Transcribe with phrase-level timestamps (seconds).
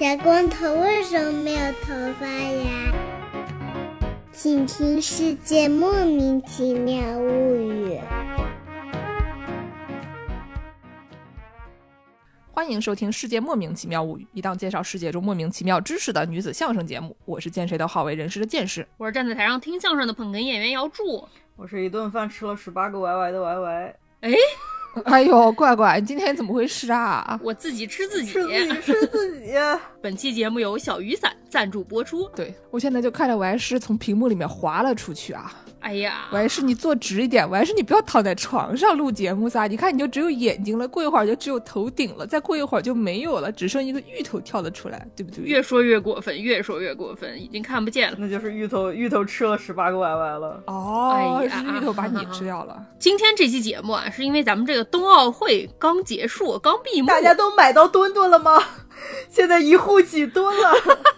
[0.00, 2.90] 小光头为什么没有头发呀？
[4.32, 7.98] 请听《世界莫名其妙物语》。
[12.50, 17.14] 欢迎收听《世界莫名其妙物语》，一档介绍世界中莫名其妙知识的女子相声节目。
[17.26, 21.28] 我是见谁都好为人师的见识，我是站在台上听相声的捧哏演员姚柱。
[21.56, 23.94] 我是一顿饭吃了十八个歪歪的歪歪。
[24.22, 24.32] 哎，
[25.04, 27.38] 哎呦，乖乖，你今天怎么回事啊？
[27.42, 29.52] 我自己吃自己，吃自己吃自己。
[30.02, 32.26] 本期节目由小雨伞赞助播出。
[32.34, 35.52] 对我现在就看着我还是从屏幕里面滑了出去啊！
[35.80, 39.66] 哎呀，我还是你坐直一点，我还是你不要躺在床上录节目噻！
[39.66, 45.44] 你看你就只有眼睛了，过一会儿就只有头顶了，再过一会儿就没有了，只剩一个芋头跳了出来，对不对？
[45.44, 48.16] 越说越过分，越说越过分，已经看不见了。
[48.18, 50.62] 那就是芋头，芋头吃了十八个 YY 了。
[50.66, 52.82] 哦，哎呀是芋头把你吃掉了。
[52.98, 58.62] 今天这期节目啊，是因为咱们这个冬奥会刚结束，刚闭幕，大家都买到墩墩了吗？
[59.28, 60.72] 现在一户几吨了？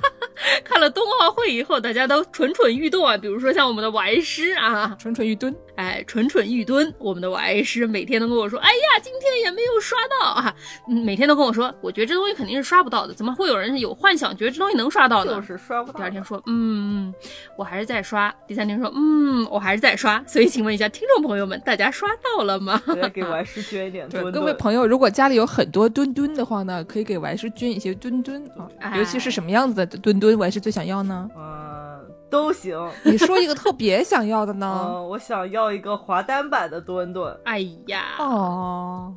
[0.65, 3.17] 看了冬奥会以后，大家都蠢蠢欲动啊。
[3.17, 6.95] 比如说像我们的王师啊，蠢蠢欲蹲，哎，蠢蠢欲蹲。
[6.99, 10.55] 我们的王师每天都跟我说，哎呀，今天也没有刷到啊。
[10.89, 15.35] 嗯，每天都跟我说，我觉得这东西肯定是刷不到的，怎么会有人有幻想觉得这东西能刷到呢？
[15.35, 15.99] 就是刷不到。
[15.99, 17.13] 第二天说，嗯，
[17.57, 18.33] 我还是在刷。
[18.47, 20.23] 第三天说，嗯，我还是在刷。
[20.25, 22.81] 所以请问一下听众朋友们，大家刷到了吗？
[23.13, 24.09] 给王师捐一点。
[24.33, 31.29] 各位朋友，如果家里有很多墩墩的话呢，可以给王师捐一些墩墩啊，哎尤其是什么样子的墩墩，王师最想要呢？
[31.37, 31.92] 嗯，
[32.33, 32.77] 都行。
[33.05, 34.85] 你说一个特别想要的呢？
[34.89, 37.37] 嗯，我想要一个滑单版的墩墩。
[37.45, 39.15] 哎呀，哦，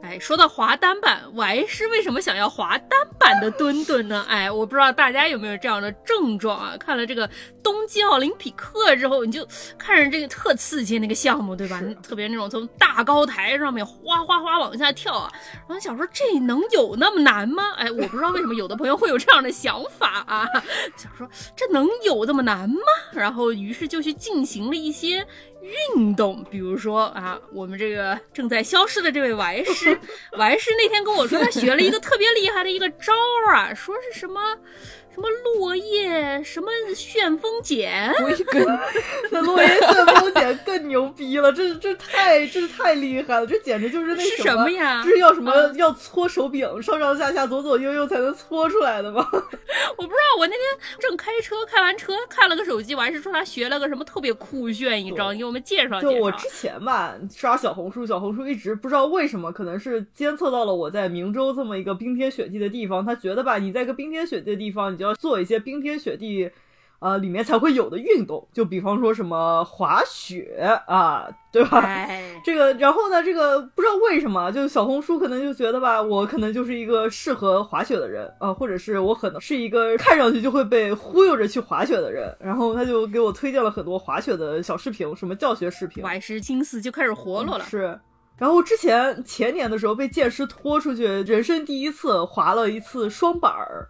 [0.00, 4.24] 哎，说到滑单板，我还是为什么想要滑单板的墩墩呢？
[4.28, 6.76] 哎，我不知道大家有没有这样的症状啊？
[6.78, 7.28] 看了这个
[7.62, 11.82] 东京奥林匹克之后，你就看着这个特刺激那个项目，对吧？
[12.02, 15.30] 特别那种从大高台上面哗哗哗往下跳啊，
[15.68, 17.72] 然后想说这能有那么难吗？
[17.76, 20.46] 哎，我不知道为什么有的朋友会有这样的想法啊，
[20.96, 22.76] 想说这能有这么难吗？
[23.12, 25.26] 然后于是就去进行了一些
[25.96, 29.98] 运动，比如说啊，我们这个正在消失的这位玩师，
[30.38, 33.12] 玩师那天跟我说他学了一个特别厉害的一个招
[33.46, 34.40] 儿啊，说是什么
[35.14, 38.64] 什么落叶什么旋风剪，我一根
[39.32, 49.26] 那落叶旋风剪更牛逼了，这这太这太厉害了，这简直就是那是什什么呀这是要什么、嗯要搓手柄，上上下下左左右右才能搓出来的吗？
[49.32, 50.60] 我不知道，我那天
[51.00, 56.12] 正开车，开完车看了个手机，我还是说他学了个什么特别酷炫一招，你给我们介绍介绍。
[56.12, 66.50] 就我之前吧，刷小红书，小红书一直不知道为什么，可能是监测到了我在明州这么一个冰天雪地的地方，他觉得吧，你在个冰天雪地的地方，你就要做一些冰天雪地。
[67.00, 71.78] 呃，里面才会有的运动，就比方说什么滑雪啊，对吧？
[71.78, 87.64] 哎，这个，然后呢，这个不知道为什么，就小红书可能就觉得吧，我可能就是一个适合滑雪的人啊、呃或者是我可能是一个看上去就会被忽悠着去滑雪的人，然后他就给我推荐了很多滑雪的小视频，什么教学视频，王师心思就开始活络了。
[87.64, 87.96] 是。
[88.36, 93.88] 然后之前前年的时候被剑师拖出去，人生第一次滑了一次双板儿。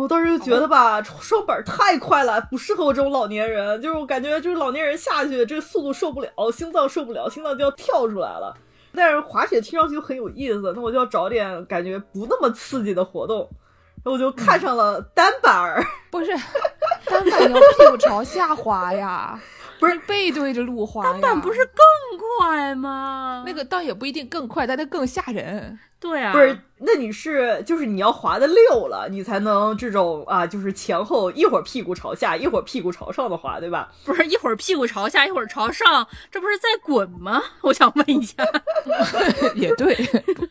[0.00, 3.82] 我当时就觉得吧，双板太快了，不适合我这种老年人。
[3.82, 8.56] 就是我感觉，就是老年人下去这个速度受不了，心脏受不了，心脏就要跳出来了。
[8.94, 13.48] 但是滑雪听上去就很有意思，那我就要找点感觉不那么刺激的活动。
[14.04, 16.30] 我就看上了单板儿， 不是
[17.04, 19.38] 单板要屁股朝下滑呀，
[19.80, 21.12] 不是背对着路滑呀。
[21.12, 23.42] 单板不是更快吗？
[23.44, 25.78] 那个倒也不一定更快，但它更吓人。
[26.00, 33.90] 对啊，不是，那你是就是你要滑的溜了，你才能这种啊，就是前后一会儿屁股朝下，一会儿屁股朝上的滑，对吧？
[34.04, 37.42] 不是一会儿屁股朝下，一会儿朝上，这不是在滚吗？
[37.62, 38.36] 我想问一下。
[39.56, 39.94] 也对，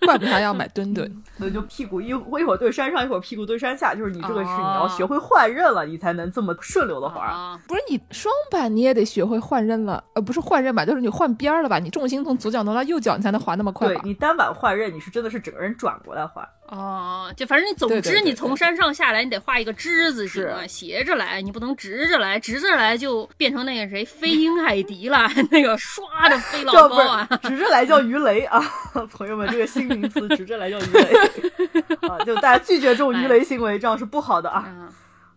[0.06, 1.24] 怪不得他要买墩墩。
[1.38, 7.22] 所以就屁股一我一会儿对山上，一会儿屁股对山下，就是你这个是哦你要学会换刃了，你才能这么顺溜的滑。
[7.25, 11.79] 啊，不是你双板你也得学会换刃了，呃，不是换刃吧，就是你换边了吧？
[11.79, 14.02] 你重心从左脚挪到右脚，你才能滑那么快吧？
[14.02, 16.47] 对你单板换刃，你是真的是整个人转过来画。
[16.67, 27.26] 哦，就反正你总之对对对你从山上下来，你得画一个之字形斜着来，你不能直着来，直着来就变成那个谁飞鹰海迪了， 那个唰的飞老高啊。
[27.44, 28.59] 直着来叫鱼雷啊，
[29.11, 31.02] 朋友们，这个新名词直着来叫鱼雷
[32.09, 34.66] 啊，就大家拒绝这种鱼雷行为，这样是不好的啊。
[34.67, 34.90] 嗯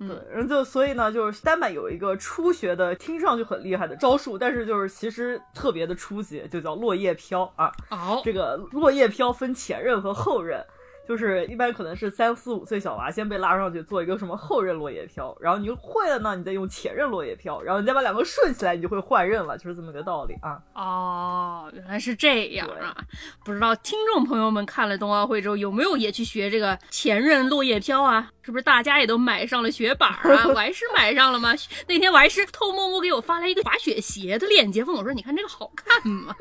[0.06, 7.70] 对，然后就所以呢，就是单板有一个初学的，听上去很厉害的招数，但是就是其实特别的初级，就叫落叶飘啊。
[7.90, 10.64] 哦，这个落叶飘分前刃和后刃。
[11.08, 20.62] 就是一般可能是三四五岁小娃先被拉上去做一个什么后刃落叶飘，然后你会了呢，你再用前刃落叶飘，然后你再把两个顺起来，你就会换刃了，就是这么个道理啊。
[20.72, 22.96] 哦，原来是这样啊！
[23.44, 28.30] 不知道听众朋友们看了冬奥会之后有没有也去学这个前刃落叶飘啊？
[28.50, 30.44] 是是不是大家也都买上了雪板儿啊？
[30.50, 31.54] 我还是买上了吗？
[31.86, 36.34] 那天我还是偷摸摸给我发来一个滑雪鞋的链接，问我说：“你看这个好看吗？”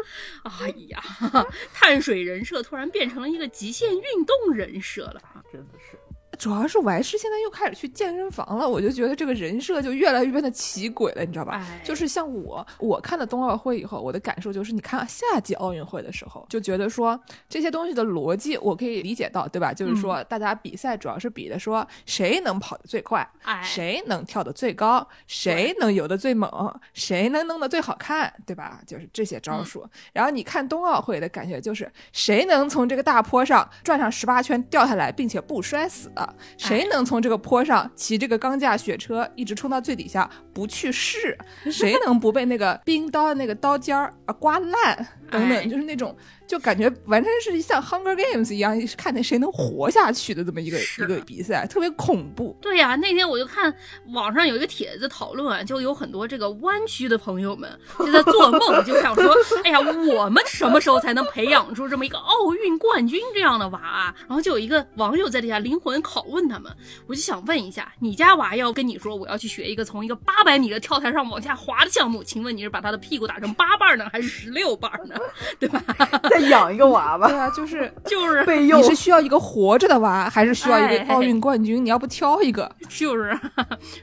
[0.44, 1.00] 哎呀，
[1.72, 5.38] 碳水人设突然变成了一个极限运动人设了啊！
[5.54, 5.99] 真的是。
[6.40, 11.56] 主要是我还是现在又开始去健身房了，我就觉得这个人设就越来越变得奇诡了，你知道吧？
[11.56, 17.20] 哎就是像我，我看了冬奥会以后，我的感受就是，你看夏季奥运会的时候，就觉得说
[17.50, 19.74] 这些东西的逻辑我可以理解到，对吧？
[19.74, 26.50] 就是说大家比赛主要是比的说谁能跑得最快，哎，谁能跳得最高，谁能游得最猛，
[26.94, 28.80] 谁能弄得最好看，对吧？
[28.88, 29.86] 就是这些招数。
[30.14, 36.10] 然后你看冬奥会的感觉就是谁能从这个大坡上转上十八圈掉下来，并且不摔死，
[36.58, 41.38] 谁能从这个坡上骑这个钢架雪车一直冲到最底下不去试，
[41.72, 46.16] 谁能不被那个冰刀的那个刀尖儿啊刮烂等哎等，就是那种。
[46.48, 52.58] 就感觉完全是像 Hunger Games 一样，看那谁能活下去的这么一个一个比赛，特别恐怖。
[52.60, 53.72] 对呀、那天我就看
[54.14, 59.32] 网上有一个帖子讨论啊，就有很多这个弯曲的朋友们就在做梦， 就想说，
[59.64, 64.16] 哎呀，我们什么时候才能培养出这么一个奥运冠军这样的娃啊？
[64.28, 75.16] 然后就有一个网友在底下灵魂拷问他们，我就想问一下，你家娃要跟你说我要去学一个从一个八百米的跳台上往下滑的项目，请问你是把他的屁股打成八瓣呢，还是十六瓣呢？
[75.60, 75.82] 对吧？
[76.30, 81.84] 再养一个娃娃对，啊，就是 就是备用你是需要一个活着的娃，还是需要一哎个奥运冠军？
[81.84, 82.70] 你要不挑一个？
[82.90, 83.38] 就是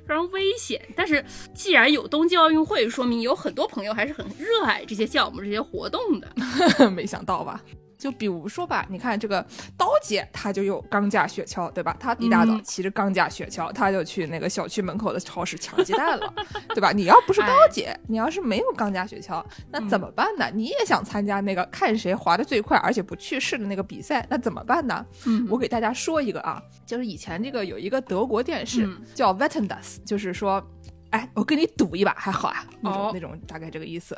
[0.06, 0.80] 非常危险。
[0.94, 1.24] 但是
[1.54, 6.90] 既然有冬季奥运会，说明有很多朋友还是很热爱这些项目、这些活动的。
[6.90, 7.60] 没想到吧？
[8.06, 9.44] 就比如说吧，你看这个
[9.76, 11.96] 刀姐，她就有钢架雪橇，对吧？
[11.98, 16.34] 她一大早嗯骑着钢架雪橇，她就去那个小区门口的超市抢鸡蛋了，
[16.72, 16.92] 对吧？
[16.92, 20.48] 你要不是刀姐，你要是没有钢架雪橇，那怎么办呢？
[20.54, 25.04] 你也想参加那个看谁滑得最快而且不去世的那个比赛，那怎么办呢？
[25.24, 30.64] 嗯我给大家说一个啊，就是以前这个有一个德国电视、嗯叫 Vettendas，就是说，
[31.10, 34.16] 哎，我跟你赌一把还好啊，那种、哦那种大概这个意思。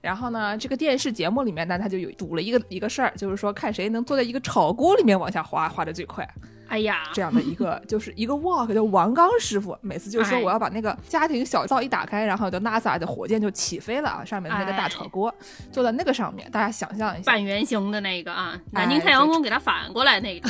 [0.00, 6.28] 然后呢，这个电视节目里面呢，他就有赌了一个一个事儿，就是说看谁能坐在一个炒锅里面往下滑，滑的最快。
[6.70, 15.34] 哎呀，这样的一个 就是一个 walk，叫王刚师傅，每次就说哎我要把那个家庭小灶一打开，然后就 NASA 的火箭就起飞了啊，上面的那个大炒锅，
[15.72, 20.48] 坐在那个上面，大家想象一下，半圆形的那个啊，哎南京太阳宫给它反过来那个。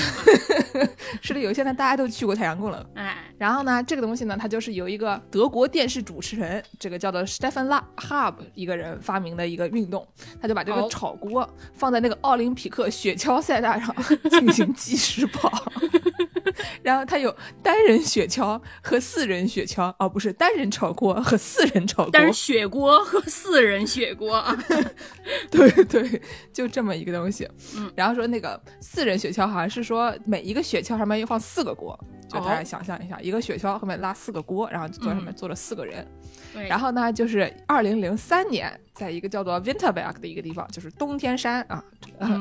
[1.23, 2.87] 是的，有现在大家都去过太阳宫了。
[2.95, 10.07] 哎，然后呢，这个东西呢，它就是由一个德国电视主持人，这个叫做 Stefan La Hub 一个人发明的一个运动，
[10.41, 13.95] 他就把这个哦炒锅放在那个奥林匹克雪橇赛道上
[14.31, 15.51] 进行计时跑。
[16.83, 24.35] 然后它有单人雪橇和四人雪橇，哦，不是单人炒锅和四人炒锅，但是雪锅和四人雪锅。
[24.41, 24.57] 啊，
[25.51, 26.23] 对对，
[26.53, 27.49] 就这么一个东西。
[27.77, 31.99] 嗯，然后说那个四人雪橇好像是说每一个雪橇上面要放四个锅，
[32.29, 32.65] 就大家哦。
[32.65, 35.37] 想象一下，一个雪橇后面拉四个锅，然后就坐上面嗯。
[35.37, 36.05] 坐了四个人。
[36.05, 41.85] 对然后呢，就是二零零三年，在一个叫做 Winterberg 的一个地方，就是冬天山啊，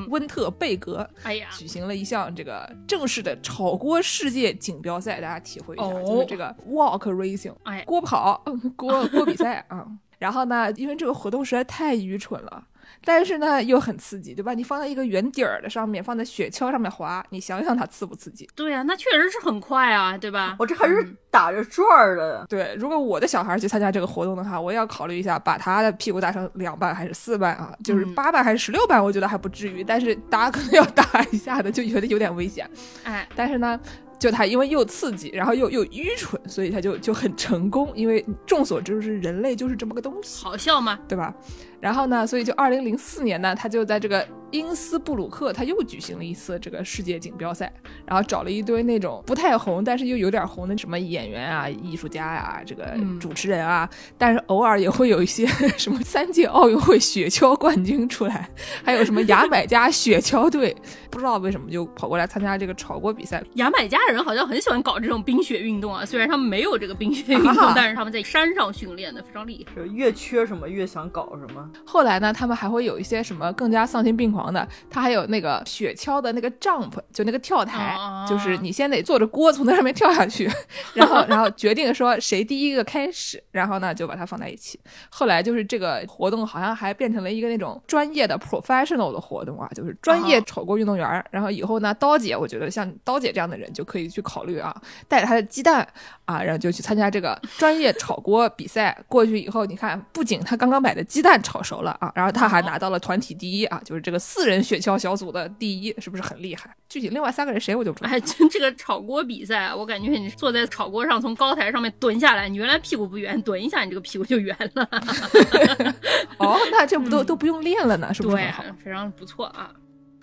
[0.10, 9.86] 温特贝格，哎呀，举行了一项这个正式的炒锅世界锦标赛，大家体会一下，哦就是这个 Walk Racing，哎锅跑，嗯 锅锅比赛啊。
[10.18, 12.64] 然后呢，因为这个活动实在太愚蠢了。
[13.04, 14.54] 但是呢，又很刺激，对吧？
[14.54, 18.48] 你放在一个圆底儿的上面，放在雪橇上面滑，你想想它刺不刺激？
[18.56, 20.56] 对呀、那确实是很快啊，对吧？
[20.60, 22.46] 我这还是嗯打着转儿的。
[22.50, 27.74] 对，如果我的小孩去参加这个活动的话，我也要考虑一下，把他的屁股打成两半还是四半啊？
[27.84, 32.70] 就是嗯八半还是十六半，我觉得还不至于，但是打可能要打一下的，就觉得有点危险。
[33.04, 33.80] 哎，但是呢，
[34.20, 37.92] 就他因为又刺激，然后又又愚蠢，所以他就就很成功。
[37.96, 41.00] 因为众所周知，人类就是这么个东西，好笑吗？
[41.08, 41.34] 对吧？
[41.80, 47.72] 然后呢，所以就二零零四年呢，他就在这个因斯布鲁克，他又举行了一次这个世界锦标赛，
[48.06, 55.46] 然后找了一堆那种不太红，但是又有点红的什么演员啊、艺术家呀、这个嗯主持人啊，但是偶尔也会有一些
[55.78, 58.50] 什么三届奥运会雪橇冠军出来，
[58.84, 60.76] 还有什么牙买加雪橇队，
[61.10, 63.42] 不知道为什么就跑过来参加这个炒锅比赛。
[63.54, 69.76] 牙买加人好像很喜欢搞这种冰雪运动啊，虽然他们没有这个冰雪运动，啊但是他们在山上训练的非常厉害。
[69.76, 80.50] 就越缺什么越想搞什么，后来呢，他们还会有一些什么更加丧心病狂的，他还有那个雪橇的那个 jump，就那个跳台，哦就是你先得坐着锅从那上面跳下去，
[80.96, 84.80] 然后然后决定说谁第一个开始，然后呢就把它放在一起。
[85.12, 91.24] 后来就是这个活动好像还变成了一个那种专业的 professional 的活动啊，就是专业哦炒锅运动员儿。
[91.30, 94.74] 然后以后呢，刀姐我觉得像刀姐这样的人就可可以去考虑啊，
[95.10, 95.86] 带着他的鸡蛋
[96.24, 98.98] 啊，然后就去参加这个专业炒锅比赛。
[99.10, 106.76] 过去以后，你看，不仅他刚刚买的鸡蛋炒熟了啊，然后他还拿到了团体第一啊，就是这个四人雪橇小组的第一，是不是很厉害？
[106.88, 108.10] 具体另外三个人谁我就不知道。
[108.12, 114.88] 哎，就这个炒锅比赛啊，我感觉你坐在炒锅上，从高台上面蹲下来，你原来屁股不圆，蹲一下你这个屁股就圆了。
[116.38, 119.72] 哦，那这不都都不用练了呢，是不是对？，非常不错啊。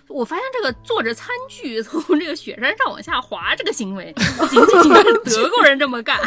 [0.07, 6.19] 我发现这个坐着餐具从这个雪山上往下滑这个行为，不 仅仅是德国人这么干。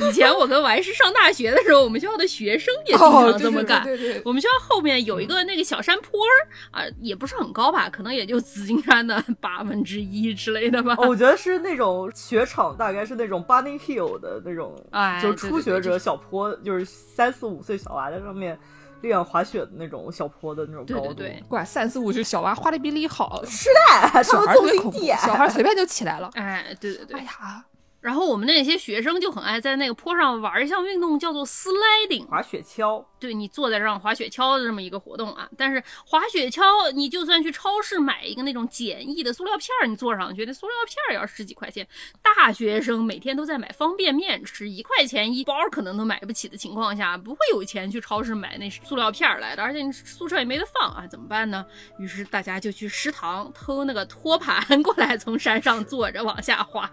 [0.00, 3.82] 以前我跟王师上大学的时候，我们学校的学生也经常这么干。
[3.82, 6.32] 对对对对我们学校后面有一个那个小山坡儿
[6.70, 10.94] 啊，也不是很高吧，可能也就紫金山的八分之一之类的吧。
[10.98, 18.58] 哦，我觉得是那种雪场，大概是那种 bunny hill 的那种，哎就初学者小坡，就是三四五岁小娃在上面
[19.02, 21.14] 练滑雪的那种小坡的那种高度。
[21.14, 25.16] 对对对，怪三四五岁小娃滑的比你好，是的，他小们孩特别恐怖，重心地。
[25.16, 26.30] 小孩随便就起来了。
[26.34, 27.24] 哎，对对对哎。
[27.24, 27.64] 呀，
[28.00, 32.26] 然后我们那些学生就很爱在那个坡上玩一项运动，叫做 sliding。
[32.26, 41.86] 滑雪橇，对你坐在这上滑雪橇的这么一个活动啊，但是滑雪橇你就算去超市买一个那种简易的塑料片儿，你坐上去，那塑料片儿也要十几块钱。
[42.22, 51.64] 大学生每天都在买方便面吃，一块钱一包可能都买不起的情况下，不会有钱去超市买那塑料片儿来的，而且你宿舍也没得放啊，怎么办呢？
[51.98, 56.88] 于是大家就去食堂偷那个托盘 过来，从山上坐着往下滑。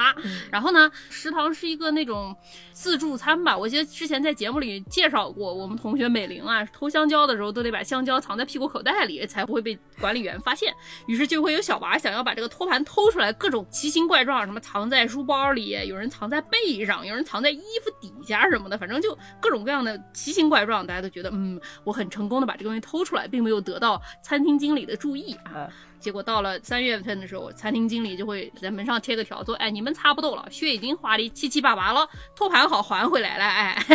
[0.51, 2.36] 然后呢，食堂是一个那种
[2.72, 10.74] 自助餐吧，我记得之前在节目里介绍过，我们同学美玲啊，偷香蕉的时候都得把香蕉藏在屁股口袋里，才不会被管理员发现。
[11.08, 20.86] 于是就会有小娃想要把这个托盘偷出来，各种奇形怪状，什么藏在书包里，有人藏在背上，有人藏在衣服底下什么的，反正就各种各样的奇形怪状。
[20.86, 25.68] 大家都觉得，嗯，我很成功的把这个东西偷出来，并没有得到餐厅经理的注意啊。
[25.98, 33.44] 哎，结果到了三月份的时候，餐厅经理就会在门上贴个条，说：“哎，你们差不多了，血已经花的七七八八了，托盘好还回来了。
[33.44, 33.86] 哎，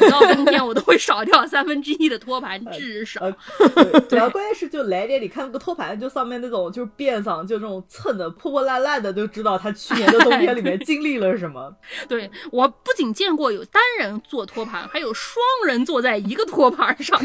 [0.00, 3.20] 每到冬天我都会少掉 三分之一的托盘，至少。
[3.22, 11.74] 呃，对，然后关键是就来点，你看那个托盘，就上面那种就是边上就那种蹭的破破烂烂的，就知道他去年的冬天里面经历了什么。
[12.08, 17.18] 对我不仅见过有单人坐托盘，还有双人坐在一个托盘上。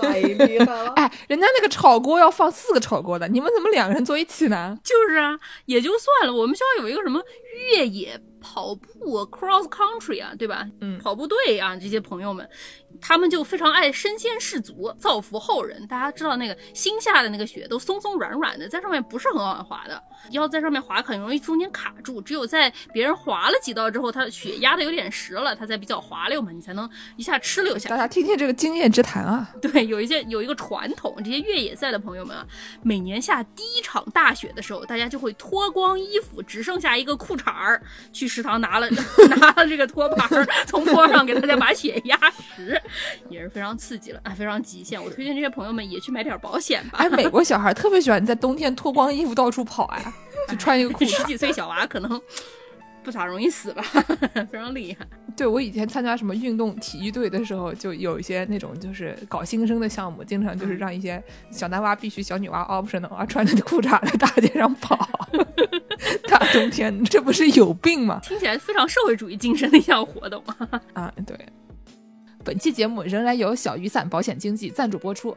[0.00, 0.92] 太厉害了！
[0.96, 4.78] 哎，人家那个炒锅要放四个炒锅的，你们怎么两个人坐一起呢？
[4.84, 6.32] 就是啊，也就算了。
[6.32, 7.22] 我们学校有一个什么
[7.54, 10.66] 越野跑步 cross country 啊，对吧？
[10.80, 12.48] 嗯跑步队啊，这些朋友们，
[13.00, 15.86] 他们就非常爱身先士卒，造福后人。
[15.86, 22.20] 大家知道那个新下的那个雪都松松软软的，在上面不是很好滑的，要在上面滑很容易中间卡住。
[22.22, 27.96] 只有在别人滑了几道之后，他的雪压的有点实了，它才比较滑溜嘛，你才能一下哧溜下大。
[27.96, 29.50] 家听听这个经验之谈啊！
[29.60, 32.46] 对，有一些有一个传统，这些越野赛的朋友们啊，
[32.82, 37.80] 每年下第一场大雪的时候，大家就会脱光衣服，只剩下一个裤衩儿，
[38.12, 38.88] 去食堂拿了
[39.40, 42.18] 拿了这个托盘儿，从坡上给大家把血压
[42.56, 42.80] 实，
[43.28, 45.02] 也是非常刺激了，啊，非常极限。
[45.02, 46.98] 我推荐这些朋友们也去买点保险吧。
[46.98, 50.12] 哎，美国小孩特别喜欢在冬天脱光衣服到处跑哎，
[50.48, 51.16] 就穿一个裤衩。
[51.16, 52.20] 十几岁小娃可能
[53.02, 53.82] 不咋容易死吧，
[54.50, 55.06] 非常厉害。
[55.36, 65.08] 对我以前参加什么运动体育队的时候，就有一些那种就是搞新生的项目，经常就是让一些小男娃必须小女娃 optional 啊，穿着裤衩在大街上跑。
[66.28, 68.20] 大冬天，这不是有病吗？
[68.22, 70.80] 听起来非常社会主义精神的一项活动啊！
[70.94, 71.38] 啊，对。
[72.42, 75.36] 本期节目仍然由小雨伞保险经纪赞助播出。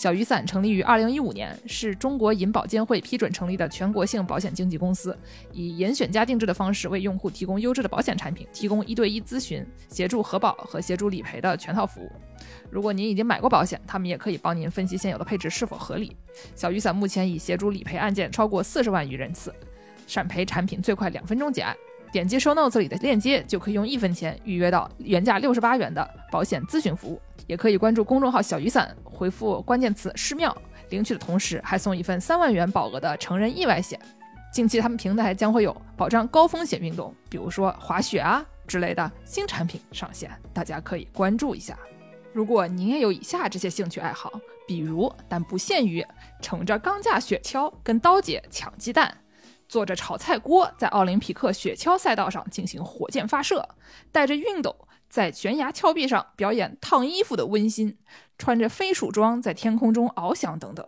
[0.00, 5.14] 小雨伞成立于2015年，是中国银保监会批准成立的全国性保险经纪公司，
[5.52, 12.10] 以严选加定制的方式为用户提供优质的保险产品，提供一对一咨询、协助核保和协助理赔的全套服务。
[12.70, 16.16] 如果您已经买过保险，他们也可以帮您分析现有的配置是否合理。
[16.54, 19.54] 小雨伞目前已协助理赔案件超过四十万余人次，
[20.06, 21.76] 闪赔产品最快两分钟结案。
[22.12, 27.20] 点击 show notes 里的链接，就可以用一分钱预约到原价六十八元的保险咨询服务。
[27.46, 30.56] 也可以关注公众号“小雨伞”，回复关键词“失妙”，
[30.90, 33.98] 领取的同时还送一份三万元保额的成人意外险。
[34.52, 41.76] 近期他们平台将会有保障高风险运动，比如说滑雪啊之类的新产品上线，大家可以关注一下。
[42.32, 44.30] 如果您也有以下这些兴趣爱好，
[44.68, 46.04] 比如但不限于
[46.40, 49.16] 乘着钢架雪橇跟刀姐抢鸡蛋。
[49.70, 53.68] 坐着炒菜锅在奥林匹克雪橇赛道上进行火箭发射，
[54.10, 54.74] 带着熨斗
[55.08, 57.96] 在悬崖峭壁上表演烫衣服的温馨，
[58.36, 60.84] 穿着飞鼠装在天空中翱翔等等，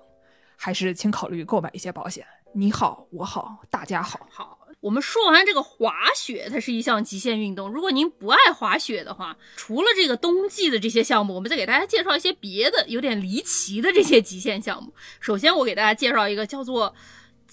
[0.56, 2.26] 还是请考虑购买一些保险。
[2.54, 4.26] 你好，我好，大家好。
[4.28, 7.70] 好，我们说完这个滑雪，它是一项极限运动。
[7.70, 14.92] 如果您不爱滑雪的话，除了这个冬季的这些项目，我们再给大家介绍一些别的有点离奇的这些极限项目。
[15.20, 16.92] 首先，我给大家介绍一个叫做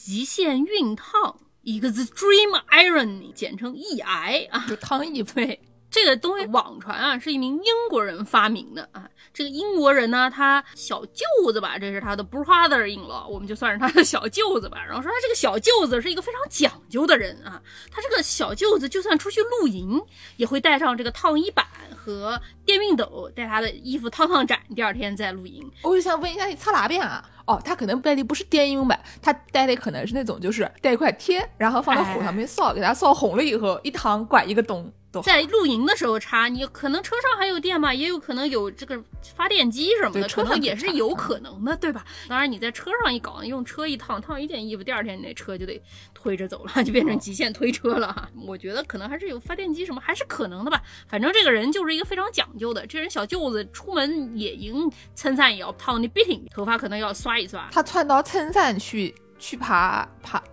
[0.02, 1.38] 极限熨烫。
[1.66, 4.66] Extreme Iron，简称 EI 啊。
[4.68, 5.36] 就烫衣服。
[5.36, 5.60] 对，
[5.92, 9.10] 这个东西网传啊，是一名英国人发明的啊。
[9.34, 14.84] 这个英国人呢，他小舅子吧，这是他的 brother-in-law，我们就算是他的小舅子吧。
[14.86, 20.02] 然后说他这个小舅子是一个非常讲究的人啊，他这个小舅子就算出去露营，
[20.38, 21.66] 也会带上这个烫衣板
[21.96, 25.72] 和电熨斗，带他的衣服烫烫展，第二天再露营。
[25.84, 27.24] 我就想问一下，你擦哪边啊？
[27.46, 34.92] 哦，他可能带的不是电熨板，他带的可能是那种就是带一块贴，然后放到火上面烧，给他烧红了以后，一烫管一个洞。
[35.24, 39.02] 在露营的时候插，你可能车上还有电吧，也有可能有这个
[39.36, 42.06] 发电机什么的，车上可能也是有可能的，对吧？
[42.28, 45.82] 当然你在车上一搞，用车一烫，烫一件衣服，第二天你那车就得
[46.14, 48.30] 推着走了，就变成极限推车了哈。
[48.46, 50.80] 我觉得可能还是有发电机什么，还是可能的吧。
[51.08, 57.68] 反正这个人就是一个非常讲究的，这人小舅子出门野营，衬衫也要烫的笔挺，头发可能要刷一刷。
[57.72, 60.44] 他穿到衬衫去去爬爬，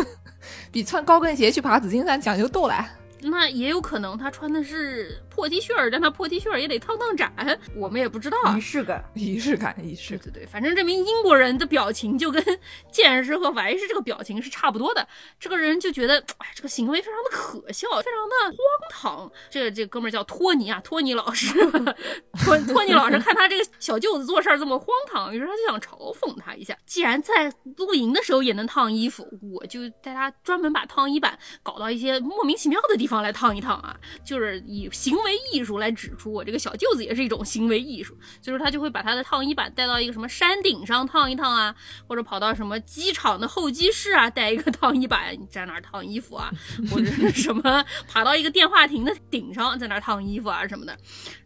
[0.70, 2.86] 比穿高跟鞋去爬紫金山讲究多了。
[3.30, 7.32] 那也有可能他穿的是破 T 恤儿，但他破 T 恤儿也得烫烫展，
[7.74, 8.60] 我们也不知道啊仪。
[8.60, 9.04] 式感。
[9.14, 12.42] 仪式感，仪式对对对，反正这名英国人的表情就跟
[12.90, 15.06] 剑士和白士这个表情是差不多的。
[15.38, 18.58] 这个人就觉得，哎，这个行为非常的可笑，非常的荒
[18.90, 19.32] 唐。
[19.50, 21.52] 这个这个哥们儿叫托尼啊，托尼老师，
[22.44, 26.76] 托托尼老师看他这个小舅子做事儿这么荒唐，于是他就想嘲讽他一下。
[26.86, 38.16] 既然在露营的时候也能烫衣服，我就带他专门把烫衣板搞到一些莫名其妙的地方来烫一烫啊，就是以行为艺术来指出我这个小舅子也是一种行为艺术。
[38.40, 41.74] 就是他就会把他的烫衣板带到一个什么山顶上烫一烫啊，
[42.06, 46.50] 或者跑到什么机场的候机室啊，带一个烫衣板，在那儿烫衣服啊，
[46.90, 50.96] 或者是什么爬到一个电话亭的顶上，在那儿烫衣服啊什么的。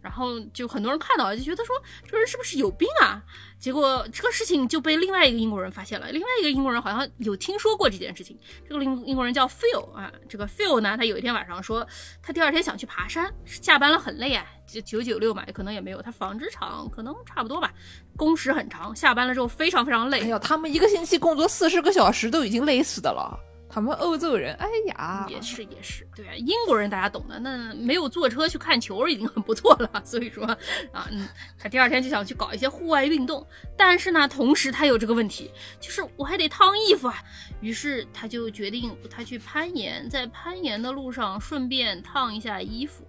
[0.00, 1.76] 然后就很多人看到就觉得说
[2.08, 3.22] 这人是不是有病啊？
[3.60, 8.36] 结果这个事情就被另外一个英国人发现了，另外一个英国人好像有听说过这件事情。
[8.66, 11.86] 这个英英国人叫 Phil 啊，这个 Phil 呢，他有一天晚上说，
[12.22, 17.70] 他第二天想去爬山，下班了很累啊，就九九六嘛，可能也没有，他纺织厂可能差不多吧，
[18.16, 23.38] 工时很长，下班了之后非常非常累哎，呦，他们一个星期工作四十个小时都已经累死的了。
[23.72, 30.02] 他们欧洲人，哎呀，也是也是，对啊，英国人大家懂的，那没有坐车去看球已经很不错了。
[30.04, 30.44] 所以说
[30.92, 37.14] 啊，嗯，他第二天就想去搞一些户外运动，但是呢，同时他有这个问题，就是我还得烫衣服啊。
[37.60, 43.06] 于是他就决定他去攀岩，在攀岩的路上顺便烫一下衣服。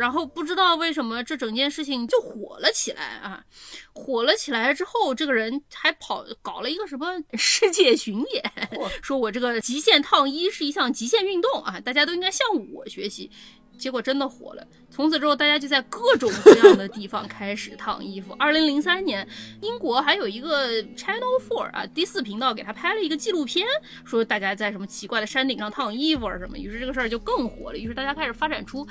[0.00, 3.44] 然后不知道为什么这整件事情就火了起来啊！
[3.92, 8.42] 火了起来之后，这个人还跑搞了一个什么 世界巡演，
[9.02, 13.30] 说我这个极限烫衣是一项极限运动啊，大家都应该向我学习。
[13.80, 18.34] 结果真的火了，从此之后，大家就在各种各样的地方开始烫衣服。
[18.38, 19.26] 二零零三年，
[19.62, 23.66] 英国还有一个 Channel Four 啊，第四频道给他拍了一个纪录片，
[24.04, 27.78] 说大家在什么奇怪的山顶上烫衣服啊什么，于是这个事儿就更火了。
[27.78, 28.86] 于是大家开始发展出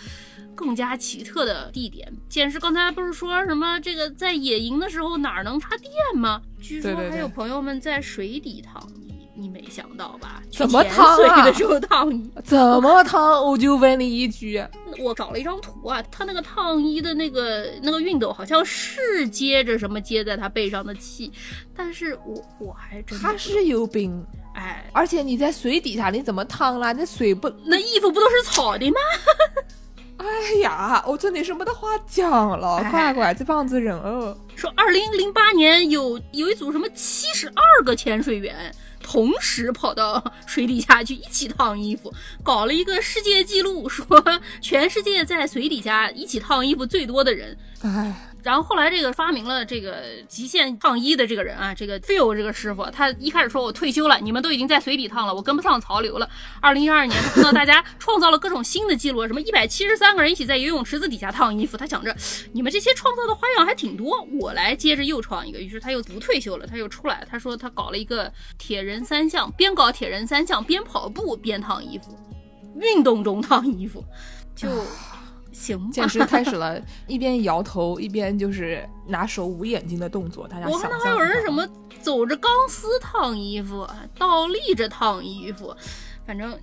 [0.56, 2.12] 更加奇特的地点。
[2.28, 6.42] 简直刚才不是说什么这个在野营的时候哪儿能插电吗？
[6.60, 9.09] 据说还有朋友们在水底烫衣，
[9.40, 10.42] 你没想到吧？
[10.52, 12.30] 怎么潜烫啊时候烫衣。
[12.44, 13.44] 怎么烫？
[13.46, 14.64] 我就问你一句，
[15.00, 21.32] 我找了一张图啊，他那个烫衣的那个那个熨斗好像是接着什么接在他背上的气，
[21.76, 24.26] 但是我我还真他是有病。
[24.56, 26.92] 哎，而且你在水底下，你怎么烫啦？
[26.92, 27.50] 那水不……
[27.66, 28.98] 那衣服不都是草的吗？
[30.18, 30.26] 哎
[30.62, 34.38] 呀，我真的是没得话讲了，哎乖乖，这帮子人哦。
[34.56, 38.76] 说二零零八年有有一组什么七十二个潜水员。
[39.12, 44.06] 同时跑到水底下去一起烫衣服，搞了一个世界纪录，说
[44.62, 47.58] 全世界在水底下一起烫衣服最多的人。
[47.82, 56.30] 哎，然后后来这个发明了这个极限烫衣的这个人啊，这个 Phil 这个师傅，他一开始说我退休了，你们都已经在水底烫了，我跟不上潮流了。
[56.62, 62.16] 二零一二年，他看到大家创造了各种新的记录，什么一百七十三个人一起在游泳池子底下烫衣服，他想着
[62.54, 65.60] 你们这些创造的花样还挺多，我来接着又创一个。
[65.60, 72.18] 于是他又不退休了，他又出来，他说他搞了一个铁人三项，边搞铁人三项边跑步边烫衣服，
[72.80, 74.04] 运动中烫衣服，
[74.56, 74.70] 就。
[75.60, 80.48] 行吧， 简直开始了一边摇头一边就是拿手捂眼睛的动作。
[80.48, 81.68] 大家我看到还有人什么
[82.02, 83.86] 走着钢丝烫衣服，
[84.18, 85.76] 倒立着烫衣服，
[86.26, 86.58] 反正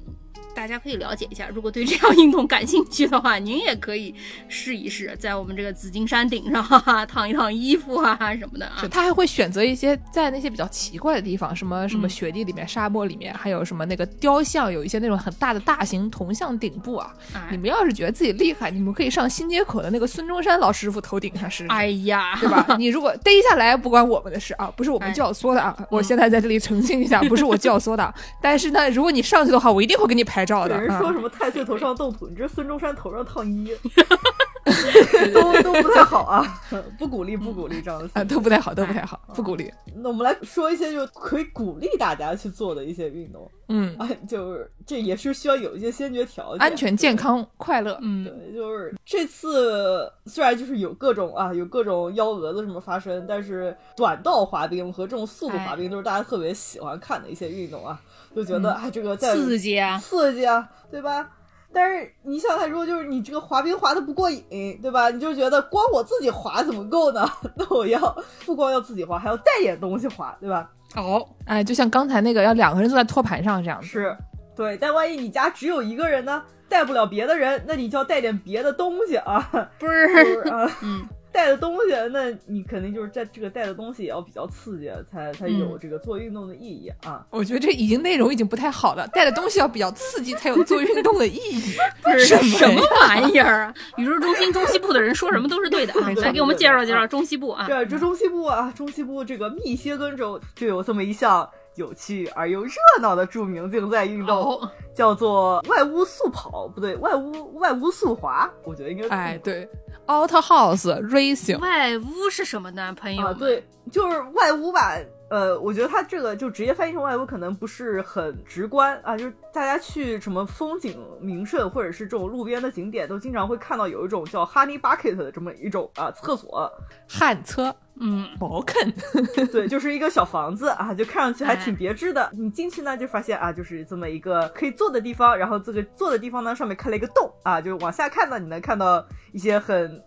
[0.56, 1.48] 大家可以了解一下。
[1.54, 4.14] 如果对这项运动感兴趣的话，您也可以
[4.48, 8.88] 试一试，在我们这个紫金山顶上哈哈烫一烫衣服啊什么的啊是。
[8.88, 17.12] 他还会选择一些在那些比较奇怪的地方，什么什么嗯雪地里面、沙漠里面，还有什么那个雕像，有一些那种很大的大型铜像顶部啊。
[17.34, 21.68] 哎你们要是觉得自己厉害，你们可以上新街口的那个孙中山老师傅头顶上试试。
[21.68, 22.66] 哎呀，对吧？
[22.78, 25.76] 你如果逮下来，不关我们的事啊，不是我们哎教唆的啊。
[25.90, 28.14] 我现在在这里澄清一下，不是我教唆的。
[28.40, 30.76] 但是呢，如果你上去的话，我一定会给你拍照的。
[30.76, 33.72] 有人说啊什么太岁头上动土，你这孙中山头上烫衣，
[35.34, 36.60] 都都不太好啊，
[36.98, 39.72] 不鼓励不鼓励这样的啊，都不太好，都不太好，不鼓励。
[39.96, 43.50] 那我们来说一些就可以鼓励大家去做的一些运动。
[43.68, 47.98] 嗯，啊，就是这也是需要有一些先决条件，安全、健康、快乐。
[48.00, 58.00] 嗯，对，就是这次虽然就是有各种啊，有各种幺蛾子什么发生，但是短道滑冰和这种速度滑冰都是大家特别喜欢看的一些运动啊，
[58.36, 61.28] 就觉得啊，这个在刺激啊，刺激啊，对吧？
[61.72, 65.10] 但是你想想，如果就是你这个滑冰滑的不过瘾，对吧？
[65.10, 67.28] 你就觉得光我自己滑怎么够呢？
[67.56, 70.70] 那我要不光要自己滑，还要带点东西滑，对吧？
[70.94, 73.86] 哦，哎，就像刚才那个要两个人坐在托盘上这样子。
[73.86, 74.16] 是，
[74.54, 74.76] 对。
[74.78, 79.46] 但万一你家只有一个人呢，带不了别的人，那你就要带点别的东西啊。
[79.78, 87.26] 不，是，不是啊， 嗯，带的东西，那你肯定就是在这个带的东西也要比较刺激，才才有嗯这个做运动的意义啊。
[87.28, 91.76] 我觉得这已经内容已经不太好了，带的东西要比较刺激，才有做运动的意义。
[92.02, 93.74] 不是什么什么玩意儿啊？
[93.98, 97.66] 宇宙中心中西部的人说什么都是对的来给我们介绍介绍中西部啊。
[97.66, 109.68] 对，这中西部啊，中西部这个密歇根州就有这么一项有趣而又热闹的著名竞赛运动，哦，叫做外屋速跑，不对，外屋外屋速滑，我觉得应该哎，对
[110.08, 114.96] ，Out House Racing，外屋是什么呢，朋友啊，对，就是外屋吧。
[115.28, 126.70] 呃，我觉得它这个就直接翻译成外屋可能不是很直观啊，就是大家去什么风景名胜或者是这种路边的景点，都经常会看到有一种叫 Honey Bucket 的这么一种啊厕所，
[127.08, 128.92] 旱厕、嗯，茅坑，
[129.50, 132.30] 对，就是一个小房子啊，就看上去还哎挺别致的。
[132.32, 140.00] 你进去呢，就发现啊，就是这么一个可以坐的地方，然后这个坐的地方呢，上面开了一个洞啊，就是往下看呢，你能看到一些很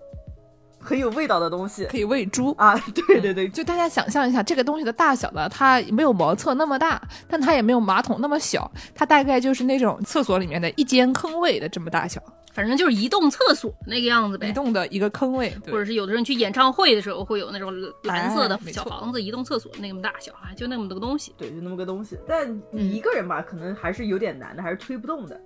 [0.80, 2.52] 很有味道的东西可以喂猪。
[2.58, 12.22] 啊， 对对对，就大家想象一下，这个东西的大小呢，它没有茅厕那么大，但它也没有马桶那么小，它大概就是那种厕所里面的一间坑位的这么大小，
[12.54, 14.54] 反正就是移动厕所那个样子呗移。
[14.54, 15.56] 动的一个坑位。
[15.66, 21.34] 或者是有的人去演唱会的时候会有那种蓝色的小房子，移动厕所那么大小啊，就那么多个东西。
[21.38, 22.18] 对，就那么个东西。
[22.28, 25.40] 但你一个人吧，可能还是有点难的，还是推不动的。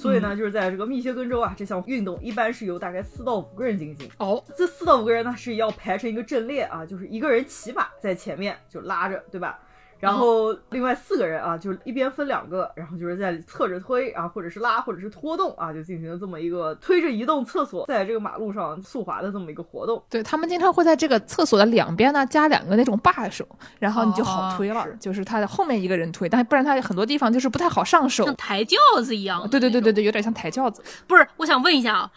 [0.00, 4.08] 所以呢，就是在这个密歇根州啊，这项运动一般是由大概四到五个人进行。
[4.16, 9.60] 哦，这四到五个人呢是要排成一个阵列啊，就是一个人骑马在前面就拉着，对吧？
[10.00, 20.02] 然后另外四个人啊，就一边分两个，然后就是在侧着推啊，或者是拉，或者是拖动啊，就进行了这么一个推着移动厕所在这个马路上速滑的这么一个活动。
[20.08, 23.46] 对他们经常会在这个厕所的两边呢加两个那种把手，
[23.78, 28.24] 然后你就好推了，是就是他的后面一个人推，但不然他很多地方就是不太好上手。
[28.24, 29.46] 像抬轿子一样。
[29.50, 30.82] 对对对对，对，有点像抬轿子。
[31.06, 32.10] 不是，我想问一下啊，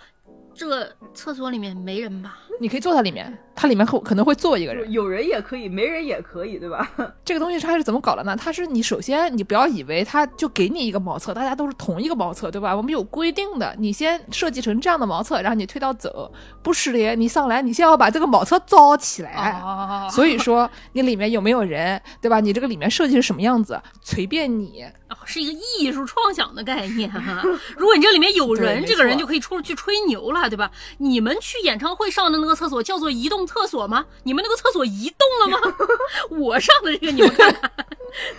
[0.55, 2.37] 这个厕所里面没人吧？
[2.61, 4.89] 你可以坐在里面，它里面可可能会坐一个人。
[4.91, 6.87] 有人也可以，没人也可以，对吧？
[7.25, 8.35] 这个东西它是怎么搞的呢？
[8.39, 12.75] 它是你首先你不要以为它就给你一个茅厕，大家都是同一个茅厕，对吧？
[12.75, 19.59] 我们有规定的，你先设计成这样的茅厕，然后你推到走，不是的，你上来你先要把这个茅厕造起来。
[19.63, 22.39] 哦，所以说你里面有没有人，对吧？
[22.39, 24.85] 你这个里面设计是什么样子，随便你。
[25.13, 27.41] 哦是一个艺术创想的概念哈、
[27.77, 30.69] 如果你这里面有人，这个人就可以出去吹牛了，对吧？
[30.97, 34.05] 你们去演唱会上的那个厕所叫做移动厕所吗？
[34.23, 35.75] 你们那个厕所移动了吗？
[36.37, 37.71] 我上的这个你们看看，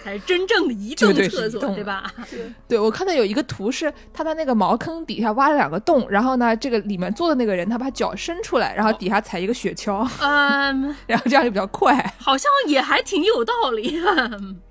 [0.03, 2.13] 才是真正的移动厕所，对吧？
[2.69, 12.15] 对我看到有一个图是他在那个茅坑底下挖了两个洞，然后呢，这个里面坐的那个人他把脚伸出来，然后底下踩一个雪橇，嗯，然后这样就比较快。
[12.19, 14.01] 好像也还挺有道理。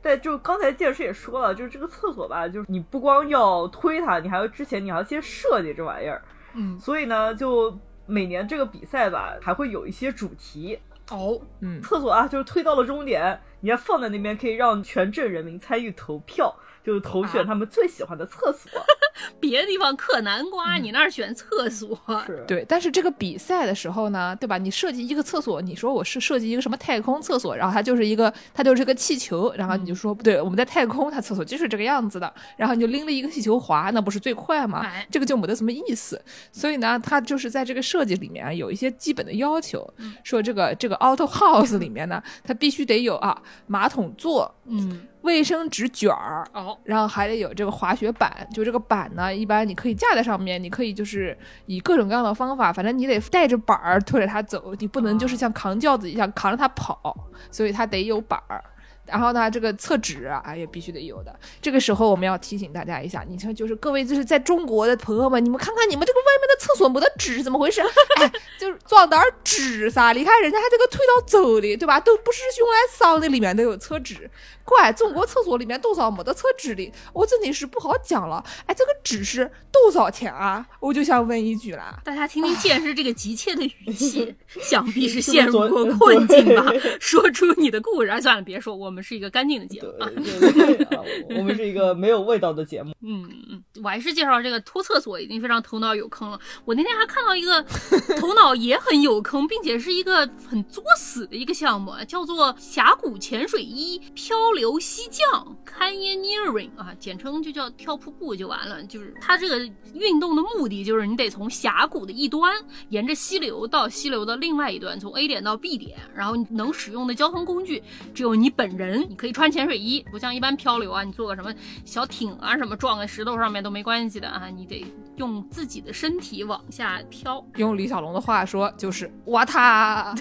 [0.03, 6.21] 对，就刚才介师也说了，就是这个厕所吧，就是你不光要推它，你还要之前你还要先设计这玩意儿，
[6.53, 10.77] 嗯所以呢，就每年这个比赛吧，还会有一些主题。
[11.11, 18.69] 哦，嗯，厕所啊，就是推到了终点，你要放在那边，可以让全镇人民参与投票，就是投选啊他们最喜欢的厕所。
[19.39, 22.65] 别的地方嗑南瓜，你那儿选厕所，是，对。
[22.67, 24.57] 但是这个比赛的时候呢，对吧？
[24.57, 35.07] 你设计一个厕所，你说我是设计一个什么太空厕所，然后它就是一个它就是个气球，然后你就说不对，我们在太空，它厕所就是这个样子的，然后你就拎了一个气球滑，那不是最快吗哎？
[35.11, 36.19] 这个就没得什么意思。
[36.51, 39.87] 所以呢，它就是在这个设计里面啊有一些基本的要求，
[40.23, 46.47] 说这个这个 auto house 里面呢，它必须得有啊马桶座、嗯，卫生纸卷儿。
[46.53, 58.63] 哦，然后还得有这个滑雪板，就这个板板呢，一般你可以架在上面，你可以就是以各种各样的方法，反正你得带着板儿推着它走，你不能就是像扛轿子一样扛着它跑，所以它得有板儿。
[59.05, 61.38] 然后呢，这个厕纸啊也必须得有的。
[61.59, 67.81] 这个时候我们要提醒大家一下，你看，就是各位就是在中国的朋友们，你们看看你们这个外面的厕所没得纸是怎么回事？
[68.21, 71.99] 哎， 就是装点儿纸噻，你看人家还这个推到走的，对吧？
[71.99, 74.29] 都不是用来扫的，里面都有厕纸。
[74.63, 78.43] 怪中国厕所里面多少没得厕纸的，我真的是不好讲了。
[78.65, 80.65] 哎，这个纸是多少钱啊？
[80.80, 81.99] 我就想问一句啦。
[82.04, 86.71] 大家听听剑师这个急切的语气， 想必是陷入过困境吧？
[86.99, 88.10] 说出你的故事。
[88.10, 90.10] 哎，算了，别说，我们是一个干净的节目啊。
[90.15, 91.04] 对对啊，
[91.38, 92.93] 我们是一个没有味道的节目。
[93.02, 96.39] 嗯嗯，我还是介绍这个拖厕所已经非常头脑有坑了。
[96.63, 97.62] 我那天还看到一个
[98.19, 108.83] 头脑也很有坑，并且是一个很作死的一个项目，叫做峡谷潜水衣漂流溪降 （Canyoneering） 啊，简称就叫跳瀑布就完了。
[108.83, 109.59] 就是它这个
[109.93, 112.53] 运动的目的就是你得从峡谷的一端
[112.89, 117.81] 沿着溪流到溪流的另外一端，从 A 点到 B 点，然后你能使用的交通工具
[118.13, 121.53] 只有你本人，你可以穿潜水衣，不像一般漂流啊，你坐个什么
[121.85, 124.85] 小艇啊什么撞在石头上面都没关系的啊，你得
[125.17, 127.43] 用自己的身体往下漂。
[127.57, 130.13] 用李小龙的话说就是哇他。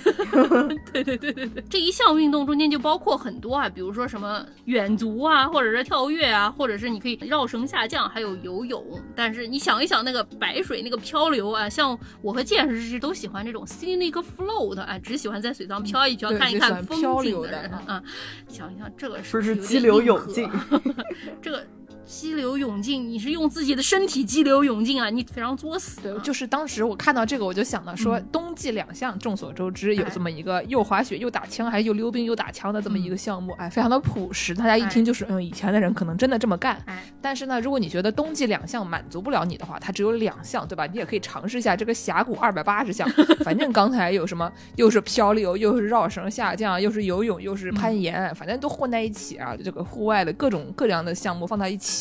[0.92, 4.22] 对对对对对，这一项运动中间就包括很多啊，比如说什么
[4.65, 8.85] 远足啊，或者是跳跃啊，或者是你可以绕绳下降，还有游泳。
[9.15, 18.03] 但是你想一想那个白水那个漂流啊，像我和剑师都喜欢这种 scenic float 啊，只喜欢在水上漂一飘、对看一看风景的的人啊。
[18.49, 20.49] 想一想这个是不是激流勇进？
[21.41, 21.67] 这个
[22.05, 36.81] 激流勇进，你是用自己的身体激流勇进啊，你非常作死、对啊。，就是当时我看到这个，我就想到说，嗯冬季两项众所周知有哎这么一个又滑雪又打枪，还又溜冰又打枪的这么一个项目，哎，非常的朴实，大家一哎听就是，嗯，以前的人可能真的这么干。
[36.87, 40.87] 哎，但是呢，如果你觉得冬季两项满足不了你的话，它只有两项，对吧？
[40.87, 43.09] 你也可以尝试一下这个峡谷二百八十项。
[43.45, 49.57] 反正刚才有什么，又是漂流，又是绕绳下降，又是游泳，又是攀岩，反正都混在一起啊。
[49.65, 51.92] 这个户外的各种各样的项目放在一起，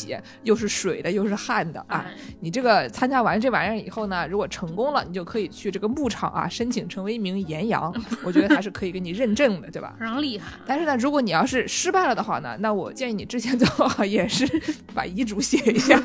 [0.42, 2.04] 又是水的，又是汗的啊。
[2.06, 9.94] 哎，你这个参加完这玩意儿以后呢，如果成功了，你就可以去这个牧场啊申请成为一名岩羊， 我觉得它是可以给你认证的，对吧？
[9.98, 10.52] 非常厉害。
[10.66, 14.46] 但是呢，如果你要是失败了的话呢，那我建议你之前最好也是
[14.94, 15.98] 把遗嘱写一下，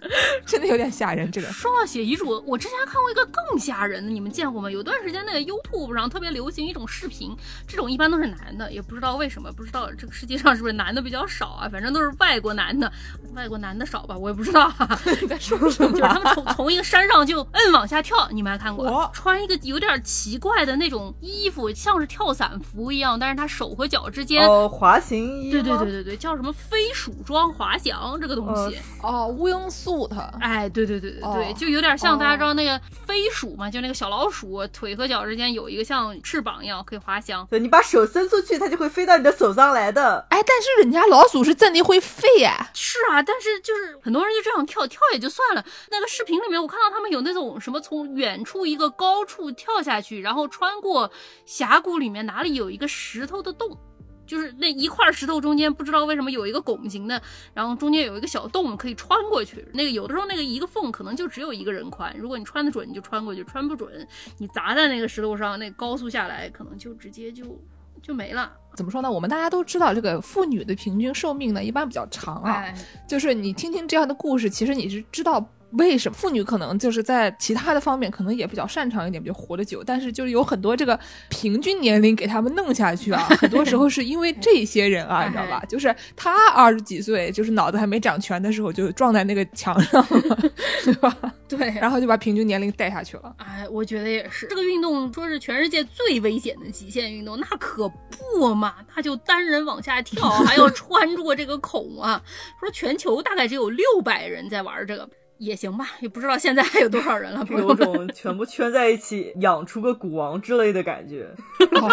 [0.46, 1.30] 真的有点吓人。
[1.30, 4.70] 这个说到写遗嘱，我之前还看过一个更吓人的，你们见过吗？
[4.70, 11.68] 有段时间那个 YouTube 上特别流行一种视频，这种一般都是男的，也不知道为什么，不知道这个世界上是不是男的比较少啊？
[11.72, 12.90] 反正都是外国男的，
[13.34, 15.00] 外国男的少吧，我也不知道、啊。
[15.20, 15.90] 你在说什么？
[15.90, 19.10] 就是他们从从一个山上就摁往下跳，你们还看过我？
[19.12, 24.46] 穿一个有点奇怪的那种衣服，像是跳伞服一样，但是他手和脚之间。
[24.46, 30.30] 哦，滑行衣对对对对对，叫什么飞鼠装滑翔这个东西，哦，乌蝇素它。
[30.40, 37.46] 哎，对对对对对，哦就有点像大家哦知道那个飞鼠嘛，就那个小老鼠腿和脚之间有一个像翅膀一样可以滑翔。
[37.50, 40.26] 对你把手伸出去，它就会飞到你的手上来的。
[40.30, 45.64] 哎，但是人家老鼠是真的会飞呀、是啊，但是就是很多人就这样跳，跳也就算了。
[45.90, 51.10] 那个视频里面，我看到他们有那种什么从远处一个高处跳下去，然后穿过
[51.46, 53.78] 峡谷里面哪里有一个石头的洞。
[54.28, 57.20] 就是那一块石头中间，不知道为什么有一个拱形的，
[57.54, 59.66] 然后中间有一个小洞可以穿过去。
[59.72, 67.44] 那个有的时候那个一个缝可能就只有一个人宽，如果你穿得准，你就穿过去；穿不准，你砸在那个石头上，那高速下来可能就直接就
[68.02, 68.52] 就没了。
[68.74, 69.10] 怎么说呢？
[69.10, 72.52] 我们大家都知道，这个妇女的平均寿命呢一般比较长啊。
[72.52, 72.74] 哎，
[73.08, 85.62] 就是你听听这样的故事，其实你是知道为什么妇女可能就是在其他的方面可能也比较擅长一点，比较活得久，但是就是有很多这个平均年龄给他们弄下去啊， 很多时候是因为这些人啊，你知道吧？
[85.68, 90.38] 就是他二十几岁，就是脑子还没长全的时候就撞在那个墙上了，
[90.84, 91.14] 对吧？
[91.48, 93.34] 对，然后就把平均年龄带下去了。
[93.38, 94.46] 哎，我觉得也是。
[94.48, 102.22] 这个运动说是全世界最危险的极限运动，那可不嘛，他就单人往下跳， 还要穿过这个孔啊。
[102.60, 107.46] 说全球大概只有六百人在玩这个，也行吧，也不知道现在还有多少人了。
[107.50, 111.28] 有，种全部圈在一起养出个古王之类的感觉。
[111.72, 111.88] 哦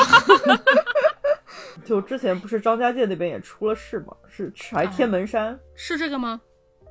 [1.86, 4.13] 就之前不是张家界那边也出了事吗？
[4.27, 6.41] 是还天门山，是这个吗？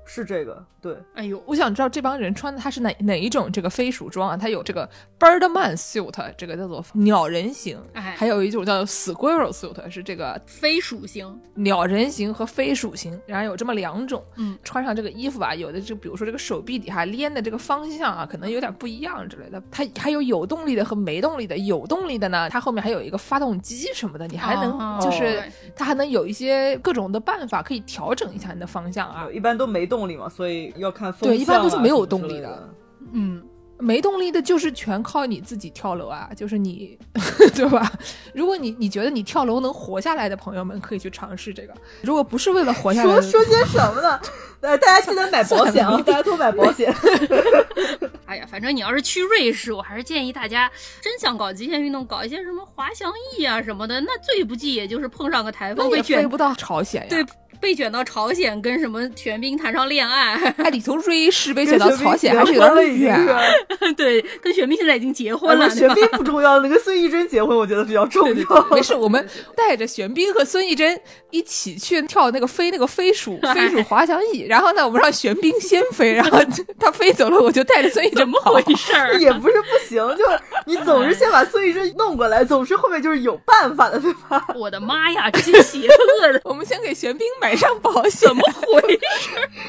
[0.06, 0.96] 是这个对。
[1.14, 4.36] 哎呦，我想知道这帮人穿的他是哪哪一种这个飞鼠装啊？
[4.36, 4.88] 它有这个
[5.18, 14.22] Birdman suit，这个叫做鸟人型，哎还有一种叫做 Squirrel suit，是这个飞鼠型，鸟人型和飞鼠型，然后有这么两种。
[14.36, 19.62] 嗯，穿上这个衣服吧，有的就比如说这个手臂底下连的这个方向啊，可能有点不一样之类的。
[19.70, 21.54] 它还有有动力的和没动力的。
[21.64, 29.32] 有动力的呢，它后面还有一个发动机什么的，你还能、哦就是对它还能有一些各种的办法可以调整一下你的方向啊呃。
[29.32, 32.74] 一般都没动力嘛，所以要看风对一般都是没有动力的的。
[33.12, 33.42] 嗯，
[33.78, 36.98] 没动力的，就是全靠你自己跳楼啊，就是你，
[37.54, 37.92] 对吧？
[38.35, 41.74] 如果你你觉得你跳楼能活下来的朋友们，可以去尝试这个。
[42.02, 44.20] 如果不是为了活下来，说说些什么呢？
[44.61, 46.92] 呃，大家记得买保险啊，大家都买保险。
[48.24, 50.70] 哎呀，反正你要是去瑞士，我还是建议大家
[51.02, 57.07] 真想搞极限运动，搞一些什么滑翔翼啊什么的，那最不济也就是碰上个台风那也被卷飞不到朝鲜呀。
[57.11, 57.22] 对，
[57.64, 63.18] 被卷到朝鲜，跟什么玄彬谈上恋爱， 哎，你从瑞士被卷到朝鲜还是有点远。
[63.96, 68.66] 对，跟玄彬现在已经结婚了，玄彬不重要，那个孙艺珍结婚我觉得比较重要。
[68.70, 71.00] 没事，我们带着玄彬和孙艺珍
[71.31, 76.38] 一起去跳那个飞那个飞鼠飞鼠滑翔翼，然后呢，我们让玄彬先飞，然后
[76.79, 79.14] 他飞走了，我就带着孙艺珍怎么跑回事儿？
[79.18, 84.44] 也不是不行，就是你总是先把孙艺珍弄过来，总是后面就是有办法的，对吧？
[84.55, 89.00] 我的妈呀，这些邪恶的，我们先给玄彬买上保险，怎么回事？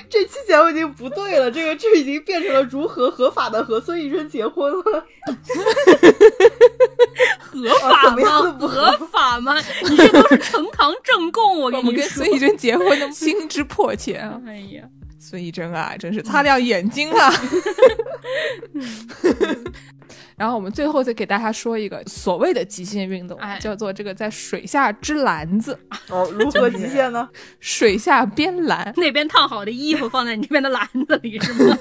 [0.09, 5.05] 这期节目已经不对了，这个这已经变成了如何合法的和孙艺珍结婚了。
[7.39, 8.51] 合法吗？
[8.59, 9.55] 合法吗？
[9.89, 12.33] 你这都是呈堂证供，我我跟你说们跟孙。
[12.33, 14.39] 艺珍结婚的心之迫切啊！
[14.45, 14.83] 哎呀，
[15.27, 17.33] 孙艺珍啊，真是擦亮眼睛啊！
[20.37, 27.29] 然后我们最后再给大家说一个所谓的极限运动，哎叫做这个在水下织篮子，哦，如何极限呢？
[27.61, 28.93] 水下编篮。
[28.97, 31.77] 那边烫好的衣服放在你这边的篮子里是吗？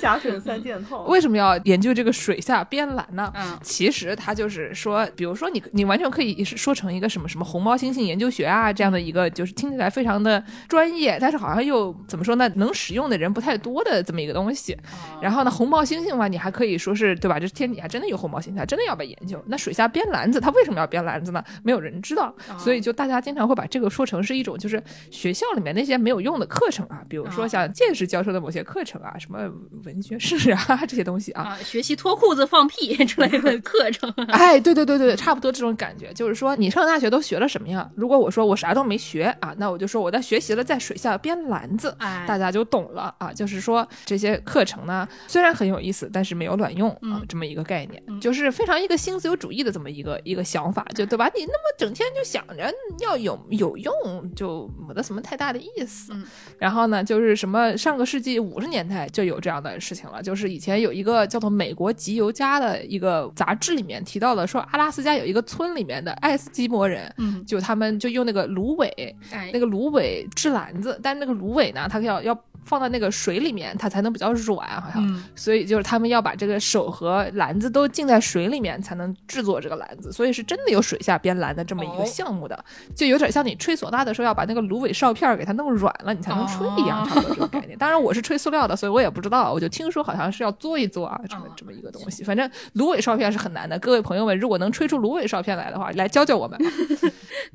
[0.00, 1.02] 假水三件套。
[1.02, 3.30] 为什么要研究这个水下编篮呢？
[3.36, 14.76] 嗯其实它就是说，比如说你你完全可以是说成一个什么什么红毛猩猩研究学啊这样的一个，就是听起来非常的专业，但是好像又怎么说呢，能使用的人不太多的这么一个东西。
[15.20, 17.38] 然后呢，红毛猩猩嘛，你还可以说是对吧？
[17.38, 19.42] 这天底下真的有红毛猩猩，它真的要被研究。
[19.46, 21.42] 那水下编篮子，它为什么要编篮子呢？
[21.62, 29.38] 没有人知道，所以就大家经常会把这个说成是一种就是学校里面那些没有用的课程啊，比如说像见识教授的某些课程啊，什么
[29.84, 31.42] 文学史啊 这些东西啊。
[31.42, 37.88] 啊，学习脱裤子放屁之类的 课程，哎，对对对对，差不多这种感觉，就是说你上大学都学了什么呀？
[37.94, 43.30] 如果我说我啥都没学啊，那我就说我在学习了在水下编篮子，哎大家就懂了啊。
[43.32, 51.26] 就是说这些课程呢，虽然很有意思，但是没有卵用啊，嗯这么一个概念，就是非常一个新自由主义的这么一个一个想法，就对吧？
[51.34, 53.92] 你那么整天就想着要有有用，
[54.34, 56.14] 就没得什么太大的意思。
[56.14, 56.24] 嗯
[56.58, 68.88] 然后呢，就是什么上个世纪五十年代就有这样的事情了，就是以前有一个叫做《美国集邮家》的一个杂志里面提到了，说阿拉斯加有一个村里面的爱斯基摩人，嗯，就他们就用那个芦苇，
[69.32, 75.04] 哎那，个芦苇织篮子，但那个芦苇呢，它要要放到那个水里面，它才能比较软，好像。
[75.04, 80.12] 嗯所以就是他们要把这个手和篮子都浸在水里面，才能制作这个篮子。
[80.12, 87.78] 所以是真的有水下编篮的这么一个哦项目的，就有点像你吹唢呐的时候要把那个芦苇哨片儿给它弄软了，你才能吹一样，哦差不多这个概念。
[87.78, 92.22] 当然我是吹塑料的，所以我也不知道，我就听说好像是要做一做啊，这么哦这么一个东西。
[92.22, 96.66] 反正芦苇哨片是很难的，各位朋友们，如果能吹出芦苇哨片来的话，来教教我们吧。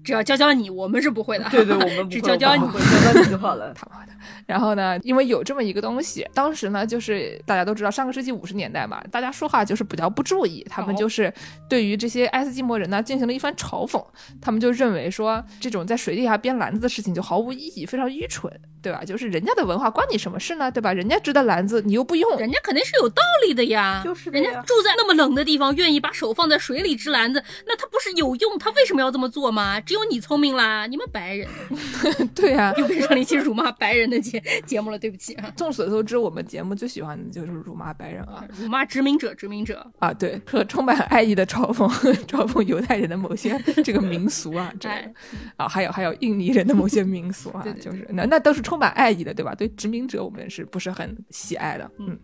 [0.06, 1.46] 只要教教你，我们是不会的。
[1.50, 3.74] 对对，我们不 只会教教你教教你就好了。
[3.76, 4.12] 他妈的！
[4.46, 11.34] 然后呢，因为有这么一个东西，当时呢，就是大家都知道，上个世纪五十年代嘛，大家说话就是比较不注意，他们哦就是
[11.68, 14.04] 对于这些爱斯基摩人呢进行了一番嘲讽，
[14.40, 18.52] 他们就认为说这种在水底下编篮子的事情就毫无意义，非常愚蠢，
[18.86, 19.04] 对吧？
[19.04, 20.94] 就是人家的文化关你什么事呢，对吧？
[20.94, 28.60] 人家织的篮子你又不用，人家肯定是有道理的呀，就是人家住在那么冷的地方，愿意把手放在水里织篮子，那他不是有用？
[28.60, 29.82] 他为什么要这么做吗？
[29.82, 31.48] 只有你聪明啦，你们白人
[32.36, 41.90] 对呀、又变成了一期辱骂白人的节节目了，对不起啊，众所周知，我们节目最喜欢的就是辱骂白人啊辱骂殖民者，殖民者，啊，对，和充满爱意的嘲讽
[42.28, 45.14] 嘲讽犹太人的某些这个民俗啊， 这个哎
[45.58, 49.54] 啊，还有还有印尼人的某些民俗啊，对对就是那那都是充满爱意的，对吧？
[49.56, 51.90] 对殖民者我们是不是很喜爱的？
[52.00, 52.18] 嗯，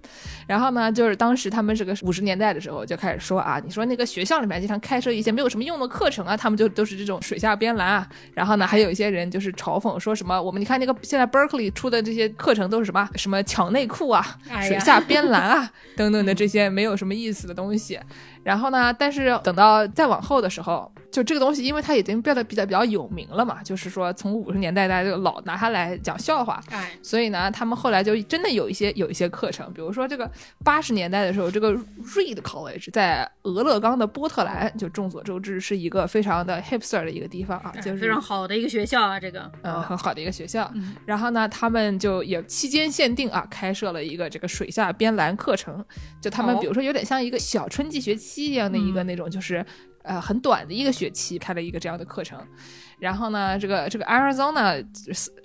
[0.47, 17.99] 然后呢，就是当时他们这个五十年代的时候就开始说啊，你说那个学校里面经常开设一些没有什么用的课程啊，他们就都是这种水下编篮啊，然后呢，还有一些人就是嘲讽说什么，我们你看那个现在 Berkeley 出的这些课程都是什么什么抢内裤啊，哎水下编篮啊 等等的这些没有什么意思的东西。
[18.43, 30.29] 然后呢，但是等到再往后的时候，就这个东西，因为它已经变得比较比较有名了嘛，就是说从五十年代大家就老拿它来讲笑话，哎，所以呢，他们后来就真的有一些有一些课程，比如说这个
[30.63, 40.69] 八十年代的时候，这个 Reed College 在俄勒冈的波特兰，就众所周知是一个非常的 hipster 的一个地方啊，就是非常好的一个学校啊，这个，嗯，很好的一个学校。
[40.73, 45.83] 嗯然后呢，他们就也期间限定啊，开设了一个这个水下编篮课程。
[46.21, 49.65] 就他们哦比如说有点像一个小春季学期一样的一个那种，就是
[50.03, 52.39] 呃很短的一个学期开了一个这样的课程。
[53.01, 54.85] 然后呢，这个这个 Arizona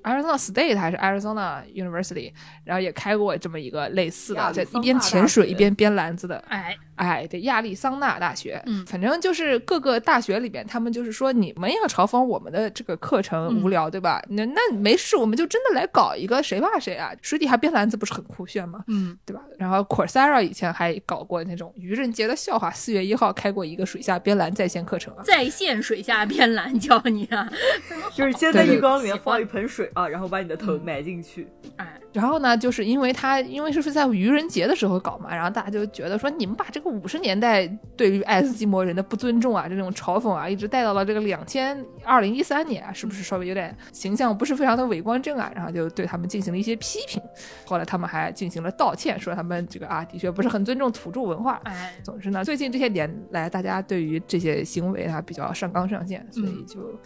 [0.03, 2.31] Arizona State 还是 Arizona University，
[2.65, 6.37] 然后也开过这么一个类似的，在一边潜水一边编篮子的。
[6.49, 14.23] 哎哎，对，亚利桑那大学，嗯反正就是各个大学里边，他们就是说你们要嘲讽我们的这个课程嗯无聊，对吧？
[14.31, 18.83] 那那没事，我们就真的来搞一个谁怕谁啊，水底下编篮子不是很酷炫吗？
[18.89, 19.43] 嗯，对吧？
[19.59, 25.23] 然后 Coursera 以前还搞过那种愚人节的笑话，四月一号开过一个水下编篮在线课程啊。
[25.23, 27.46] 在线水下编篮教你啊，
[28.15, 31.47] 就是先在浴缸里面放一盆水啊，然后把你的头埋进去。
[31.77, 37.67] 哎，然后呢，就是因为他因为是在愚人节的时候搞嘛，然后大家就觉得说你们把这个五十年代
[37.97, 45.53] 对于爱斯基摩人的不尊重啊，这种嘲讽啊，一直带到了这个两千二零一三年啊，是不是稍微有点形象不是非常的伟光正啊？
[45.55, 47.23] 然后就对他们进行了一些批评。
[47.67, 51.61] 后来他们还进行了道歉，说他们这个啊的确不是很尊重土著文化。
[51.65, 56.99] 哎，总之呢，最近这些年来，大家对于这些行为啊比较上纲上线，所以就。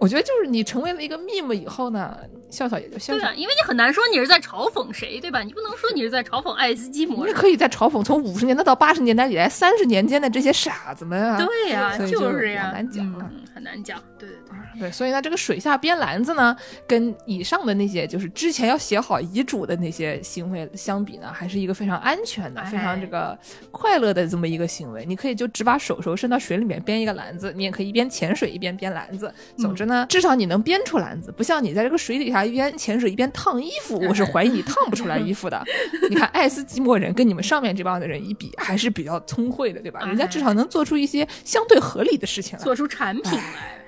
[0.00, 2.16] 我觉得就是你成为了一个 meme 以后呢，
[2.50, 5.40] 笑笑也就笑笑对啊，，因为你很难说你是在嘲讽谁，对吧？
[5.42, 7.32] 你不能说你是在嘲讽爱斯基摩人。
[7.32, 11.36] 你是可以在嘲讽从五十年代到八十年代以来三十年间的这些傻子们啊。
[11.38, 14.00] 对呀、就就是呀，很难讲啊嗯，很难讲。
[14.18, 14.38] 对对
[14.74, 16.56] 对，对，所以呢，这个水下编篮子呢，
[16.86, 23.38] 跟以上的那些就是之前要写好遗嘱的那些行为相比呢，还是一个非常安全的、哎非常这个
[23.70, 25.04] 快乐的这么一个行为。
[25.06, 29.32] 你可以就只把手手伸到水里面编一个篮子，你也可以一边潜水一边编篮子。
[29.56, 35.62] 总之呢，至少你能编出篮子，不像你在这个水底下一边潜水一边烫衣服，我是怀疑你烫不出来衣服的。
[36.10, 40.00] 你看爱斯基摩人跟你们上面这帮的人一比，还是比较聪慧的，对吧？
[40.00, 42.64] 人家至少能做出一些相对合理的事情来。
[42.64, 43.78] 做出产品来，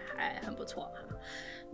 [0.71, 0.99] 错哈。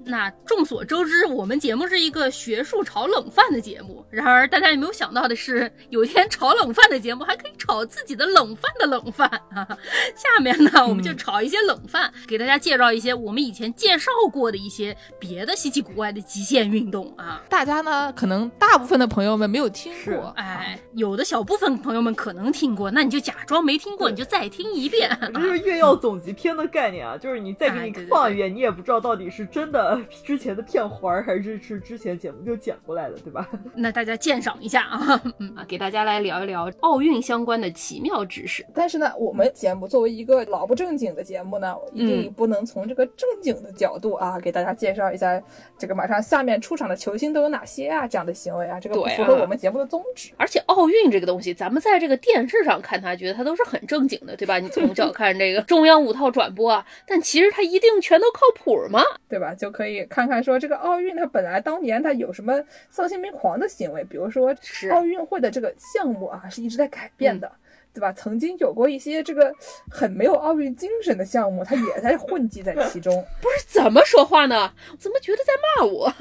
[0.07, 4.07] 那众所周知，我们节目是一个学术炒冷饭的节目。
[4.09, 9.67] 然而，大家有没有想到的是，有一天炒冷饭的节目还可以炒自己的冷饭的冷饭啊！
[10.15, 17.43] 下面呢，我们就炒一些冷饭，给大家介绍一些我们以前介绍过的一些别的稀奇古怪的极限运动啊。
[17.49, 25.11] 大家呢，可能大部分的朋友们没有听过，哎，有的小部分朋友们可能听过，那你就假装没听过，你就再听一遍。
[25.21, 33.49] 这就是越要总集篇的概念啊，就是你再给你放一遍，你也不知道到底是真的 之前的片花儿，还是是之前节目就剪过来的，对吧？
[33.75, 38.65] 那大家鉴赏一下啊， 嗯啊，给大家来聊一聊奥运相关的奇妙知识。
[38.75, 45.41] 但是呢，我们节目作为一个老不正经的节目呢，一定不能从这个正经的角度啊，给大家介绍一下
[45.79, 50.33] 这个马上下面出场的球星都有哪些啊，这样的行为啊，这个不符合我们节目的宗旨。
[50.37, 54.59] 而且奥运这个东西，咱们在这个电视上看它，觉得它都是很正经的，对吧？
[54.59, 59.01] 你从小看这个中央五套转播啊，但其实它一定全都靠谱吗？
[59.29, 59.55] 对吧？
[59.55, 64.55] 就可以看看说这个奥运它本来当年它有什么丧心病狂的行为，比如说
[64.93, 67.51] 奥运会的这个项目啊是一直在改变的。
[67.97, 68.13] 对吧？
[68.13, 69.51] 曾经有过一些这个
[69.91, 73.25] 很没有奥运精神的项目，它也在混迹在其中。
[73.41, 74.71] 不是怎么说话呢？
[74.99, 76.13] 怎么觉得在骂我？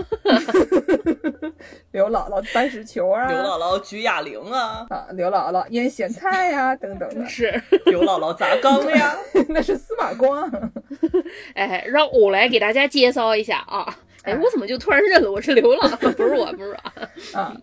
[1.92, 9.14] 刘姥姥搬石球啊，刘姥姥举哑铃啊，啊，刘姥姥腌咸菜呀、等等的，是，刘姥姥砸缸呀，
[9.50, 10.50] 那是司马光。
[11.54, 13.98] 哎，让我来给大家介绍一下啊。
[14.24, 16.12] 哎，我怎么就突然认了我是刘姥姥？
[16.14, 16.76] 不是我，不是
[17.34, 17.40] 我。
[17.40, 17.56] 啊。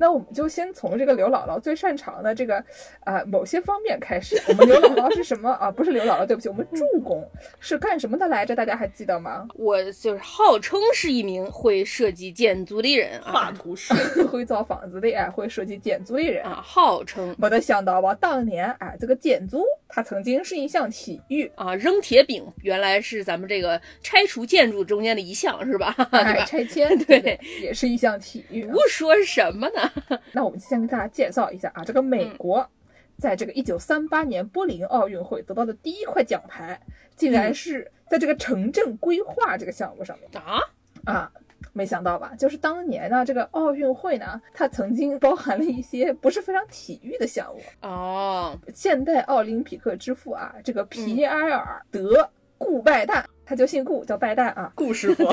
[0.00, 2.56] 那我们就先从这个刘姥姥最擅长的这个
[3.04, 4.40] 啊、某些方面开始。
[4.48, 5.70] 我们刘姥姥是什么啊？
[5.70, 7.22] 不是刘姥姥，对不起，我们助攻
[7.58, 8.56] 是干什么的来着？
[8.56, 9.46] 大家还记得吗？
[9.54, 13.92] 我就是号称是一名会设计建筑的人画啊图师，
[14.24, 16.42] 会造房子的，哎，会设计建筑的人。
[16.44, 25.94] 啊，号称没得想到吧，当年哎，这个建筑它曾经是一项体育，啊，扔铁饼原来是咱们这个拆除建筑中间的一项是吧？
[26.10, 28.72] 对哎，拆迁 对对，也是一项体育啊。
[28.72, 29.89] 胡说什么呢？
[30.32, 32.68] 那我们先给大家介绍一下啊，这个美嗯国
[33.16, 36.80] 在这个一九三八年柏林奥运会得到的第一块奖牌，
[37.16, 40.60] 竟然嗯是在这个城镇规划这个项目上面啊，
[41.04, 41.32] 啊。
[41.72, 42.32] 没想到吧？
[42.36, 47.60] 就是当年呢，这个奥运会呢，它曾经包含了一些不是非常体育的项目。
[47.82, 52.28] 哦，现代奥林匹克之父啊，这个嗯皮埃尔德
[52.58, 55.28] 顾拜旦，他就姓顾，叫拜旦啊，顾师傅，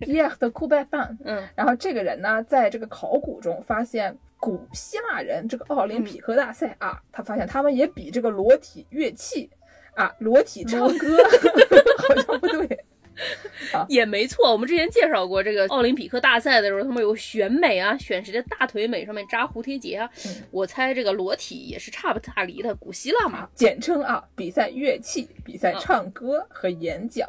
[0.00, 1.16] 皮埃尔德顾拜旦。
[1.24, 9.48] 嗯然后这个人呢，在这个考古中发现古希腊人这个奥林匹克大赛啊，他发现他们也比这个裸体乐器
[9.94, 11.16] 啊，裸体唱歌
[12.08, 12.84] 好像不对。
[13.86, 14.50] 也没错。
[14.50, 20.08] 我们之前介绍过这个奥林匹克大赛的时候，他们有选美啊，选谁的大腿美上面扎蝴蝶结啊。
[20.26, 23.46] 嗯我猜这个裸体也是差不大离的，古希腊嘛。
[23.54, 27.28] 简称啊，比赛乐器、比赛唱歌和演讲。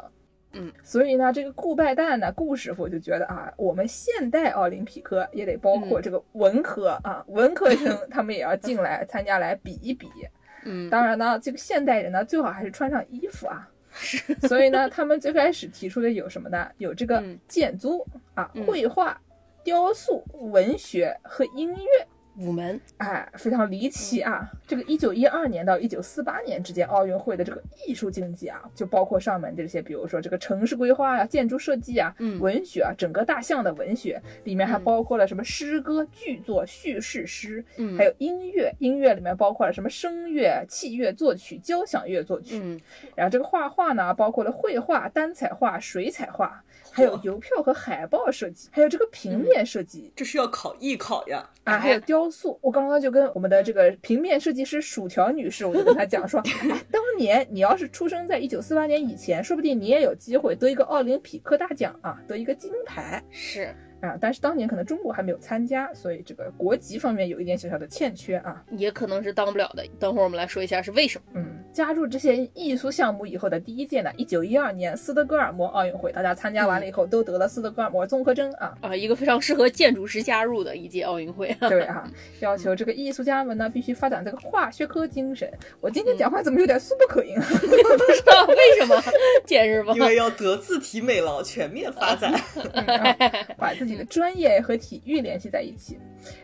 [0.54, 10.08] 嗯，所以呢，这个顾拜旦呢，顾师傅就觉得啊，我们现代奥林匹克也得包括嗯这个文科、啊，文科生他们也要进来参加来比一比。
[10.64, 13.68] 嗯，当然呢，这个现代人呢，最好还是穿上衣服啊。
[14.48, 16.66] 所以呢，他们最开始提出的有什么呢？
[16.78, 19.20] 有这个嗯建筑啊、嗯绘画、
[19.62, 22.06] 雕塑、文学和音乐。
[22.38, 24.50] 五门，哎，非常离奇啊！
[24.66, 42.58] 这个一九一二年到一九四八年之间奥运会的这个艺术竞技啊，就包括上面这些，比如说这个城市规划呀、建筑设计啊、嗯文学啊，整个大项的文学里面还嗯包括了什么诗歌、剧作、叙事诗，嗯还有音乐，音乐里面包括了什么声乐、器乐作曲、交响乐作曲。
[42.62, 42.80] 嗯
[43.14, 50.12] 然后这个画画呢，包括了绘画、单彩画、水彩画，还有邮票和海报设计，还有这个平面设计。
[50.14, 51.48] 这是要考艺考呀！
[51.64, 56.40] 啊，还有雕塑，我刚刚就跟我们的这个平面设计师薯条女士，我就跟她讲说，
[56.70, 64.18] 哎，当年你要是出生在一九四八年以前，说不定你也有机会得一个奥林匹克大奖啊，得一个金牌是，啊。
[64.20, 68.62] 但是当年可能中国还没有参加，所以这个国籍方面有一点小小的欠缺啊。
[68.72, 69.82] 也可能是当不了的。
[69.98, 71.24] 等会儿我们来说一下是为什么。
[71.34, 78.74] 嗯，加入这些艺术项目以后的第一届呢，一九一二年斯德哥尔摩奥运会，大家参加完了以后都得了斯德哥尔摩综合征啊。
[78.82, 81.56] 啊，一个非常适合建筑师加入的一届奥运会。
[81.60, 82.06] 对啊，
[82.40, 85.50] 要求这个艺术家们呢必须发展这个化学科精神。
[85.80, 87.44] 我今天讲话怎么有点苏不可音啊？
[87.48, 87.66] 不
[88.12, 89.00] 知道为什么，
[89.46, 90.02] 见识吧因。
[90.02, 92.32] 为要德智体美劳全面发展。
[92.72, 93.16] 嗯啊
[93.58, 95.98] 把自己的专业和体育联系在一起。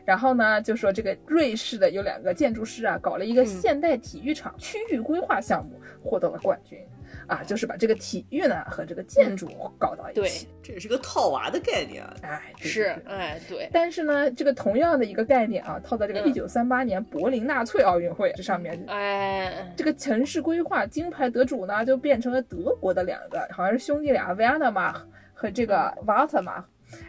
[0.05, 6.79] 然后呢，就说这个瑞士的有两个建筑师啊，搞了一个现代体育场区域规划项目，获得了冠军。
[7.27, 10.49] 啊，就是把这个体育呢和这个建筑搞到一对起。
[10.63, 12.17] 这也是个套娃的概念啊。
[12.23, 25.03] 哎，对对是对，哎，对，但是呢，这个同样的一个概念啊，套在这个嗯一九三八年柏林纳粹奥运会这上面，哎，这个城市规划金牌得主呢，就变成了德国的两个，好像是兄弟俩维亚纳马
[25.35, 26.65] 和这个瓦特马，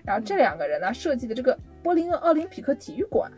[0.05, 3.32] 然后这两个人呢设计的这个柏林奥林匹克体育馆。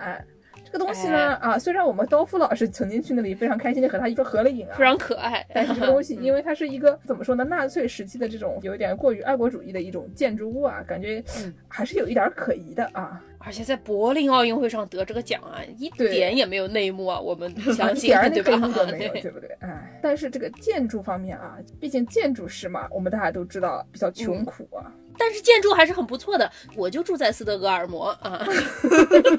[0.64, 5.46] 这个东西呢，啊，虽然我们刀夫老师曾经去那里非常开心的和他一个合了影啊非，常可爱。
[5.54, 13.22] 但是这个东西， 嗯因为它是一个怎么说呢，纳粹时期的这种有一点过于爱国主义的一种建筑物啊，感觉嗯还是有一点可疑的啊。
[13.40, 19.50] 而且在柏林奥运会上得这个奖啊，一点也没有内幕啊，我们相 一信点儿那对吧黑幕都没有，对 对不对？
[19.60, 24.88] 哎，但是这个建筑方面啊，毕竟建筑师嘛，我们大家都知道比较穷苦啊。
[25.22, 26.52] 但是建筑还是很不错的。
[26.76, 28.44] 我就住在斯德哥尔摩啊，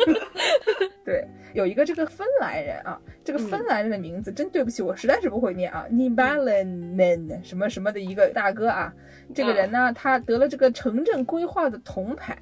[1.04, 8.92] 对，有一个这个芬兰人啊，这个嗯芬兰人的名字、真对不起，我实在是不会念啊 n i b a l e n 什么什么的一个大哥啊，
[9.34, 12.38] 这个人呢，他得了这个城镇规划的铜牌。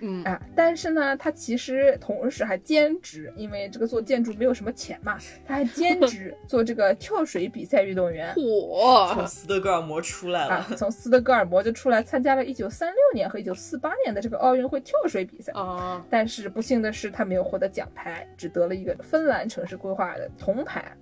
[0.00, 8.32] 嗯，啊，但是呢，他其实同时还兼职，因为这个做建筑没有什么钱嘛，他还兼 职做这个跳水比赛运动员。
[8.34, 15.52] 从，斯德哥尔摩出来了啊了，，从斯德哥尔摩就出来参加了一九三六年和一九四八年的这个奥运会跳水比赛。
[15.52, 20.92] 啊，但是不幸的是，他没有获得奖牌，只得了一个芬兰城市规划的铜牌。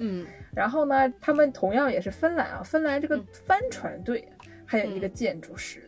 [0.00, 4.28] 嗯然后呢，他们同样也是芬兰啊，芬兰这个嗯帆船队
[4.64, 5.87] 还有一个建筑师，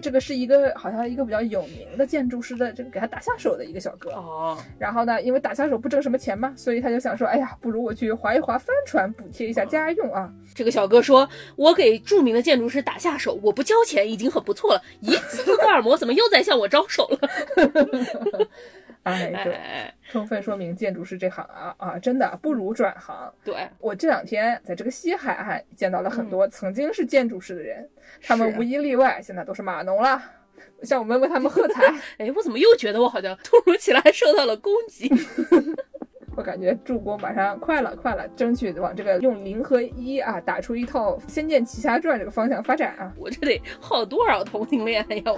[0.00, 4.10] 这个是一个好像一个比较有名的建筑师的这个给他打下手的一个小哥。
[4.10, 10.30] 哦，然后呢，因为打下手不挣什么钱嘛，所以他就想说，哎呀，不如我去划一划帆船，补贴一下家用啊。
[10.54, 14.82] 这个小哥说：“我给著名的建筑师打下手，我不交钱已经很不错了。
[15.02, 17.28] 咦，斯德哥尔摩怎么又在向我招手了？
[19.04, 23.32] 哎，对，哎，充分说明建筑师这行啊啊，真的不如转行。
[23.44, 27.88] 对，我这两天在这个西海岸见到了很多曾经是建筑师的人，
[28.22, 30.20] 他们无一例外现在都是码农了。
[30.82, 31.82] 向我们为他们喝彩，
[32.18, 35.10] 哎，我怎么又觉得我好像突如其来受到了攻击？
[36.36, 43.12] 我感觉助攻马上快了，快了，争取往这个用零和一啊打出一套《仙剑奇侠传》这个方向发展啊。
[43.16, 45.36] 我这得耗多少同性恋呀我？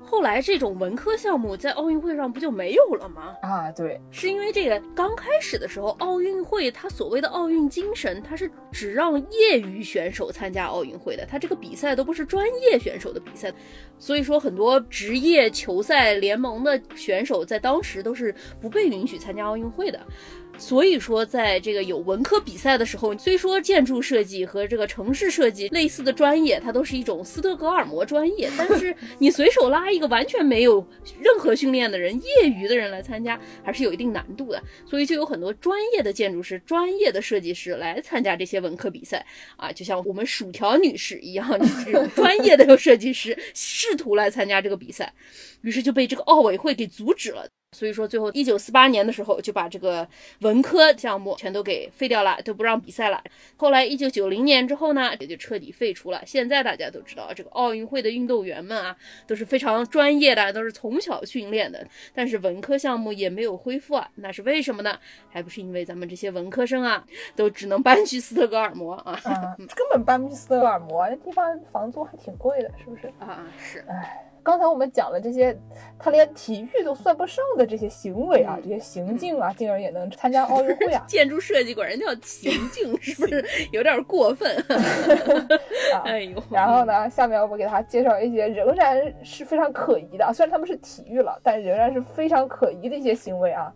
[0.24, 3.36] 后来这种文科项目在奥运会上不就没有了吗？
[3.42, 13.52] 啊，对，是因为这个刚开始的时候，奥运会它所谓的奥运精神，它是只让业余选手参加奥运会的，它这个比赛都不是专业选手的比赛，
[13.98, 20.00] 所以说很多职业球赛联盟的选手在当时都是不被允许参加奥运会的。
[20.56, 30.86] 所以说，在这个有文科比赛的时候，虽说建筑设计和这个城市设计类似的专业，它都是一种斯德哥尔摩专业，但是你随手拉一个完全没有
[31.20, 34.62] 任何训练的人、业余的人来参加，还是有一定难度的。
[34.86, 39.24] 所以就有很多专业的建筑师、专业的设计师来参加这些文科比赛
[39.56, 41.46] 啊，就像我们薯条女士一样，
[41.84, 45.12] 这种专业的设计师试图来参加这个比赛，
[45.64, 47.44] 于是就被这个奥委会给阻止了。
[47.72, 50.06] 所以说最后一九四八年的时候就把这个
[50.42, 53.20] 文科项目全都给废掉了，都不让比赛了。
[53.56, 56.22] 后来一九九零年之后呢，也就彻底废除了。
[56.24, 58.96] 现在大家都知道，这个奥运会的运动员们啊，
[59.26, 61.84] 都是非常专业的，都是从小训练的。
[62.14, 64.96] 但是文科项目也没有恢复啊，那是为什么呢？
[65.28, 67.04] 还不是因为咱们这些文科生啊，
[67.34, 69.20] 都只能搬去斯德哥尔摩啊。
[69.24, 73.08] 啊，根本搬不去斯德哥尔摩，那地方房租还挺贵的，是不是？
[73.18, 73.84] 啊，是。
[73.88, 75.58] 哎，刚才我们讲的这些，
[75.98, 81.02] 他连体育都算不上的这些行为啊，这些行径啊，竟然也能参加奥运会啊！
[81.08, 83.42] 建筑设计管人叫行径，是不是
[83.72, 84.54] 有点过分？
[86.04, 93.72] 哎呦，然后呢，下面我给大家介绍一些仍然是非常可疑的，虽然他们是体育了，但仍然是非常可疑的一些行为啊。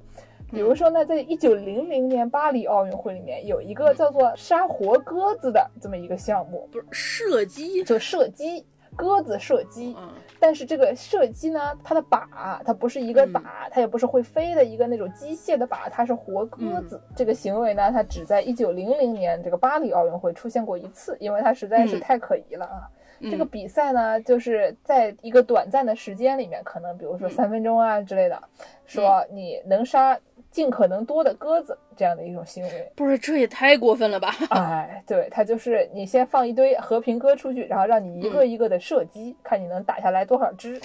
[0.50, 8.64] 比如说呢，在一九零零年巴黎奥运会里面，有一个叫做杀活鸽子的这么一个项目，不是射击，就射击
[8.98, 9.94] 鸽子射击。
[9.96, 10.10] 嗯。
[10.40, 12.26] 但是这个射击呢，它的靶
[12.64, 17.00] 它不是一个靶，它也不是会飞的一个那种机械的靶，它是活鸽子。
[17.16, 22.86] 这个行为呢，它只在一九零零年这个巴黎奥运会出现过一次，因为它实在是太可疑了啊。
[23.22, 28.40] 这个比赛呢，就是在一个短暂的时间里面，可能比如说三分钟啊之类的，
[28.86, 30.16] 说你能杀
[30.50, 32.92] 尽可能多的鸽子这样的一种行为。
[32.96, 34.34] 不是，这也太过分了吧？
[34.50, 40.80] 哎，对，他就是你先放一堆和平鸽出去，然后让你一个一个的射击， 看你能打下来多少只。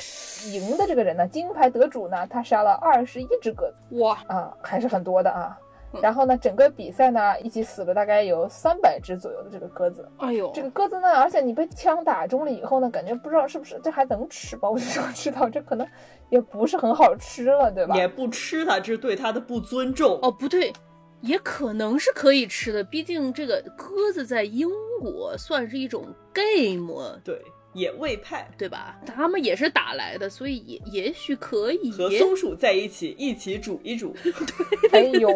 [0.51, 5.57] 赢的这个人呢，金牌得主呢，他杀了二十一只鸽子哇，啊，还是很多的啊。
[6.01, 10.09] 然后呢，整个比赛呢，一起死了大概有三百只左右的这个鸽子。
[10.17, 14.67] 哎呦，这个鸽子呢，而且你被枪打中了以后呢，感觉不知道是不是这还能吃吧？
[14.67, 15.87] 我就想知道，这可能
[16.33, 17.95] 也不是很好吃了，对吧？
[17.95, 20.17] 也不吃它，这是对它的不尊重。
[20.23, 20.73] 哦，不对，
[21.21, 24.67] 也可能是可以吃的，毕竟这个鸽子在英
[24.99, 27.39] 国算是一种 game，对，
[27.73, 28.99] 野味派对吧？
[29.05, 31.91] 他们也是打来的，所以也也许可以。
[31.91, 34.15] 和松鼠在一起，一起煮一煮，
[34.91, 35.29] 哎呦，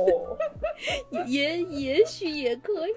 [1.25, 2.93] 也也许也可以。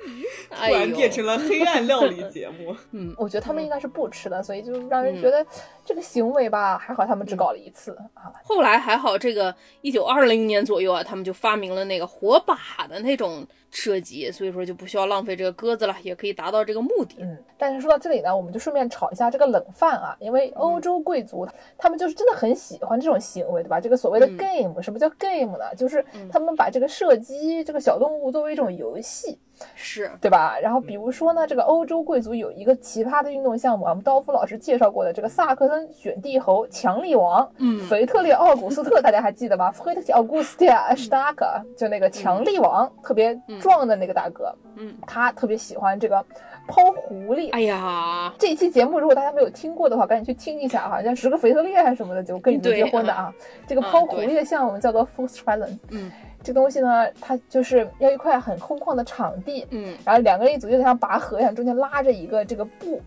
[0.51, 2.75] 突然变成了黑暗料理节目。
[2.93, 5.45] 嗯，我觉得他们应该是不吃的，所以就让人觉得
[5.85, 8.33] 这个行为吧，还好他们只搞了一次啊。
[8.45, 17.17] 后来还好，这个一九二零年左右啊，他们就发明了那个火把的那种射击，所以说就不需要浪费这个鸽子了，也可以达到这个目的。
[17.21, 21.47] 嗯，但是说到这里呢，我们就顺便炒一下这个冷饭啊，因为欧洲贵族
[21.79, 23.81] 他们就是真的很喜欢这种行为，对吧？
[23.81, 25.75] 这个所谓的 game，、什么叫 game 呢？
[25.77, 29.39] 就是他们把这个射击这个小动物作为一种游戏。
[29.75, 30.11] 是。
[30.21, 30.59] 对吧？
[30.61, 37.81] 然后比如说呢，这个欧洲贵族有一个奇葩的运动项目啊，我们刀夫老师介绍过的这个萨克森选帝侯强力王，嗯。
[37.89, 39.71] 腓特烈奥古斯特，大家还记得吗？
[39.73, 40.65] 腓特烈奥古斯特·
[40.97, 41.47] 施达克，
[41.77, 46.25] 就那个强力王，特别壮的那个大哥，嗯，他特别喜欢这个
[46.69, 47.51] 抛狐狸。
[47.53, 53.33] 哎呀，这期节目如果大家没有听过的话，赶紧去听一下，哈像十个腓特烈还是什么的，就跟你们结婚的啊。
[53.67, 56.13] 这个抛狐狸的项目叫做 f o o s t r a l e n 嗯
[56.43, 59.97] 这东西呢，它就是要一块很空旷的场地，嗯。
[60.05, 63.01] 然后两个人一组，就得像拔河一样，中间拉着一个这个布，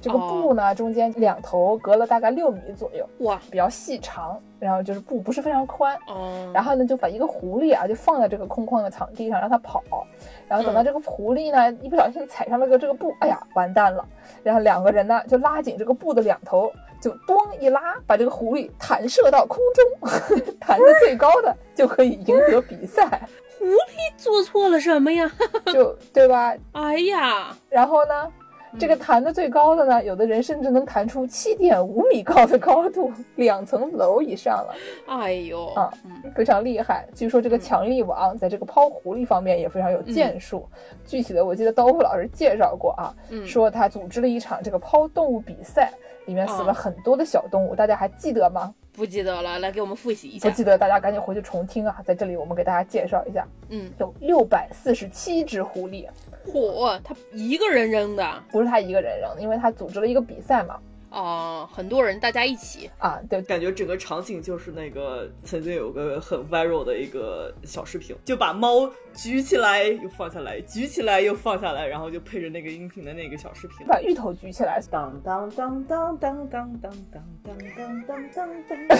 [0.00, 5.96] 这个布呢、中间两头隔了大概六米左右，哇比较细长，然后就是布不是非常宽。
[6.06, 9.82] 哦，然后呢，就把一个狐狸啊，就放在这个空旷的场地上，让它跑。
[10.48, 14.04] 然后等到这个狐狸呢，一不小心踩上了个这个布，哎呀，完蛋了。
[14.42, 16.70] 然后两个人呢，就拉紧这个布的两头，
[17.00, 20.08] 就咚一拉，把这个狐狸弹射到空中，
[20.60, 23.28] 弹的最高的就可以赢得比赛，
[23.58, 25.30] 狐狸做错了什么呀？
[25.72, 26.54] 就对吧？
[26.72, 28.32] 哎呀，然后呢，
[28.78, 34.74] 这个弹的最高的呢，有的人甚至能弹出七点五米高的高度，两层楼以上了，
[35.06, 37.06] 哎呦，啊嗯非常厉害。
[37.14, 40.68] 据说这个强力王在这个抛狐狸方面也非常有建树。
[41.06, 45.90] 具体的，我记得刀夫老师介绍过啊，嗯说他组织了一场这个抛动物比赛，
[46.26, 48.74] 里面死了哦很多的小动物，大家还记得吗？
[48.92, 50.48] 不记得了，来给我们复习一下。
[50.48, 52.00] 不记得，大家赶紧回去重听啊！
[52.02, 56.06] 在这里，我们给大家介绍一下，嗯，有六百四十七只狐狸，
[56.46, 60.78] 嚯，他一个人扔的不是他一个人扔的，因为他组织了一个比赛嘛。
[61.08, 73.86] 哦，很多人大家一起，啊，对，感觉整个场景就是那个曾经有个很 viral 的一个小视频，就把猫举起来又放下来，举起来又放下来，然后就配着那个音频的那个小视频。
[73.86, 78.98] 把芋头举起来，当当当当当当当当当当当当当。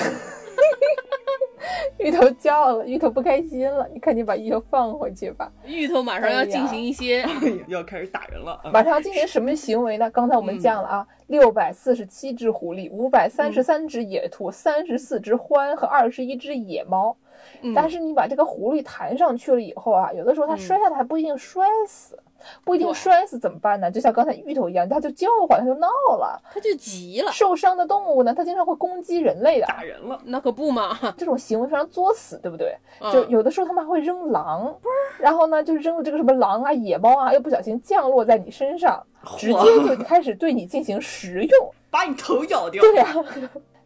[1.98, 5.50] 芋头叫了，芋头不开心了，你赶紧把芋头放回去吧。
[5.64, 7.24] 芋头马上要进行一些，
[7.68, 8.70] 要开始打人了啊！
[8.72, 10.10] 马上要进行什么行为呢？
[10.10, 17.16] 刚才我们讲了啊，六百四十七只狐狸，五百三十三只野兔，三十四只獾和二十一只野猫。
[17.62, 22.18] 嗯但是你把这个狐狸弹上去了以后啊，有的时候它摔下来还不一定摔死，
[22.64, 23.90] 不一定摔死怎么办呢？
[23.90, 26.40] 就像刚才芋头一样，它就叫唤，它就闹了。
[26.52, 32.76] 它就急了，受伤的动物呢，它经常会攻击人类的，打人了，那可不嘛，这种行为非常作死，对不对？
[33.12, 34.74] 就嗯有的时候他们还会扔狼，
[35.18, 39.02] 然后呢，就扔了这个什么狼啊、野猫啊，又不小心降落在你身上，
[39.36, 41.70] 直接就开始对你进行食用。
[41.90, 42.82] 把你头咬掉。
[42.82, 43.06] 对呀、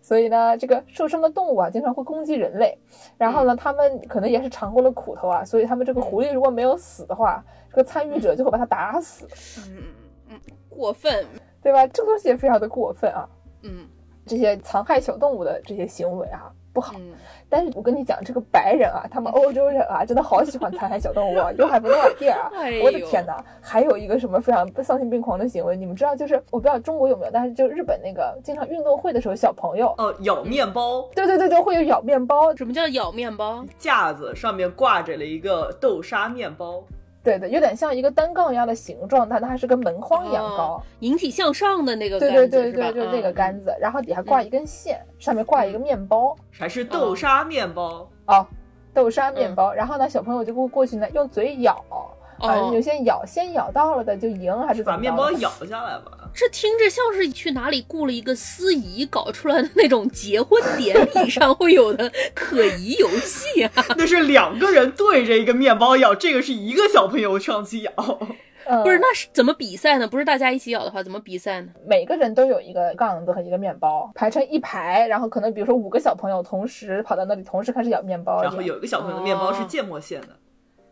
[0.00, 2.76] 所以呢，这个受伤的动物啊，经常会攻击人类。
[3.18, 9.26] 然后呢，他们可能也是尝过了苦头啊，所以他们这个狐狸如果没有死的话，这个参与者就会把它打死，
[9.68, 9.84] 嗯
[10.30, 11.26] 嗯，过分，
[11.62, 11.86] 对吧？
[11.86, 13.28] 这个东西也非常的过分啊，
[13.62, 13.86] 嗯
[14.26, 16.50] 这些残害小动物的这些行为啊。
[16.72, 17.12] 不好，嗯，
[17.48, 22.50] 但是我跟你讲，这个白人啊，他们欧洲人啊，真的好喜欢残害小动物啊，You have no idea 啊！
[22.54, 23.44] 哎我的天哪！
[23.60, 33.64] 还有一个什么非常丧心病狂的行为，你们知道，就是我不知道中国有没有，但是就日本那个经常运动会的时候，小朋友，哦，咬面包，对对对对，会有咬面包，什么叫咬面包？
[33.76, 36.84] 架子上面挂着了一个豆沙面包，
[37.22, 40.64] 对的，有点像一个单杠一样的形状，但它是跟门框一样高。
[40.64, 42.92] 哦引体向上的那个对杆子对对对？
[42.92, 46.36] 就是那个嗯杆子，然后底下挂一根线，上面挂一个面包。
[46.50, 48.08] 还是豆沙面包。
[48.26, 48.46] 哦，
[48.92, 49.72] 豆沙面包。
[49.72, 51.82] 然后呢，小朋友就过过去呢，用嘴咬。
[52.40, 56.12] 啊，哦有些咬先咬到了的就赢，还是把面包咬下来吧。
[56.32, 63.84] 这听着像是去哪里雇了一个司仪搞出来的那种结婚典礼 上会有的可疑游戏啊！
[63.98, 67.92] 那是两个人对着一个面包咬，这个是一个小朋友上去咬。
[68.66, 70.06] 嗯，不是，那是怎么比赛呢？
[70.06, 71.68] 不是大家一起咬的话，怎么比赛呢？
[71.88, 80.28] 每个人都有一个杠子和一个面包，排成一排，然后可能比如说五个小朋友同时跑到那里，同时开始咬面包，然后有一个小朋友的面包是芥末馅的，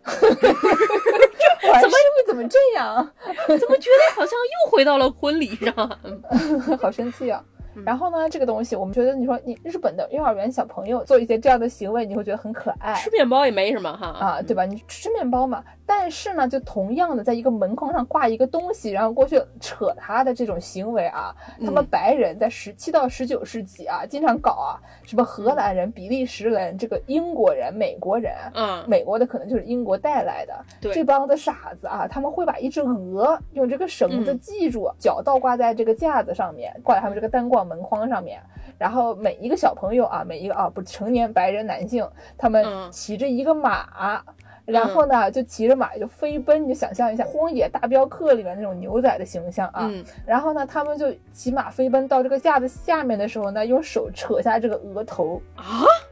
[0.08, 3.10] 怎么会怎么这样？
[3.46, 5.98] 怎么觉得好像又回到了婚礼上啊？
[6.80, 7.42] 好生气啊！
[7.84, 12.94] 然后呢，这个东西我们觉得，你说你日本的幼儿园小朋友做一些这样的行为，你会觉得很可爱。
[12.94, 14.06] 吃面包也没什么哈。
[14.08, 14.64] 啊，对吧？
[14.64, 30.92] 你吃面包嘛，但是呢，就同样的，在一个门框上挂一个东西，然后过去扯他的这种行为啊，他们白人在十七到十九世纪啊，经常搞啊，什么荷兰人、比利时人、这个英国人、美国人，嗯，美国的可能就是英国带来的，对。
[30.92, 34.38] 这帮子傻子啊，他们会把一只鹅用这个绳子嗯。
[34.40, 38.40] 系住，脚倒挂在这个架子上面，挂在他们这个单挂门框上面，
[38.78, 44.24] 然后每一个小朋友啊，每一个啊不成年白人男性，他们嗯骑着一个马。
[44.64, 49.88] 然后呢，就骑着马就飞奔，你就想象一下《荒野大镖客》里面那种牛仔的形象啊。
[49.90, 55.64] 嗯然后呢，他们就骑马飞奔到这个架子下面的时候呢，用手扯下这个鹅头，啊，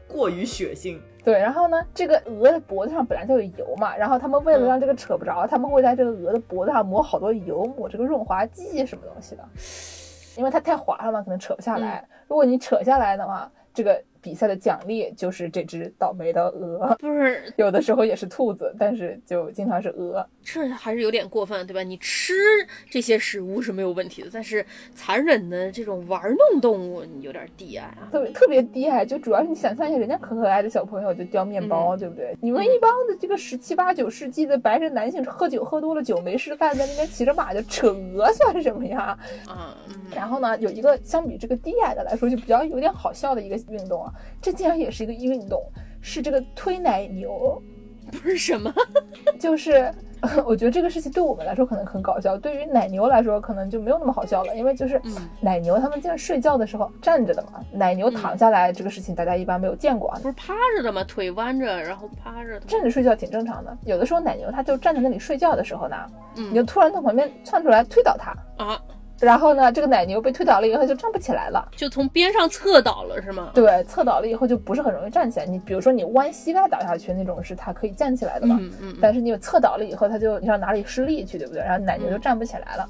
[0.07, 0.99] 过于血腥。
[1.23, 9.43] 对，然后呢，这个鹅的脖子上本来就有油嘛，然后他们为了让这个扯不着，他们会在这个鹅的脖子上抹好多油，抹这个润滑剂什么东西的，
[10.37, 12.07] 因为它太滑了嘛，可能扯不下来。
[12.27, 20.27] 如果你扯下来的话，这个比赛的奖励就是这只倒霉的鹅，不是， 有的时候也是兔子，但是就经常是鹅。
[20.43, 21.81] 这还是有点过分，对吧？
[21.81, 22.33] 你吃
[22.89, 26.21] 这些食物是没有问题的，但是残忍的这种玩
[26.51, 28.09] 弄动物，你有点低矮啊。
[28.11, 32.35] 特别特别低矮，就主要是你想象一下，人家可可爱的小朋友就叼面包，对不对？
[32.41, 39.17] 你们一帮的这个十七八九世纪的白人男性喝酒喝多了酒没事干，在那边骑着马就扯鹅， 算什么呀？
[39.47, 44.11] 啊，嗯然后呢，有一个相比这个低矮的来说，就比较有点好笑的一个运动啊，
[44.41, 45.61] 这竟然也是一个运动，
[46.01, 47.61] 是这个推奶牛，
[48.11, 48.73] 不是什么，
[49.39, 49.91] 就是。
[50.47, 61.03] 我觉得这个事情对我们来说可能很搞笑，对于奶牛来说可能就没有那么好笑了，因为就是嗯奶牛它们竟然睡觉的时候站着的嘛，奶牛躺下来这个事情大家一般没有见过啊，不是趴着的吗？
[61.03, 62.65] 腿弯着，然后趴着的。
[62.65, 63.77] 站着睡觉挺正常的。
[63.85, 65.95] 有的时候奶牛它就站在那里睡觉的时候呢，
[66.35, 68.81] 嗯你就突然从旁边窜出来推倒它，啊，
[69.19, 71.67] 然后呢，这个奶牛被推倒了以后就站不起来了。
[71.75, 73.51] 就从边上侧倒了是吗？
[73.53, 75.45] 对，侧倒了以后就不是很容易站起来。
[75.45, 81.61] 你比如说你弯膝盖倒下去那种是它可以站起来的嘛，嗯嗯嗯但是你侧倒了以后，它就你上哪里施力去，对不对？
[81.63, 82.89] 然后奶牛就站不起来了。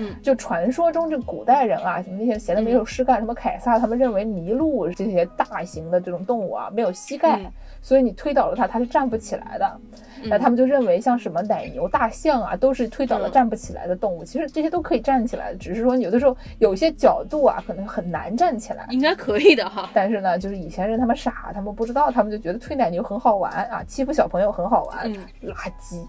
[0.00, 9.80] 嗯，就传说中这古代人啊，什么那些闲的没有事干，什么凯撒他们认为麋鹿这些大型的这种动物啊没有膝盖，嗯所以你推倒了它，它是站不起来的。
[10.20, 14.24] 嗯那他们就认为像什么奶牛、大象啊，都是推倒了嗯站不起来的动物。
[14.24, 18.84] 其实这些都可以站起来的，只是说有的时候有些角度啊，可能很难站起来。
[18.90, 19.88] 应该可以的哈。
[19.94, 26.04] 但是呢，就是以前人他们傻，他们不知道，他们就觉得推奶牛很好玩啊，欺负小朋友很好玩，嗯垃圾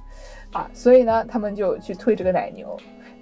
[0.52, 2.76] 啊，所以呢，他们就去推这个奶牛。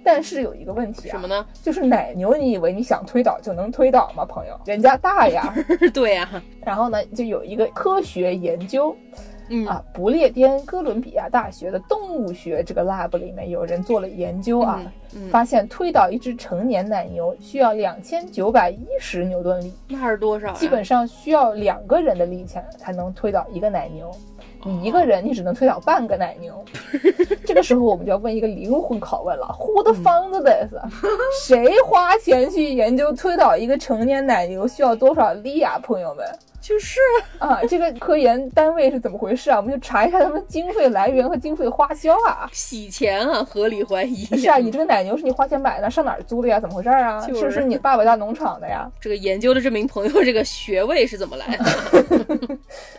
[0.04, 1.46] 但是有一个问题啊，什么呢？
[1.62, 4.58] 就是奶牛，你以为你想推倒就能推倒吗，朋友？
[4.64, 5.54] 人家大呀。
[5.92, 8.96] 对呀、然后呢，就有一个科学研究，
[9.50, 14.80] 嗯啊，不列颠哥伦比亚大学的动物学这个 lab 里面有人做了研究啊，
[15.14, 20.54] 嗯嗯发现推倒一只成年奶牛需要两千九百一十牛顿力，那是多少呀？
[20.54, 24.10] 基本上需要两个人的力气才能推倒一个奶牛。
[24.64, 26.64] 你一个人你只能推倒半个奶牛。
[27.44, 30.72] 这个时候我们就要问一个灵魂拷问了：Who the fuck this？
[31.46, 36.26] 谁花钱去研究推倒一个成年奶牛需要多少力啊，朋友们？
[36.60, 37.00] 就是
[37.38, 39.56] 啊，这个科研单位是怎么回事啊？
[39.56, 42.46] 我们就查一下他们经费来源和经费花销啊。
[42.52, 44.24] 洗钱啊，合理怀疑。
[44.36, 46.60] 是啊，你这个奶牛是你花钱买的，上哪儿租的呀？
[46.60, 47.24] 怎么回事啊？
[47.26, 48.90] 就是是不是你爸爸家农场的呀？
[49.00, 52.58] 这个研究的这名朋友，这个学位是怎么来的？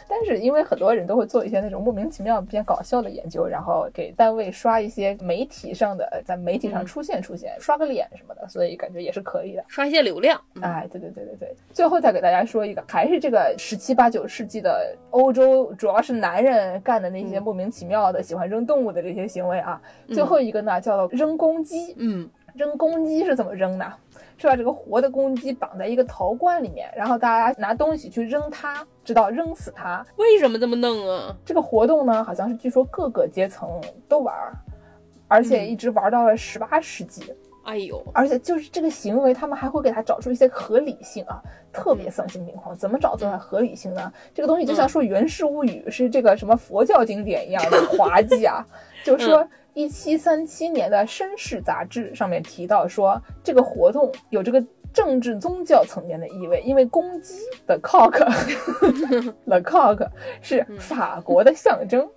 [0.10, 9.64] 但是因为很多人都会做一些那种莫名其妙、比较搞笑的研究，然后给单位刷一些媒体上的，呃在媒体上出现出现，刷个脸什么的，所以感觉也是可以的。
[9.68, 10.41] 刷一些流量。
[10.55, 11.55] 嗯哎，对对对对对。
[11.72, 19.80] 最后再给大家说一个，还是这个十七八九世纪的欧洲，主要是男人干的那些莫名其妙的喜欢扔动物的这些行为啊。
[20.07, 21.93] 最后一个呢，叫做扔公鸡。
[21.99, 23.93] 嗯，扔公鸡是怎么扔的？
[24.42, 30.06] 是把这个活的公鸡绑在一个陶罐里面，然后大家拿东西去扔它，直到扔死它。
[30.16, 31.36] 为什么这么弄啊？
[31.44, 33.70] 这个活动呢，好像是据说各个阶层
[34.08, 34.54] 都玩儿，
[35.28, 37.34] 而且一直玩到了十八世纪。
[37.70, 41.40] 哎呦，而且就是这个行为，他们还会给他找出一些合理性啊，
[41.72, 42.76] 特别丧心病狂。
[42.76, 44.12] 怎么找出来合理性呢？
[44.34, 48.66] 这个东西就像说《源氏物语》是这个什么佛教经典一样的滑稽啊。
[49.04, 57.36] 就是说，一七三七年的《绅士》杂志上面提到说，这个活动有这个政治宗教层面的意味，因为公鸡
[57.68, 60.10] 的 cock，the cock
[60.42, 62.10] 是法国的象征，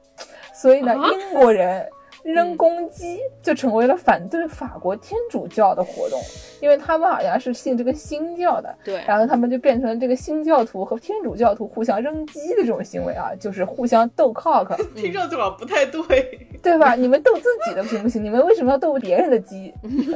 [0.55, 1.87] 所以呢，啊英国人。
[2.23, 6.21] 扔公鸡就成为了反对法国天主教的活动，
[6.61, 16.03] 因为他们好像是信这个新教的，对，然后他们就变成了这个新教徒和天主教徒互相扔鸡的这种行为啊，就是互相斗 cock， 听上去好像不太对。
[16.63, 16.95] 对吧？
[16.95, 18.23] 你们斗自己的行不行？
[18.23, 19.75] 你们为什么要斗别人的鸡？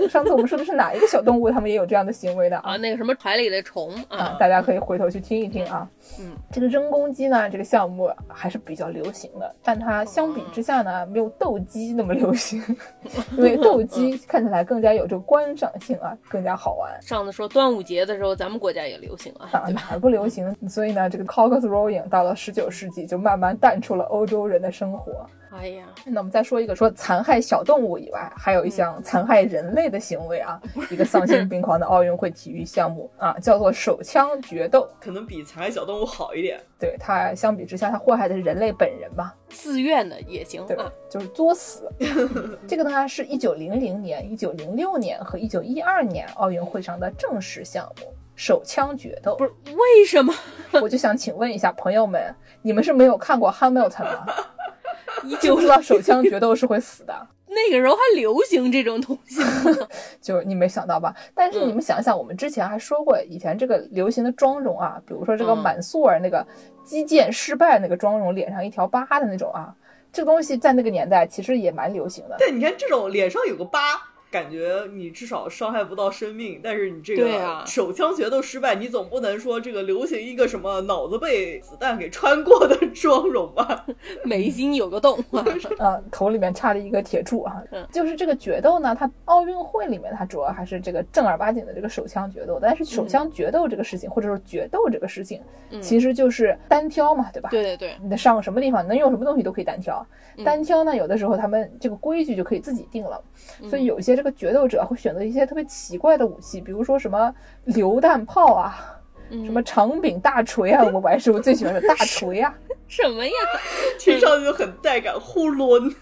[0.08, 5.88] 上次我们说的是哪一个小动物，他们也有这样的行为的啊，那个什么海里的虫啊啊，，大家可以回头去听一听啊。
[6.20, 12.62] 嗯，这个扔公鸡呢，这个项目还是比较流行的，但它相比之下呢，没有斗鸡那么流行，
[13.36, 17.00] 因为斗鸡看起来更加有这个观赏性啊，更加好玩。
[17.00, 20.54] 上次说端午节的时候，咱们国家也流行啊，啊，哪儿不流行？
[20.68, 25.26] 所以呢，这个 cock throwing 到了十九世纪就慢慢淡出了欧洲人的生活。
[25.50, 34.88] 哎呀，那我们再说一个，说残害小动物以外，还有一项残害人类的行为啊，一个丧心病狂的奥运会体育项目啊，叫做手枪决斗。
[35.00, 36.60] 可能比残害小动物好一点。
[36.78, 40.92] 对它相比之下，它祸害的是人类本人嘛，自愿的也行对吧啊，？
[41.08, 41.88] 就是作死。
[42.68, 48.12] 这个呢是一九零零年、一九零六年和一九一二年奥运会上的正式项目。
[48.34, 50.34] 手枪决斗不是为什么？
[50.82, 52.22] 我就想请问一下朋友们，
[52.60, 54.26] 你们是没有看过《Hamilton》吗？
[55.24, 57.14] 一九知道手枪决斗是会死的？
[57.48, 59.88] 那个时候还流行这种东西吗？
[60.20, 61.14] 就你没想到吧？
[61.34, 66.46] 但是你们想想，我们之前还说过，以前这个流行的妆容啊，比如说这个嗯满素儿那个
[66.84, 69.74] 击剑失败那个妆容，脸上一条疤的那种啊，
[70.12, 72.36] 这个东西在那个年代其实也蛮流行的。
[72.36, 73.80] 对你看这种脸上有个疤，
[74.30, 83.86] 感觉你至少伤害不到生命，但是你这个手枪决斗失败，你总不能说这个流行一个什么脑子被子弹给穿过的妆容吧？
[84.24, 85.18] 眉心有个洞。
[85.30, 85.44] 啊，
[85.78, 87.62] 啊，头里面插了一个铁柱啊。
[87.70, 95.80] 嗯，就是这个决斗呢，它奥运会里面它主要还是这个正儿八经的这个手枪决斗，但是手枪决斗这个事情，或者说决斗这个事情，嗯。
[95.80, 97.48] 其实就是单挑嘛，对吧？
[97.50, 97.62] 对。
[97.62, 100.04] 对对，你的上什么地方，能用什么东西都可以单挑。
[100.36, 100.44] 嗯。
[100.44, 103.22] 单挑呢，有的时候他们这个规矩就可以自己定了，
[103.62, 103.68] 嗯。
[103.70, 107.32] 所以有一些这个决斗者会选择一些特别奇怪的武器，比如说什么
[107.64, 108.98] 榴弹炮啊，
[109.30, 112.52] 嗯什么长柄大锤啊，我还是我最喜欢的大锤啊，
[112.88, 113.32] 什么呀？
[114.00, 115.94] 听上去就很带感，呼抡。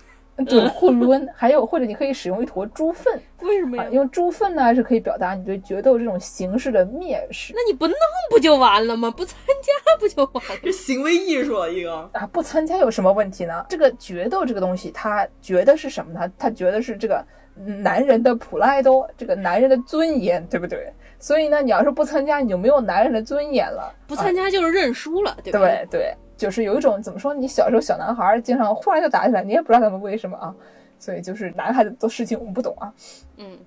[0.48, 3.86] 对，互抡，还有或者你可以使用一坨猪粪啊，为什么呀？
[3.92, 7.94] 用猪粪呢是可以表达你对决斗这种形式的蔑视那你不弄
[8.28, 9.08] 不就完了吗？
[9.16, 10.60] 不参加不就完了？
[10.60, 13.64] 这行为艺术啊，一个啊，不参加有什么问题呢？
[13.68, 16.28] 这个决斗这个东西，他觉得是什么呢？
[16.36, 17.24] 他觉得是这个
[17.54, 20.92] 男人的普拉多，这个男人的尊严，对不对？
[21.18, 23.94] 所以呢，你要是不参加，你就没有男人的尊严了。
[24.06, 25.60] 不参加就是认输了，对吧？
[25.60, 27.32] 对对，就是有一种怎么说？
[27.32, 30.54] 你小时候小男孩儿经常忽然就打起来，你也不知道他们为什么啊。
[30.98, 32.92] 所以就是男孩子做事情我们不懂啊。
[33.36, 33.58] 嗯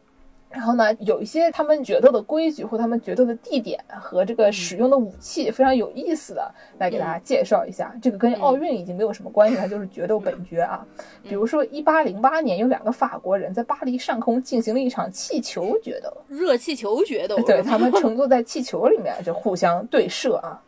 [0.49, 7.93] 然后呢，有一些他们决斗的规矩或他们决斗的地点和这个使用的武器非常有意思的，来给大家介绍一下。
[8.01, 10.85] 这个跟奥运已经没有什么关系，它就是决斗本决啊。
[11.23, 20.61] 比如说，一八零八年有两个法国人在巴黎上空进行了一场气球决斗，热气球决斗， 对他们乘坐在气球里面就互相对射啊。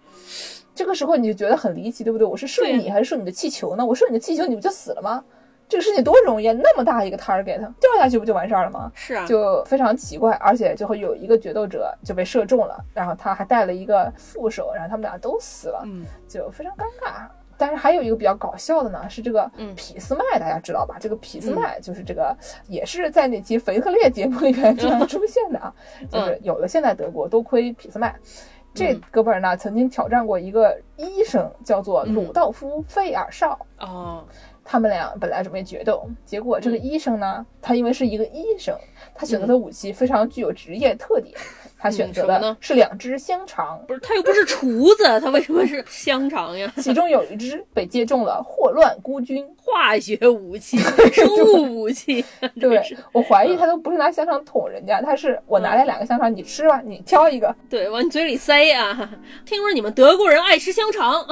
[0.75, 2.27] 这个时候你就觉得很离奇，对不对？
[2.27, 3.85] 我是射你还是射你的气球呢？
[3.85, 5.23] 我射你的气球，你不就死了吗？
[5.69, 6.55] 这个事情多容易啊！
[6.61, 8.91] 那么大一个 target，掉下去不就完事儿了吗？
[8.95, 17.27] 是啊，就非常奇怪，而且最后有一个决斗者就被射中了，然后他还带了一个副手，然后他们俩都死了，嗯，就非常尴尬。
[17.55, 20.95] 但是还有一个比较搞笑的呢，是这个嗯俾斯麦，大家知道吧？
[20.99, 22.35] 这个俾斯麦就是这个，
[22.67, 25.71] 也是在那期腓特烈节目里面经常出现的啊，
[26.09, 28.15] 就是有了现在德国多亏俾斯麦。
[28.71, 33.59] 这哥们儿呢，曾经挑战过一个医生，叫做鲁道夫·费尔绍。
[33.79, 34.23] 哦，
[34.71, 38.77] 他们俩本来准备决斗，结果这个医生呢，他因为是一个医生，
[39.15, 41.35] 他选择的武器非常具有职业特点，
[41.79, 46.71] 他选择的是两只香肠，不是，他又不是厨子，他为什么是香肠呀？
[46.77, 49.47] 其中有一只被接种了霍乱孤菌。
[49.69, 50.79] 化学武器、
[51.13, 52.25] 生物武器，
[52.59, 57.55] 对我怀疑他都不是拿香肠捅人家，他是我拿来两个香肠，你吃吧，你挑一个。
[57.69, 59.07] 对，往你嘴里塞啊！
[59.45, 61.23] 听说你们德国人爱吃香肠，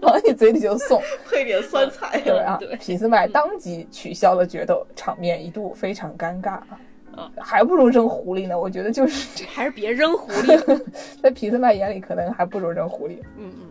[0.00, 2.76] 往你嘴里就送，配点酸菜对啊对？
[2.76, 6.60] 俾斯麦当即取消了决斗，场面一度非常尴尬
[7.16, 10.82] 啊还不如扔狐狸呢，我觉得就是这，还是别扔狐狸。
[11.22, 13.69] 在皮特曼眼里可能还不如扔狐狸嗯嗯，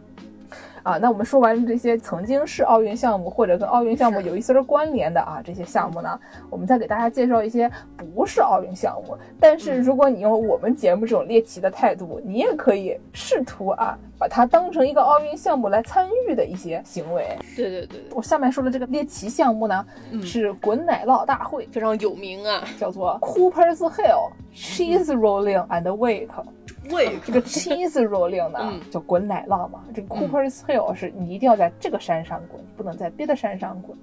[0.84, 0.98] 啊。
[0.98, 6.20] 那我们说完这些曾经是奥运项目或者跟奥运项目有一丝儿关联的啊这些项目呢，
[6.50, 17.38] 我们再给大家介绍一些不是奥运项目，但是如果你用我们节目这种猎奇的态度，你也可以试图啊把它当成一个奥运项目来参与的一些行为。
[17.56, 22.64] 对对对对，我下面说的这个猎奇项目呢，嗯是滚奶酪大会，非常有名啊。
[22.78, 26.30] 叫做 Cooper's Hill Cheese Rolling and Wake。
[26.92, 29.84] 胃 这个 cheese rolling 呢，嗯就滚奶酪嘛。
[29.94, 33.98] 这个 Cooper's Hill 是你一定要在这个山上滚，不能在别的山上滚。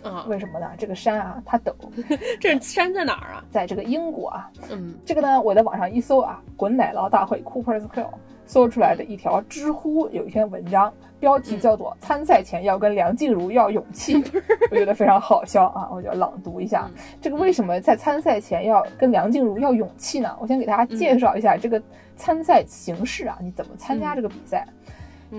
[0.00, 0.70] 啊，为什么呢？
[0.78, 1.72] 这个山啊，它陡，
[2.40, 3.44] 这山在哪儿啊？
[3.50, 4.48] 在这个英国啊。
[4.70, 8.10] 嗯，这个呢，我在网上一搜啊，滚奶酪大会 Cooper's Hill，
[8.48, 14.14] 搜出来的一条知乎有一篇文章，标题叫做“参赛前要跟梁静茹要勇气”，
[14.72, 16.90] 我觉得非常好笑啊，我就朗读一下。
[17.20, 20.34] 这个为什么在参赛前要跟梁静茹要勇气呢？
[20.40, 21.80] 我先给大家介绍一下这个
[22.16, 24.66] 参赛形式啊，你怎么参加这个比赛？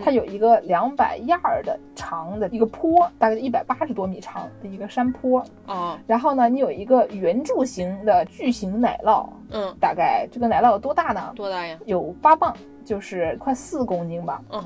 [0.05, 11.34] 它有一个两百亚儿的长的一个坡，大概一百八十多米长的一个山坡，啊，然后呢，你有一个圆柱形的巨型奶酪，嗯，大概这个奶酪有多大呢？
[11.36, 11.76] 多大呀？
[11.88, 14.41] 有八磅，就是快四公斤吧。
[14.51, 14.63] 嗯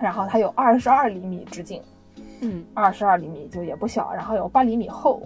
[0.00, 1.80] 然后它有二十二厘米直径，
[2.40, 5.22] 嗯，二十二厘米就也不小，然后有八厘米厚，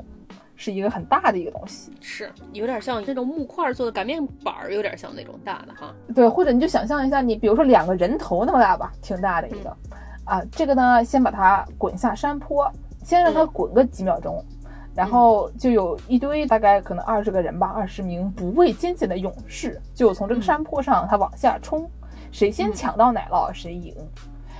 [0.54, 1.90] 是一个很大的一个东西。
[1.98, 5.94] 是有点像那种木块做的擀面板儿，有点像那种大的哈。
[6.14, 9.74] 对，或者你就想象一下，你比如说两个人头那么大吧，挺大的一个。
[10.26, 12.70] 啊，这个呢，先把它滚下山坡，
[13.02, 14.44] 先让它滚个几秒钟。
[14.94, 21.88] 然后就有一堆大概可能二十个人吧，二十名不畏艰险的勇士，就从这个山坡上他往下冲，
[22.36, 23.96] 谁先抢到奶酪谁赢。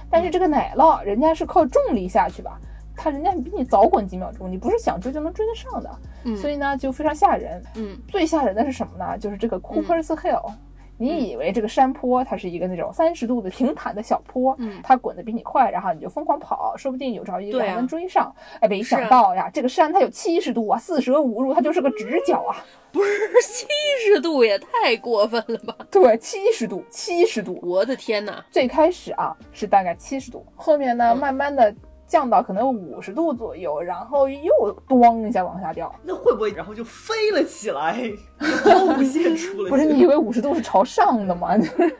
[0.08, 2.58] 但是这个奶酪人家是靠重力下去吧，
[2.96, 7.62] 他人家比你早滚几秒钟，你不是想追就能追得上的，嗯所以呢就非常吓人。
[7.74, 9.18] 嗯最吓人的是什么呢？
[9.18, 10.54] 就是这个 Cooper's Hill。
[10.98, 18.34] 你以为这个山坡它是一个那种三十度的平坦的小坡，嗯它滚得比你快，然后你就疯狂跑，说不定有朝一日还能追上。
[18.60, 22.56] 哎，没想到呀，这个山它有七十度啊，四舍五入它就是个直角啊。
[22.96, 23.66] 不是七
[24.06, 25.76] 十度也太过分了吧！
[25.90, 27.60] 对，七十度，七十度。
[27.62, 28.42] 我的天哪！
[28.50, 31.74] 最开始啊是大概七十度，后面呢嗯慢慢的
[32.06, 34.52] 降到可能五十度左右，然后又
[34.88, 35.92] 咣一下往下掉。
[36.02, 37.96] 那会不会然后就飞了起来，
[38.38, 39.70] 抛物线出了？
[39.70, 41.56] 不是你以为五十度是朝上的吗？
[41.58, 41.96] 就是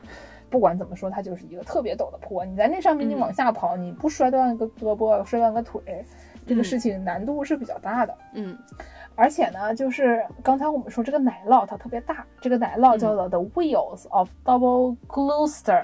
[0.48, 2.44] 不管怎么说，它就是一个特别陡的坡。
[2.44, 6.04] 你在那上面你嗯往下跑，你不摔断个胳膊，摔断个腿，
[6.46, 8.14] 这个嗯事情难度是比较大的。
[8.34, 8.56] 嗯
[9.18, 15.82] 而且呢，就是刚才我们说这个奶酪它特别大，这个奶酪叫做 The Wheels of Double Gloucester，、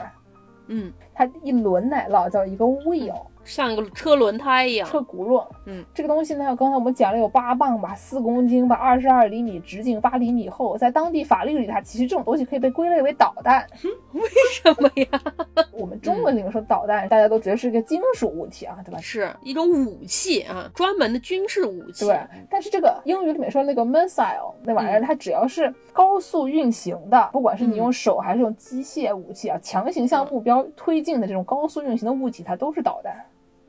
[0.66, 3.20] 嗯，它一轮奶酪叫一个 wheel。
[3.44, 4.88] 像一个车轮胎一样。
[4.88, 13.66] 车轱辘，嗯，这个东西呢，刚才我们讲了有八磅吧，四公斤吧，二十二厘米直径，八厘米厚，在当地法律里，它其实这种东西可以被归类为导弹。
[14.14, 15.08] 为什么呀？
[15.74, 19.00] 我们中文里面说导弹，大家都觉得是个金属物体啊，对吧？
[19.02, 22.06] 是一种武器啊，专门的军事武器。
[22.06, 33.14] 对，但是这个英语里面说那个 missile 那玩意儿，嗯它只要是高速运行的，不管是你嗯用手还是用机械武器啊，强行向目标推进的这种高速运行的物体，它都是导弹。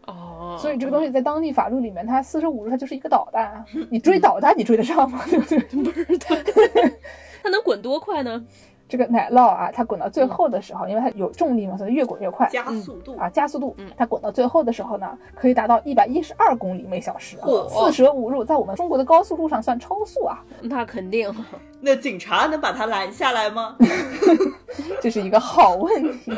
[0.05, 3.65] 哦，所以这个东西在当地法律里面，它四舍五入它就是一个导弹啊。
[3.89, 5.21] 你追导弹，你追得上吗？
[5.27, 6.99] 对不对？
[7.41, 8.45] 它能滚多快呢？
[8.93, 12.47] 这个奶酪啊，它滚到最后的时候，因为它有重力嘛，所以越滚越快。
[12.51, 21.33] 加速度啊，加速度嗯，它滚到最后的时候呢，可以达到一百一十二公里每小时啊，四舍五入，在我们中国的高速路上算超速啊，那肯定。
[21.85, 23.75] 那警察能把它拦下来吗？
[25.01, 26.31] 这是一个好问题。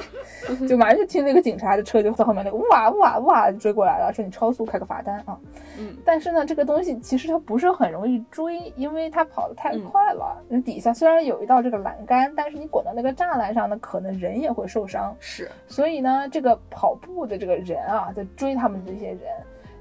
[0.68, 5.38] 就马上就听那个警察的车就在后面那个哇哇哇追过来了，说你超速开个罚单啊。
[5.78, 10.36] 嗯，但是呢，这个东西其实它不是很容易追，因为它跑得太快了。
[10.48, 15.16] 那、底下虽然有一道这个栏杆，但但是你滚到那个栅栏上呢，可能人也会受伤。
[15.20, 19.22] 是所以呢，这个跑步的这个人啊，在追他们这些人，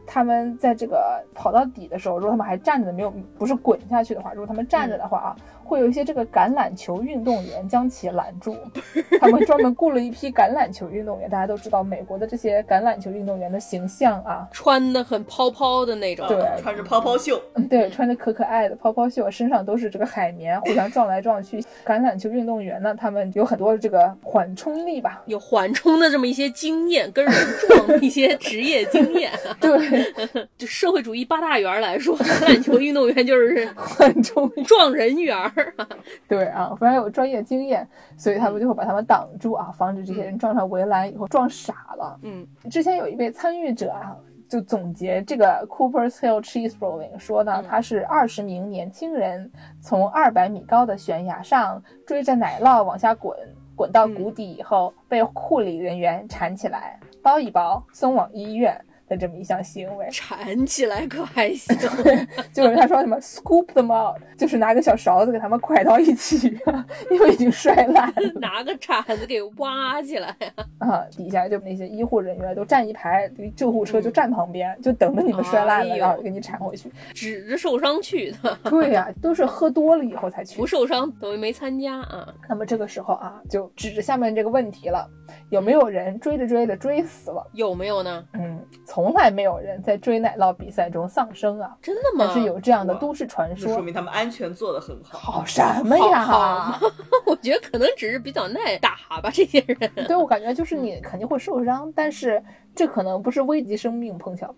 [0.06, 8.56] 他们在这个跑到底的时候，如果他们还站着的，没有不是滚下去的话，如果他们站着的话啊，会有一些这个橄榄球运动员将其拦住。
[9.20, 21.60] 他们专门雇了一批橄榄球运动员，大家都知道美国的这些橄榄球运动员的形象啊，穿的很泡泡的那种，对穿着泡泡袖，嗯对，穿的可可爱的泡泡袖，身上都是这个海绵，互相撞来撞去。
[21.84, 27.34] 橄榄球运动员呢，他们有很多这个缓冲力吧，有缓冲的这么一些经验，跟人
[27.68, 29.30] 撞的一些职业经验。
[29.60, 30.12] 对，
[30.58, 34.50] 就社会主义八大员儿来说，橄榄球运动员就是缓冲。
[34.66, 35.74] 撞人员儿。
[36.28, 37.86] 对啊，非常有专业经验，
[38.16, 42.18] 所以他们就会把他们挡住啊，防止这些人撞上围栏以后撞傻了。
[42.22, 44.16] 嗯，之前有一位参与者啊，
[44.48, 49.50] 就总结这个 Cooper's Hill Cheese Rolling 说呢，他是二十名年轻人
[49.80, 53.36] 从二百米高的悬崖上追着奶酪往下滚，
[53.74, 58.78] 滚到谷底以后被护理人员缠起来，包一包送往医院。
[59.08, 61.76] 的这么一项行为，铲起来可还行？
[62.52, 66.48] 就是他说什么 scoop them out，就是拿个小勺子给他们蒯到一起，
[67.10, 68.40] 因为已经摔烂了。
[68.40, 70.34] 拿个铲子给挖起来
[70.78, 71.04] 啊！
[71.16, 76.90] 底下就那些医护人员都站一排，救护车就站旁边，就等着你们摔烂了，然后给你铲回去。
[77.12, 80.66] 指着受伤去的， 对呀、都是喝多了以后才去不。
[80.66, 82.32] 受伤等于没参加啊。
[82.48, 85.08] 那么这个时候啊，就指着下面这个问题了：
[85.50, 87.46] 有没有人追着追着追死了？
[87.52, 88.24] 有没有呢？
[88.32, 91.76] 嗯，从来没有人在追奶酪比赛中丧生啊。
[91.82, 92.26] 真的吗？
[92.26, 93.72] 但是有这样的都市传说。
[93.72, 95.32] 说明他们安全做得很好。
[95.32, 96.20] 好什么呀？
[96.24, 96.86] 好好
[97.26, 99.90] 我觉得可能只是比较耐打吧，这些人。
[100.06, 102.42] 对我感觉就是你肯定会受伤，但是
[102.74, 104.16] 这可能不是危及生命。
[104.18, 104.54] 碰巧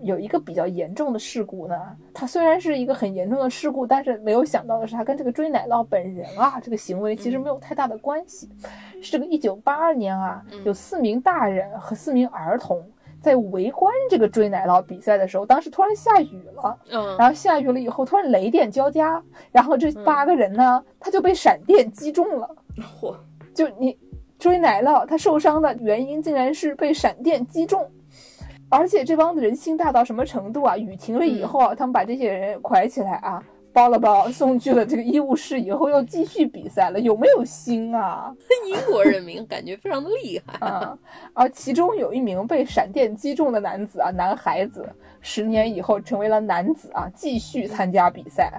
[0.00, 1.76] 有一个比较严重的事故呢，
[2.12, 8.48] 它虽然是一个很严重的事故，但是没有想到的是，它跟这个追奶酪本人啊这个行为其实没有太大的关系。
[9.02, 12.82] 是这个一九八二年啊，有四名大人和四名儿童。
[13.20, 22.48] 在围观这个追奶酪比赛的时候，当时突然下雨了，嗯，然后下雨了以后，突然雷电交加，然后这八个人呢，他就被闪电击中了。
[22.98, 23.14] 嚯，
[23.52, 23.94] 就你
[24.40, 27.86] 追奶酪，他受伤的原因竟然是被闪电击中，
[28.70, 30.76] 而且这帮子人心大到什么程度啊？
[30.78, 38.34] 雨停了以后啊，他们把这些人拐起来啊，包了包，送去了这个医务室，以后又继续比赛了，有没有心啊？
[38.66, 40.66] 英国人民感觉非常的厉害。
[40.66, 40.98] 啊！
[41.34, 44.88] 而其中有一名被闪电击中的男子啊，男孩子，
[45.20, 48.50] 十年以后成为了男子啊，继续参加比赛。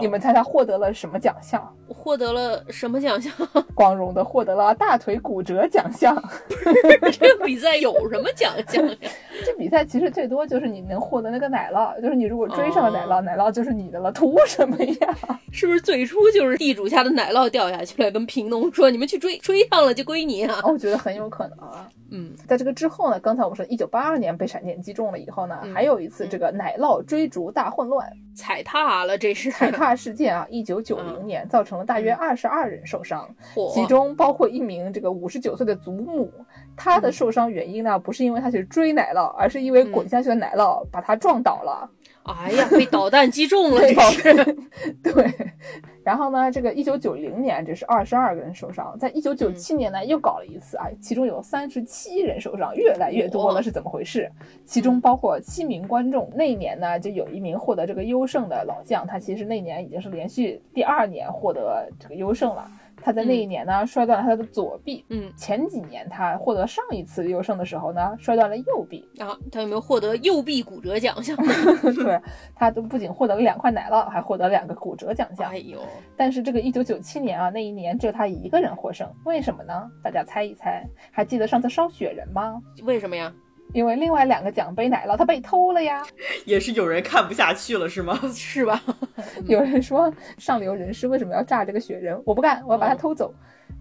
[0.00, 1.60] 你们猜他获得了什么奖项？
[1.90, 3.32] 获得了什么奖项？
[3.74, 6.16] 光荣的获得了大腿骨折奖项。
[7.12, 8.96] 这个比赛有什么奖项呀？
[9.44, 15.16] 这比赛其实最多就是你能获得那个奶酪，就是你如果追上了奶酪，哦奶酪就是你的了，图什么呀？
[15.52, 20.60] 是不是最初就是地主家的奶酪掉下去了，跟贫农说你们去追，追上了就归你啊？
[20.64, 21.88] 我觉得很有可能啊。
[22.12, 33.28] 嗯，在这个之后呢，刚才我们说一九八二年被闪电击中了以后呢，嗯还有一次这个奶酪追逐大混乱，踩踏了，这是踩踏事件啊，一九九零年造成了大约二十二人受伤，
[33.74, 36.32] 其中包括一名这个五十九岁的祖母。
[36.76, 41.90] 她的受伤原因呢，不是因为她去追奶酪，而是因为滚下去的奶酪把她撞倒了。
[42.38, 44.56] 哎呀，被导弹击中了，对这是。
[45.02, 45.34] 对，
[46.02, 54.30] 然后呢，这个一九九零年这是二十二个人受伤，在一九九七年呢又搞了一次啊，其中有三十七人受伤，越来越多了，是怎么回事？
[54.64, 56.30] 其中包括七名观众。
[56.34, 62.66] 那一年呢，就有一名获得这个优胜的老将，他其实那年已经是连续第二年获得这个优胜了。
[63.02, 71.36] 他在那一年呢摔断了他的左臂，嗯前几年他获得上一次优胜的时候呢摔断了右臂，啊，他有没有获得右臂骨折奖项？
[71.94, 72.20] 对
[72.54, 75.58] 他都不仅获得了两块奶酪，还获得两个骨折奖项哎。
[75.58, 75.80] 呦，
[76.16, 79.90] 但是这个一九九七年啊，那一年只有他一个人获胜，为什么呢？
[80.02, 82.60] 大家猜一猜，还记得上次烧雪人吗？
[82.84, 83.32] 为什么呀？
[83.72, 86.02] 因为另外两个奖杯奶酪它被偷了呀。
[86.44, 88.18] 也是有人看不下去了，是吗？
[88.34, 88.82] 是吧？
[89.46, 92.20] 有人说上流人士为什么要炸这个雪人？
[92.24, 93.34] 我不干，我要把它嗯偷走。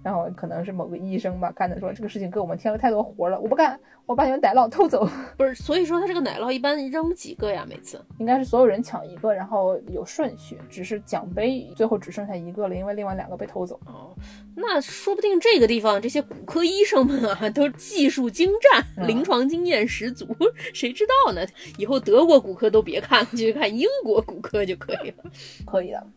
[0.04, 5.08] 然后可能是某个医生吧，干的说这个事情给我们添了太多活了，我不干，我把你们奶酪偷走。
[5.38, 7.66] 不是，所以说他这个奶酪一般扔几个呀？
[7.68, 8.04] 每次？
[8.18, 13.80] 应该是所有人抢一个，然后有顺序，只是奖杯最后只剩下一个了，因为另外两个被偷走。
[13.86, 14.14] 哦，
[14.56, 20.28] 那说不定这个地方这些骨科医生们啊，都技术精湛，嗯临床经验十足，
[20.74, 21.46] 谁知道呢？
[21.78, 25.24] 以后德国骨科都别看了，就去看英国骨科就可以了。
[25.66, 26.08] 可以的。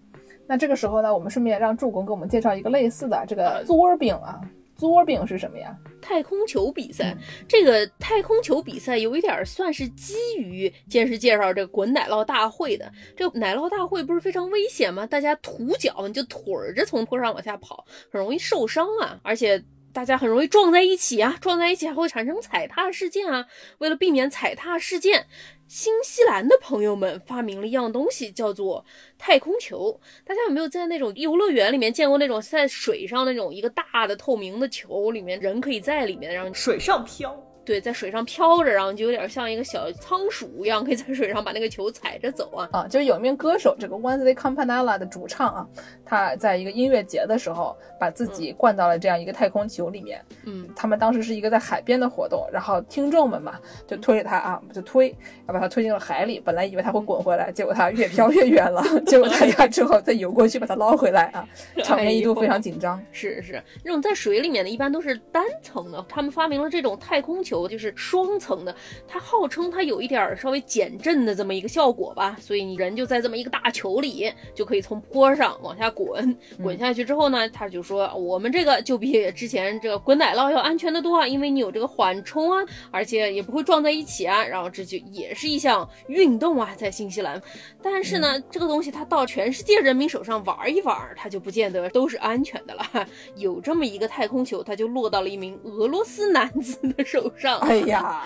[0.52, 4.38] 那这个时候呢，我们顺便让助攻给我们介绍一个类似的这呃个作饼啊，
[4.76, 5.74] 作饼是什么呀？
[6.02, 7.16] 太空球比赛，
[7.48, 12.92] 这个太空球比赛有一点算是基于先是介绍这个滚奶酪大会的。
[13.16, 15.06] 这个奶酪大会不是非常危险吗？
[15.06, 16.42] 大家徒脚，你就腿
[16.76, 19.64] 着从坡上往下跑，很容易受伤啊，而且。
[19.92, 23.46] 大家很容易撞在一起啊，撞在一起还会产生踩踏事件啊。
[23.78, 25.26] 为了避免踩踏事件，
[25.68, 28.84] 新西兰的朋友们发明了一样东西，叫做
[29.18, 30.00] 太空球。
[30.24, 37.36] 大家有没有在那种游乐园里面见过那种在水上那种一个大的透明的球，里面人可以在里面，然后水上漂？
[37.64, 42.68] 对，在水上飘着，然后就有点像一个小仓鼠一样，可以在水上把那个球踩着走啊。
[42.72, 45.66] 啊，就是有一名歌手，这个 Wednesday Campanella 的主唱啊，
[46.04, 50.20] 他在一个音乐节的时候，把自己灌到了这样一个太空球里面。
[50.44, 55.14] 嗯，他们当时是一个在海边的活动，然后听众们嘛就推着他啊，就推，
[55.46, 56.40] 要把他推进了海里。
[56.40, 58.82] 本来以为他会滚回来，结果他越飘越远了。
[59.06, 61.46] 结果大家之后再游过去把他捞回来啊，
[61.84, 63.00] 场面一度非常紧张。
[63.12, 68.74] 是是，那种在水里面的一般都是单层的，他们发明了这种太空球，就是双层的。
[69.06, 76.36] 它号称它有一点稍微减震的这么一个效果吧，所以你人就在这么一个大球里，就可以从坡上往下滚。
[76.62, 84.44] 滚下去之后呢，他就说我们这个就比之前这个滚奶酪要安全的多啊，因为你有这个缓冲啊，而且也不会撞在一起啊。
[84.44, 87.40] 然后这就也是一项运动啊，在新西兰。
[87.82, 93.06] 但是呢，这个东西它到全世界人民手上玩一玩，它就不见得都是安全的了。
[93.36, 97.41] 有这么一个太空球，它就落到了一名俄罗斯男子的手上。
[97.60, 98.22] 哎呀，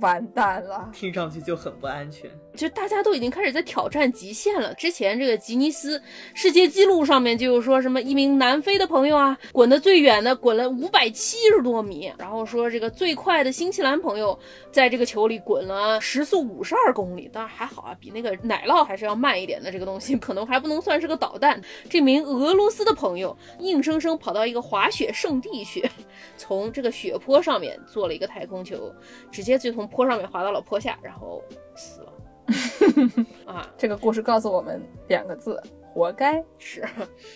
[0.00, 0.88] 完蛋了！
[0.92, 2.30] 听上去就很不安全。
[2.54, 4.72] 就大家都已经开始在挑战极限了。
[4.74, 6.00] 之前这个吉尼斯
[6.34, 14.38] 世界纪录上面就有说什么一名南非的朋友啊，滚得最远的滚了五百七十多米，然后说这个最快的新西兰朋友
[14.70, 19.72] 在这个球里滚了时速五十二公里，当然还好啊，比那个奶酪还是要慢一点的。
[19.72, 21.60] 这个东西可能还不能算是个导弹。
[21.88, 25.88] 这名俄罗斯的朋友硬生生跑到一个滑雪圣地去，
[26.36, 28.92] 从这个雪坡上面做了一个太空球，
[29.30, 31.42] 直接就从坡上面滑到了坡下，然后
[31.74, 32.12] 死了。
[33.46, 35.62] 啊，这个故事告诉我们两个字：
[35.92, 36.42] 活该。
[36.58, 36.84] 是。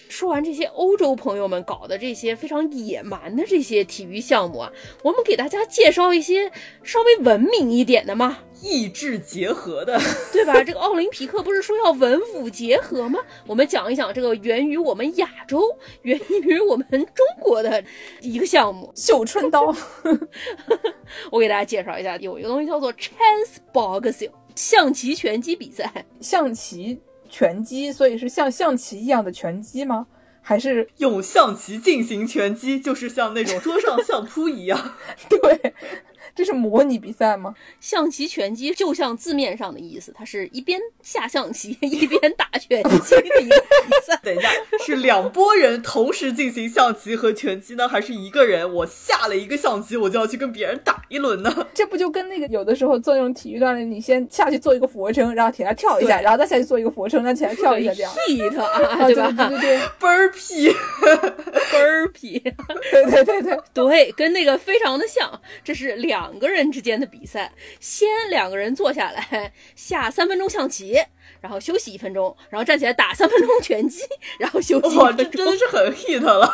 [0.09, 4.73] 说完这些欧洲朋友们搞的这些非常野蛮的这些体育项目啊，
[5.03, 6.51] 我们给大家介绍一些
[6.83, 9.99] 稍微文明一点的嘛，意志结合的，
[10.33, 10.63] 对吧？
[10.65, 13.21] 这个奥林匹克不是说要文武结合吗？
[13.47, 15.63] 我们讲一讲这个源于我们亚洲、
[16.03, 17.83] 源于我们中国的
[18.21, 19.75] 一个项目——绣春刀。
[21.31, 24.31] 我给大家介绍一下，有一个东西叫做 chess boxing。
[24.57, 30.09] 象棋拳击比赛， 象棋拳击，所以是像象棋一样的拳击吗？
[30.43, 34.95] 还是用象棋进行拳击，就是像那种桌上相扑一样？
[35.29, 35.75] 对。
[36.37, 37.55] 这是模拟比赛吗？
[37.81, 43.57] 象棋拳击就像字面上的意思，它是一边下象棋一边打拳击的一个
[43.87, 44.15] 比赛。
[44.23, 44.51] 等一下，
[44.85, 51.53] 是两拨人同时进行象棋和拳击呢，还是一个人我下了一个象棋，我就要去跟别人打一轮呢？
[51.73, 58.13] 这不就跟那个有的时候做那种体育锻炼，你先下去做一个俯卧撑，然后起来跳一下，然后再下去做一个俯卧撑，再起来跳一下，这样。
[58.29, 59.33] hit 啊， 对吧？
[59.33, 60.69] 对对对，倍儿屁，
[61.73, 62.39] 倍儿屁，
[62.91, 65.41] 对对对对对，跟那个非常的像。
[65.65, 66.26] 这是两。
[66.27, 70.99] 两个人之间的比赛，先两个人坐下来下三分钟象棋，
[71.41, 74.01] 然后休息一分钟，然后站起来打三分钟拳击，
[74.41, 74.97] 然后休息。
[74.97, 76.53] 哇，这真的是很 hit 了。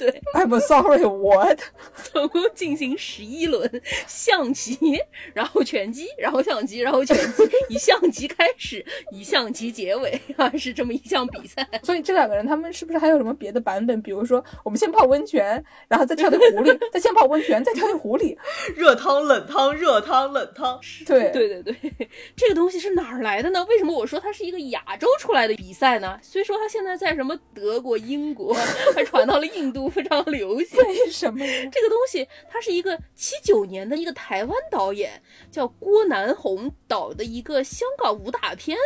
[0.00, 1.60] 对，I'm sorry，what？
[2.10, 4.98] 总共进行十一轮象棋，
[5.34, 8.82] 然后拳击，然后象棋，然后拳击，以象棋开始，
[9.12, 11.68] 以象棋结尾啊，是这么一项比赛。
[11.82, 14.00] 所以这两个人他们是不是还有什么别的版本？
[14.00, 18.38] 比如说，我们先泡温泉，然后再跳进湖里，再先泡温泉，再跳进湖里，
[18.74, 20.80] 热汤冷汤，热汤冷汤。
[21.06, 23.62] 对对对对，这个东西是哪儿来的呢？
[23.68, 26.18] 为什么我说它是一个亚洲出来的比赛呢？
[26.22, 28.54] 虽说它现在在什么德国、英国，
[28.96, 29.89] 还传到了印度。
[29.90, 31.38] 非常流行， 为什么？
[31.70, 38.76] 这个东西，它是一个七九年的一个台湾导演叫郭南红导的一个香港武打片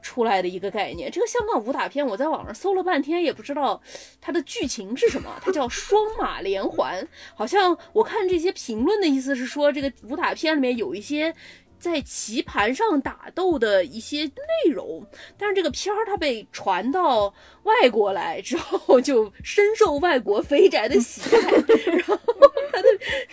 [0.00, 1.10] 出来的一个概念。
[1.10, 3.82] 这个香港武打片，我在网上搜了半天，也不知道
[4.20, 5.38] 它的剧情是什么。
[5.42, 11.34] 它叫双马连环，好像我看这些评论的意思是说，这个武打片里面有一些。
[11.78, 15.06] 在棋盘上打斗的一些内容，
[15.36, 17.32] 但是这个片儿它被传到
[17.66, 21.50] 外国来之后，就深受外国肥宅的喜爱，
[21.90, 22.18] 然后
[22.72, 22.88] 他的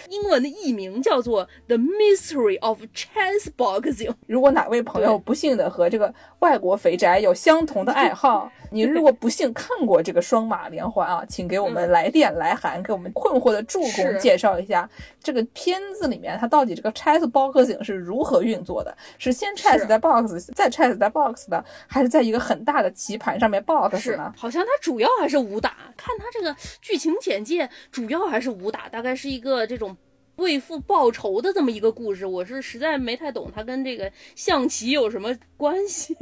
[0.09, 4.09] 英文的译名叫做《The Mystery of Chess Boxing》。
[4.27, 14.89] 如果哪位朋友不幸的和这个外国肥宅有相同的爱好， 你如果不幸看过这个双马连环啊，请给我们来电来函，给我们困惑的助攻介绍一下
[15.21, 18.95] 这个片子里面它到底这个 chess boxing 是如何运作的？
[19.19, 25.75] 是先 chess 在 box，再 chess 在 box 的，还是在一个很大的棋盘上面 box 是呢？，好像它主要还是武打。
[25.97, 29.95] 看它这个剧情简介，主要还是武打，大概是一个这种
[30.37, 32.25] 为父报仇的这么一个故事。
[32.25, 36.17] 我是实在没太懂它跟这个象棋有什么关系。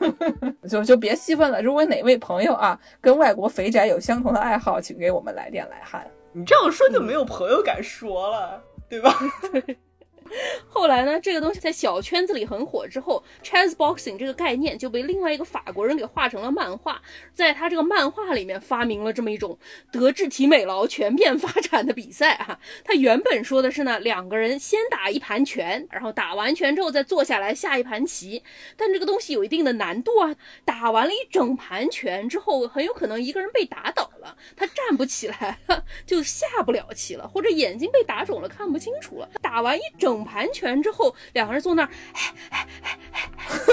[0.68, 1.62] 就就别细问了。
[1.62, 6.10] 如果哪位朋友啊跟外国肥宅有相同的爱好，请给我们来电来函。
[6.32, 9.14] 你这样说就没有朋友敢说了，对吧？
[10.68, 17.00] 后来呢，这个东西在小圈子里很火之后，chess boxing 这个概念就被另外一个法国人给画成了漫画，
[17.32, 19.58] 在他这个漫画里面发明了这么一种
[19.92, 22.58] 德智体美劳全面发展的比赛啊。
[22.84, 28.42] 他原本说的是呢，两个人先打一盘拳，然后打完拳之后再坐下来下一盘棋，
[28.76, 30.34] 但这个东西有一定的难度啊。
[30.64, 39.28] 打完了一整盘拳之后，很有可能一个人被打倒了，他站不起来了，就下不了棋了，或者眼睛被打肿了看不清楚了。
[39.40, 41.88] 打完一整盘拳之后，两个人坐那儿，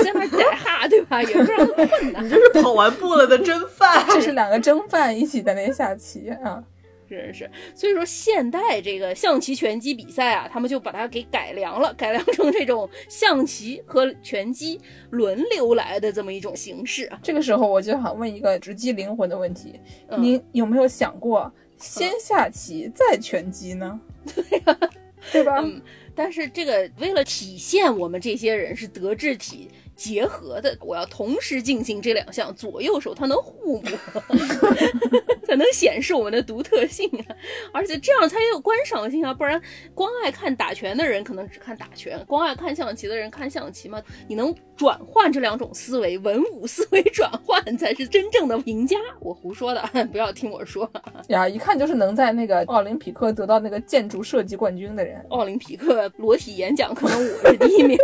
[0.03, 1.22] 在那儿宰哈，对吧？
[1.23, 2.30] 也不知道困难 你。
[2.30, 4.06] 这是跑完步了的蒸饭。
[4.11, 6.64] 这是两个蒸饭一起在那下棋啊。
[7.10, 14.80] 真是，所以说现代这个象棋拳击比赛啊，他们就把它给改良了，改良成这种象棋和拳击
[15.10, 17.19] 轮流来的这么一种形式啊。
[17.22, 23.99] 这个时候我就想问一个直击灵魂的问题：嗯您有没有想过先下棋再拳击呢？
[24.34, 24.78] 对呀、
[25.34, 25.60] 对吧？
[25.61, 25.82] 嗯，
[26.16, 33.90] 但是这个为了体现我们这些人是德智体结合的，我要同时进行这两项，左右手它能互补，
[35.46, 37.36] 才能显示我们的独特性啊！
[37.72, 39.62] 而且这样才有观赏性啊，不然
[39.94, 44.02] 光爱看打拳的人可能只看打拳，光爱看象棋的人看象棋嘛。
[44.28, 48.98] 你能转换这两种思维，文武思维转换才是真正的赢家。
[49.20, 49.82] 我胡说的，
[50.12, 50.90] 不要听我说。
[51.28, 55.24] 呀，一看就是能在那个奥林匹克得到那个建筑设计冠军的人。
[55.30, 57.98] 奥林匹克裸体演讲，可能我是第一名。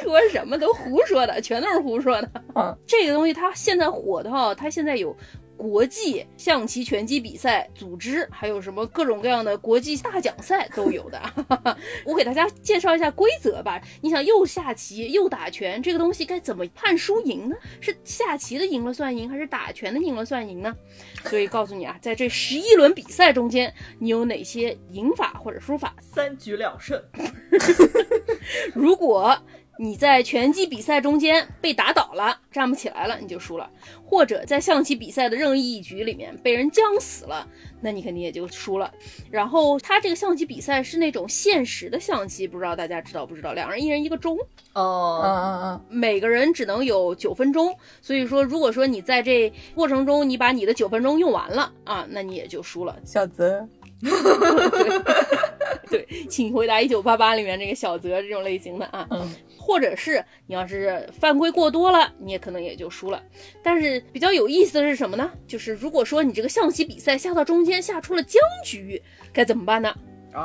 [0.00, 2.30] 说什么都胡说的，全都是胡说的。
[2.54, 5.16] 啊，这个东西它现在火的哈，它现在有
[5.56, 11.22] 国际象棋拳击比赛组织，还有什么各种各样的国际大奖赛都有的。
[12.04, 13.80] 我给大家介绍一下规则吧。
[14.00, 17.54] 你想又下棋又打拳，这个东西该怎么判输赢呢？
[17.80, 20.74] 是下棋的赢了算赢，还是打拳的赢了算赢呢？
[21.26, 25.94] 所以告诉你啊，在这十一轮比赛中间，你有哪些赢法或者输法？
[26.00, 27.00] 三局两胜，
[28.74, 29.38] 如果
[29.78, 33.68] 你在拳击比赛中间被打倒了，站不起来了，你就输了；
[34.04, 37.48] 或者在象棋比赛的任意一局里面被人将死了，
[37.80, 38.92] 那你肯定也就输了。
[39.30, 43.54] 然后他这个象棋比赛是那种限时的象棋，不知道大家知道不知道？
[43.54, 44.36] 两人一人一个钟，
[44.74, 47.74] 嗯哦，嗯嗯，每个人只能有九分钟。
[48.00, 52.94] 所以说，如果说你在这过程中你把你的九分钟用完了啊，那你也就输了。
[53.04, 53.66] 小泽，
[55.92, 59.06] 对，请回答一九八八里面这个小泽这种类型的啊。
[59.10, 63.22] 嗯，或者是你要是犯规过多了，你也可能也就输了。
[63.62, 65.30] 但是比较有意思的是什么呢？
[65.46, 69.02] 就是如果说你这个象棋比赛下到中间下出了僵局，
[69.34, 69.94] 该怎么办呢？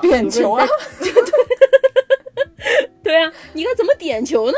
[0.02, 0.68] 变球啊，
[1.00, 1.14] 对
[3.16, 4.58] 啊，你该怎么点球呢？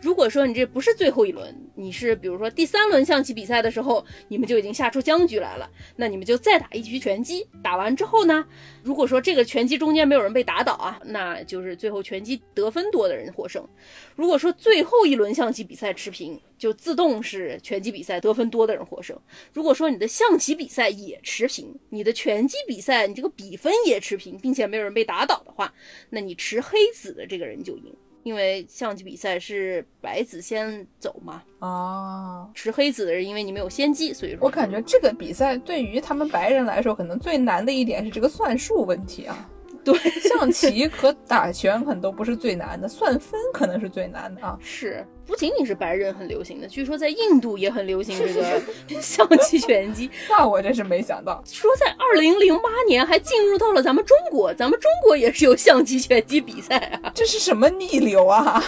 [0.00, 7.46] 如果说你这不是最后一轮，你是比如说第三轮象棋比赛的时候，你们就已经下出僵局来了，那你们就再打一局拳击。
[7.62, 8.44] 打完之后呢，
[8.82, 13.66] 如果说这个拳击中间没有人被打倒啊，那就是最后拳击得分多的人获胜。
[14.14, 19.16] 如果说最后一轮象棋比赛持平，就自动是拳击比赛得分多的人获胜。
[19.52, 25.72] 如果说你的象棋比赛也持平，你的拳击比赛你这个比分也持平，并且没有人被打倒的话，
[26.10, 27.87] 那你持黑子的这个人就赢。
[28.28, 32.50] 因为象棋比赛是白子先走嘛，哦。
[32.54, 39.48] 持黑子的人因为你没有先机，所以说我感觉这个比赛对于他们白人来说，可能最难的一点是这个算术问题啊。
[39.82, 44.58] 对象棋和打拳可能都不是最难的，算分可能是最难的啊。
[44.60, 48.62] 是不仅仅是白人很流行的，据说在印度也很流行这个
[49.00, 50.10] 象棋拳击。
[50.30, 58.62] 那我真是没想到，说在二零零八年还进入到了咱们中国，咱们中国也是有象棋拳击比赛啊， 这是什么逆流啊？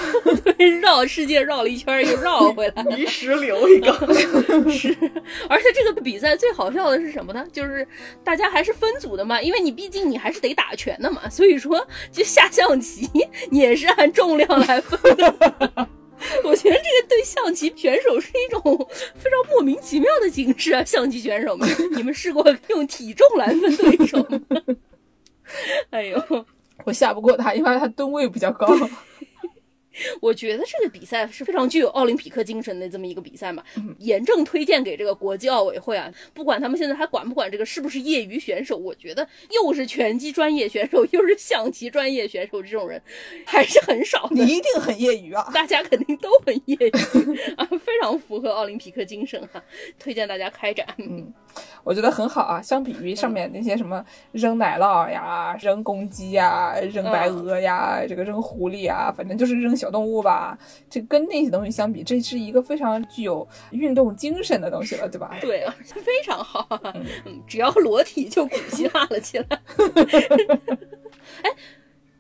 [0.83, 2.83] 绕世界绕了一圈又绕回来。
[2.83, 3.91] 泥石流一个，
[4.71, 4.95] 是，
[5.49, 7.43] 而且这个比赛最好笑的是什么呢？
[7.51, 7.87] 就是
[8.23, 13.09] 大家还是分组的嘛，因为你毕竟你还是得打拳的嘛，所以说就下象棋
[13.49, 15.89] 你也是按重量来分的。
[16.45, 18.61] 我觉得这个对象棋选手是一种
[19.15, 20.85] 非常莫名其妙的形式啊！
[20.85, 24.41] 象棋选手们，你们试过用体重来分对手吗？
[25.91, 26.45] 哎呦，
[26.85, 28.67] 我下不过他，因为他吨位比较高。
[30.21, 33.63] 我觉得这个比赛是非常具有奥林匹克精神的这么一个比赛嘛，
[33.99, 43.01] 严正推荐给这个国际奥委会啊，不管他们现在还管不管这个是不是业余选手，我觉得又是拳击专业选手，又是象棋专业选手，这种人
[43.45, 44.35] 还是很少的。
[44.35, 45.51] 你一定很业余啊！
[45.53, 49.63] 大家肯定都很业余啊，非常符合奥林匹克精神哈、
[49.99, 50.87] 推荐大家开展。
[50.99, 51.33] 嗯，
[51.83, 52.61] 我觉得很好啊。
[52.61, 60.59] 相比于上面那些什么扔奶酪呀、扔公鸡呀、扔白鹅呀、这个扔狐狸呀，反正就是扔小动物吧。
[60.89, 65.37] 这跟那些东西相比，这是一个非常具有运动精神的东西了，对吧？
[65.41, 66.81] 对啊，非常好啊，
[67.25, 69.47] 嗯，只要裸体就古希腊了起来。
[71.43, 71.51] 哎，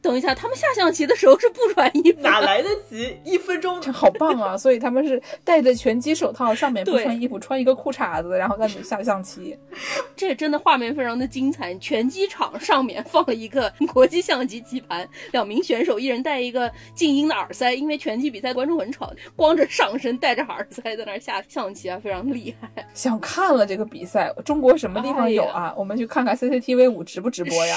[0.02, 3.80] 等一下，他们下象棋的时候是不穿衣服的，哪来得及一分钟？
[3.80, 4.56] 这好棒啊！
[4.56, 9.58] 所以他们是戴着拳击手套，上面不穿衣服，穿一个裤衩子，然后在那里下象棋。
[10.16, 11.74] 这真的画面非常的精彩。
[11.74, 22.88] 拳击场上面放了一个国际象棋棋盘，两名选手一人戴一个静音的耳塞，因为拳击比赛观众很吵，光着上身戴着耳塞在那下象棋啊，非常厉害。
[22.94, 25.74] 想看了这个比赛，中国什么地方有啊？
[25.76, 27.76] 我们去看看 CCTV 五直不直播呀？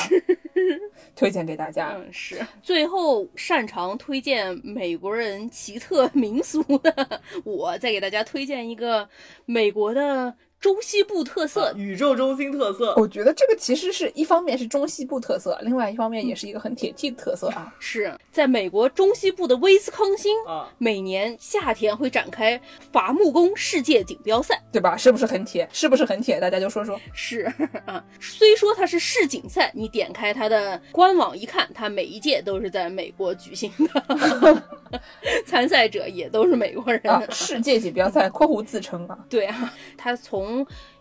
[1.15, 1.93] 推荐给大家。
[1.95, 2.45] 嗯，是。
[2.61, 9.09] 最后擅长推荐美国人奇特 民俗的，我再给大家推荐一个
[9.45, 10.33] 美国的
[10.63, 11.73] 中西部特色。
[11.75, 17.71] 宇宙中心特色，我觉得这个其实是一方面是中西部特色，另外一方面也是一个很铁 T 的特色啊。
[17.79, 22.59] 是在美国中西部的威斯康星，啊，每年夏天会展开
[22.93, 24.63] 伐木工世界锦标赛。
[24.71, 24.95] 对吧？
[24.95, 25.67] 是不是很铁？
[25.73, 26.39] 是不是很铁？
[26.39, 26.97] 大家就说说。
[27.11, 27.41] 是
[27.85, 34.63] 啊，虽说它是世锦赛，你点开它的官网一看，它每一届都是在美国举行的，
[35.45, 37.01] 参赛者也都是美国人。
[37.11, 40.52] 啊，世界锦标赛（括弧自称啊对啊，它从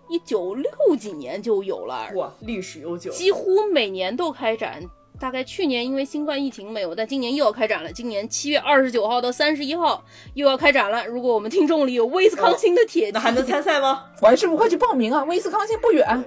[0.08, 4.82] 一九六几年就有了，哇，历史悠久，几乎每年都开展。
[5.20, 7.92] 大概去年因为新冠疫情没有，但今年又要开展了。
[7.92, 10.04] 今年七月二十九号到三十一号
[10.34, 11.06] 又要开展了。
[11.06, 15.22] 如果我们听众里有威斯康星的铁骑，那还能参赛吗？！）王师傅快去报名啊！
[15.24, 16.24] 威斯康星不远。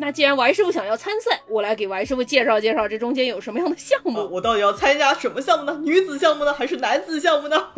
[0.00, 4.26] 那既然王师傅想要参赛，我来给王师傅介绍介绍这中间有什么样的项目。
[4.30, 5.78] 我到底要参加什么项目呢？
[5.84, 7.68] 女子项目呢，还是男子项目呢？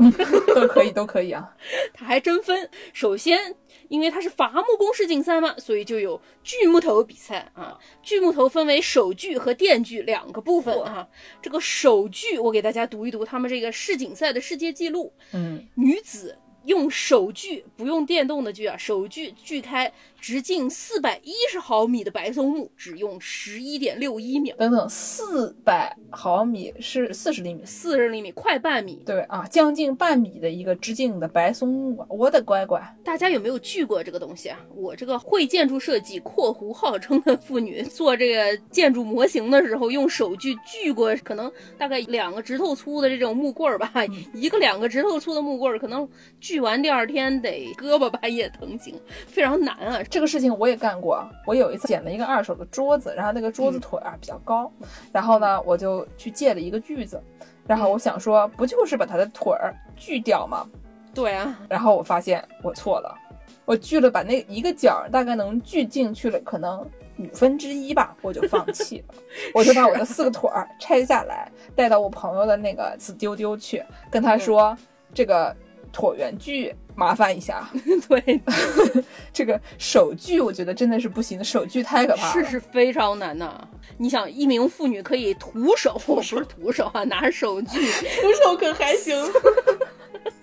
[0.54, 1.48] 都可以，都可以啊。
[1.94, 2.68] 他还真分。
[2.92, 3.56] 首先，
[3.90, 7.76] 因为它是伐木工世竞赛嘛，所以就有锯木头比赛啊。
[8.02, 11.06] 锯木头分为手锯和电锯两个部分啊。
[11.42, 15.12] 这个手锯，我给大家读一读他们这个世锦赛的世界纪录。
[15.32, 29.02] 嗯，女子用手锯，不用电动的锯啊，手锯锯开直径四百一十毫米的白松木，只用十一点六一秒，等等，四百毫米是四十厘米，四十厘米，快半米。
[29.06, 32.80] 对啊，将近半米的一个直径的白松木啊，我的乖乖！
[33.02, 34.60] 大家有没有锯过这个东西啊？
[34.74, 43.90] 我这个会建筑设计（括弧号称的妇女）做这个建筑模型的时候，用手锯锯过，可能大概两个指头粗的这种木棍儿吧，
[44.34, 46.06] 一个两个指头粗的木棍儿，可能
[46.40, 48.94] 锯完第二天得胳膊半夜疼醒，
[49.26, 50.02] 非常难啊。
[50.10, 51.24] 这个事情我也干过。
[51.46, 54.70] 我有一次捡了一个二手的桌子，然后那个桌子腿啊比较高，
[55.12, 57.22] 然后呢我就去借了一个锯子，
[57.66, 60.66] 然后我想说不就是把它的腿儿锯掉吗？
[61.14, 63.16] 对啊，然后我发现我错了，
[63.64, 66.84] 我锯了把那一个角儿大概能锯进去了，可能
[67.18, 69.14] 五分之一吧，我就放弃了，
[69.54, 74.76] 我就把我的四个腿儿拆下来，带到我朋友的那个死丢丢去，跟他说、
[75.12, 75.54] 这个
[75.92, 77.66] 椭圆锯麻烦一下，
[78.06, 78.40] 对，
[79.32, 82.32] 这个手锯我觉得真的是不行，手锯太可怕了。
[82.44, 83.66] 是是非常难呐。
[83.96, 89.16] 你想，一名妇女可以徒手， 不是徒手啊，拿着手锯徒手可还行？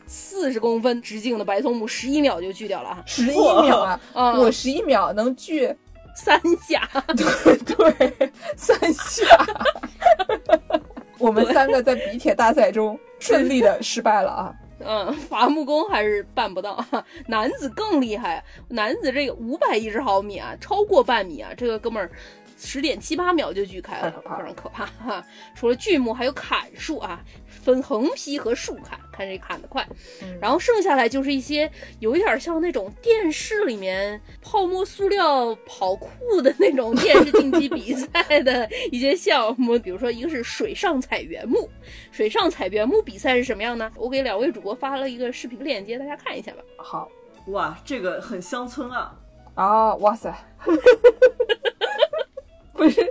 [0.08, 4.00] 四十公分直径的白松木，十一秒就锯掉了啊，十一秒啊！
[4.14, 5.72] 嗯我十一秒能锯，
[6.16, 6.90] 三下。
[7.16, 9.26] 对对，三下。
[11.20, 14.54] 我们三个在比铁大赛中顺利的失败了啊！
[14.80, 16.86] 嗯，伐木工还是办不到，
[17.28, 18.44] 男子更厉害。
[18.70, 22.10] 男子这个五百一十毫米啊，超过半米啊，这个哥们儿
[22.58, 25.24] 十点七八秒就锯开了，非常可怕哈。
[25.56, 29.88] 除了锯木，还有砍树啊，分横劈和竖砍，看谁砍得快。
[30.22, 41.70] 嗯然后剩下来就是一些有一点像那种电视里面泡沫塑料跑酷的那种电视竞技比赛的一些项目，比如说一个是水上采原木，
[42.12, 43.92] 水上采原木比赛是什么样呢？
[43.96, 46.58] 我给两位主播发了一个视频链接，大家看一下吧。
[46.78, 47.10] 好
[47.48, 49.16] 哇，这个很乡村啊！
[49.56, 50.34] 啊，哇塞！
[52.78, 53.02] 不是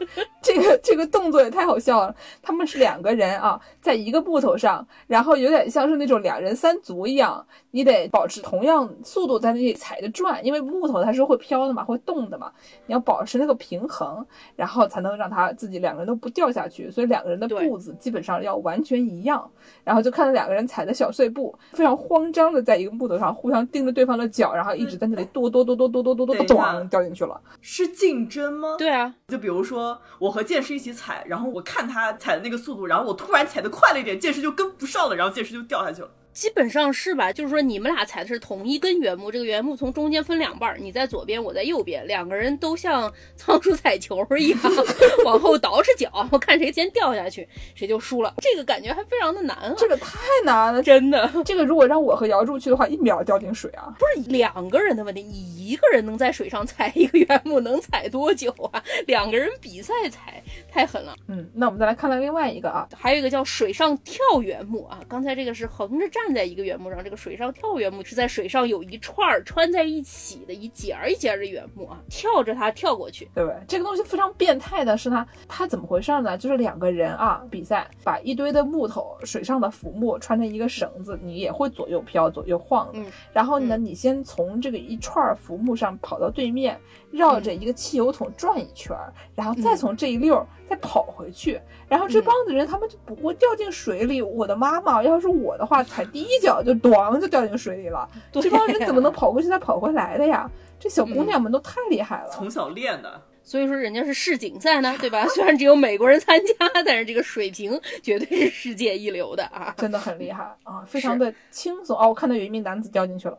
[0.46, 2.14] 这个这个动作也太好笑了。
[2.40, 12.52] 他们是两个人啊，在一个木头上，然后有点像是那种两人三足一样，你得保持同样速度在那里踩着转，因为木头它是会飘的嘛，会动的嘛，
[12.86, 14.24] 你要保持那个平衡，
[14.54, 16.88] 然后才能让他自己两个人都不掉下去。
[16.90, 19.50] 所以两个人的步子基本上要完全一样。
[19.82, 27.40] 然后就看到两个人踩的小碎步，非常慌张的在一个木头上互相盯着对方的脚，然后一直在那里跺跺跺跺跺跺跺跺跺，等一下咣掉进去了。
[27.60, 28.76] 是竞争吗？
[28.78, 36.10] 对啊，就比如说我和剑士一起踩，然后我看他踩的那个速度，然后我突然踩的快了一点，剑士就跟不上了，然后剑士就掉下去了。
[36.36, 37.32] 基本上是吧？
[37.32, 44.60] 就是说你们俩踩的是同一根原木，这个原木从中间分两半儿，你在左边，我在右边，两个人都像 仓鼠踩球一样
[45.24, 48.34] 往后倒饬脚，我看谁先掉下去，谁就输了。
[48.42, 53.96] 这个感觉还非常的难啊，这个太难了， 真的这个如果让我和姚柱去的话，一秒掉进水啊！
[53.98, 58.84] 不是两个人的问题，你一个人能在水上踩一个原木能踩多久啊？
[59.06, 61.16] 两个人比赛踩太狠了。
[61.28, 73.28] 嗯，那我们再来看看另外一个啊，还有一个叫水上跳原木啊，刚才这个是横着站在一个原木上，这个水上跳原木是在水上有一串儿穿在一起的一节儿一节儿的原木啊，跳着它跳过去。
[73.34, 73.58] 对不对？
[73.66, 76.36] 这个东西非常变态的是它，它怎么回事呢？
[76.38, 82.98] 就是两个人啊比赛，把一堆的木头、水上的浮木穿成一个绳子，你也会左右飘、左右晃的。
[83.00, 86.78] 嗯然后呢，你先从这个一串儿浮木上跑到对面，
[87.16, 91.60] 绕着一个汽油桶转一圈儿，然后再从这一溜儿再跑回去。
[91.88, 94.20] 然后这帮子人他们就不会掉进水里。
[94.20, 98.08] 我的妈妈，要是我的话，踩第一脚就咣就掉进水里了。
[98.32, 100.50] 这帮人怎么能跑过去再跑回来的呀？
[100.78, 102.28] 这小姑娘们都太厉害了。
[102.30, 105.26] 从小练的，所以说人家是世锦赛呢，对吧？
[105.34, 109.74] 虽然只有美国人参加，但是这个水平绝对是世界一流的啊。
[109.78, 112.08] 真的很厉害啊，非常的轻松哦。
[112.08, 113.38] 我看到有一名男子掉进去了，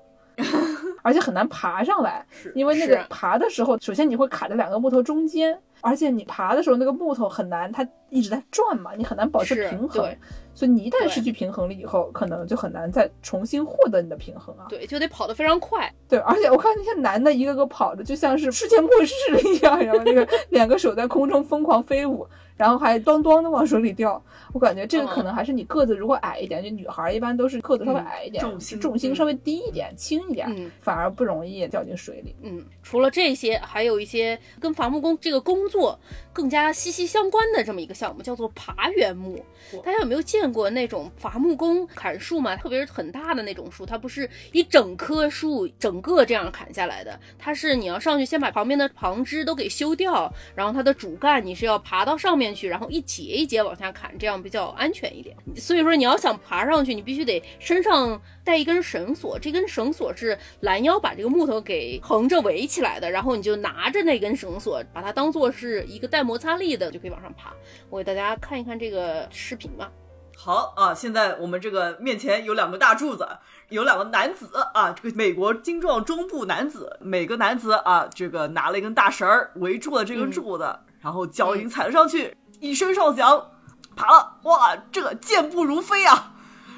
[1.01, 10.15] 而且很难爬上来，是因为那个爬的时候，首先你会卡在两个木头中间，而且你爬的时候那个木头很难，它一直在转嘛，你很难保持平衡，
[10.53, 14.65] 所以你一旦失去平衡了以后，可能就很难再重新获得你的平衡啊。
[14.69, 15.91] 对，就得跑得非常快。
[16.07, 24.21] 对，而且我看那些男的一个个跑的就像是世界末日一样，然后那个两个手在空中疯狂飞舞，然后还咚咚的往水里掉。
[24.53, 32.35] 我感觉这个可能还是你个子如果矮一点，就女孩儿一般都是个子稍微矮一点，重心重心稍微低一点、轻一点，嗯反而不容易掉进水里。
[32.41, 35.99] 嗯，除了这些，还有一些跟伐木工这个工作
[36.37, 39.43] 更加息息相关的这么一个项目，叫做爬原木。
[39.83, 42.55] 大家有没有见过那种伐木工砍树嘛？
[42.55, 55.35] 特别是很大的那种树，它不是一整棵树整个这样砍下来的，它是你要上去先把旁边的旁枝都给修掉，然后它的主干你是要爬到上面去，然后一节一节往下砍，这样比较安全一点。
[55.55, 67.51] 所以说你要想爬上去，你必须得身上带一根绳索，这根绳索是拦腰把这个木头给横着围起来的，然后你就拿着那根绳索，把它当做是一个带摩擦力的，就可以往上爬。
[67.89, 69.91] 我给大家看一看这个视频吧。
[70.37, 73.27] 好啊，现在我们这个面前有两个大柱子，
[73.67, 83.51] 有两个男子啊，这个美国精壮中部男子，每个男子啊，这个拿了一根大绳儿围住了这根柱子，然后脚已经踩了上去，一声哨响，
[83.93, 86.35] 爬了，哇，这个健步如飞啊，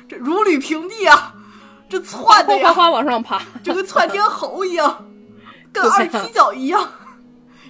[0.08, 1.36] 这如履平地啊，
[1.90, 5.06] 这窜的呀，哗哗哗往上爬， 就跟窜天猴一样，
[5.74, 6.88] 跟二踢脚一样，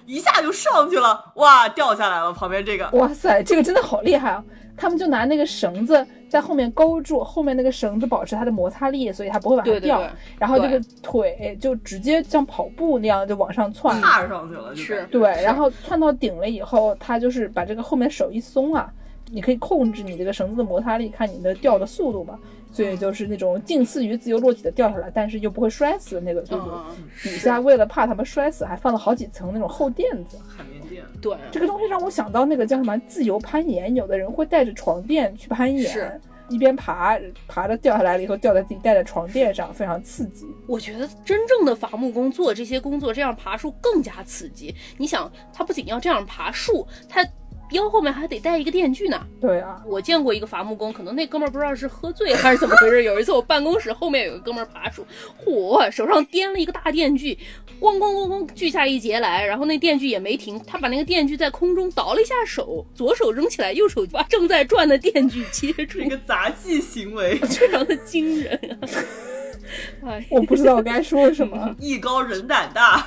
[0.06, 2.90] 一下就上去了，哇，掉下来了，旁边这个。
[2.94, 4.44] 哇塞，这个真的好厉害啊！
[4.76, 9.98] 他们就拿那个绳子在后面勾住，后面那个绳子保持它的摩擦力，所以它不会往下掉。
[9.98, 14.00] 对对对然后这个腿就直接像跑步那样就往上窜。
[14.02, 18.90] 踏上去了，就是对，然后窜到顶了以后，它就是把这个后面手一松啊，
[19.30, 22.40] 你可以控制你这个绳子的摩擦力，看你的掉的速度嘛。
[22.72, 26.72] 所以就是那种近似于自由落体的掉下来，但是又不会摔死的那个速度。
[26.72, 30.38] 嗯，底下为了怕他们摔死，还放了好几层那种厚垫子。
[30.48, 31.04] 海绵垫。
[31.22, 40.46] 对，这个东西让我想到那个叫什么自由攀岩，有的人会带着床垫去攀岩是，一边爬爬着掉下来了以后掉在自己带的床垫上，非常刺激。
[40.68, 44.74] 我觉得真正的伐木工做这些工作，这样爬树更加刺激。
[44.98, 47.26] 你想，他不仅要这样爬树，他
[47.72, 49.20] 腰后面还得带一个电锯呢。
[49.40, 53.04] 对啊，我见过一个伐木工，可能那哥们儿不知道是喝醉还是怎么回事。
[53.04, 55.06] 有一次我办公室后面有个哥们儿爬树，
[55.46, 57.38] 嚯，手上掂了一个大电锯，
[57.80, 68.88] 咣咣咣咣锯下一截来，然后那电锯也没停，他把那个电锯在空中倒了一下手，左手扔起来，右手把正在转的电锯接住一， 个杂技行为， 非常的惊人啊！
[70.06, 71.74] 哎，我不知道我该说什么。
[71.80, 73.06] 艺高人胆大。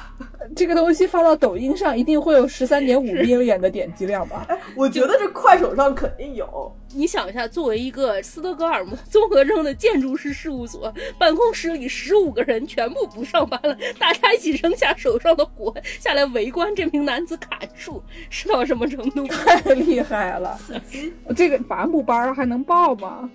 [0.56, 4.46] 这个东西发到抖音上，一定会有十三点五 million 的点击量吧？
[4.76, 6.74] 我觉得这快手上肯定有。
[6.94, 19.26] 你想一下，作为一个斯德哥尔摩综合征的建筑师事务所，办公室里十五个人全部不上班了，大家一起扔下手上的活下来围观这名男子砍树，是到什么程度？
[19.32, 20.58] 太厉害了！
[21.36, 23.30] 这个伐木班儿还能报吗？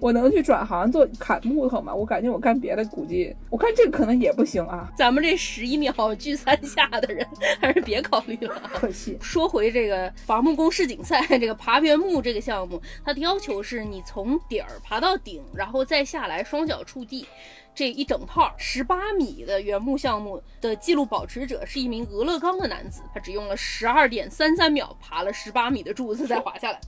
[0.00, 1.94] 我能去转行做砍木头吗？
[1.94, 7.26] 我感觉我干别的估计，我看这个可能也不行啊，咱们这十一秒聚三下的人，
[7.60, 8.62] 还是别考虑了。
[8.72, 9.18] 可惜。
[9.20, 17.26] 说回这个伐木工世锦赛，这个爬原木这个项目，它的要求是你从底儿爬到顶，然后再下来双脚触地。
[17.72, 26.80] 这一整套十八米的原木项目的记录保持者是一名俄勒冈的男子，他只用了十二点三三秒爬了十八米的柱子再滑下来。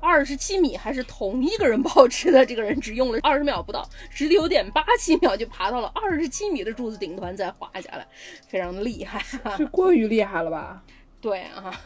[0.00, 8.06] 二十七米还是同一个人保持的，这个人只用了二十秒不到，十六点八七秒就爬到了二十七米的柱子顶端再滑下来，
[8.48, 9.22] 非常的厉害。
[9.56, 10.82] 这过于厉害了吧？
[11.20, 11.78] 对啊，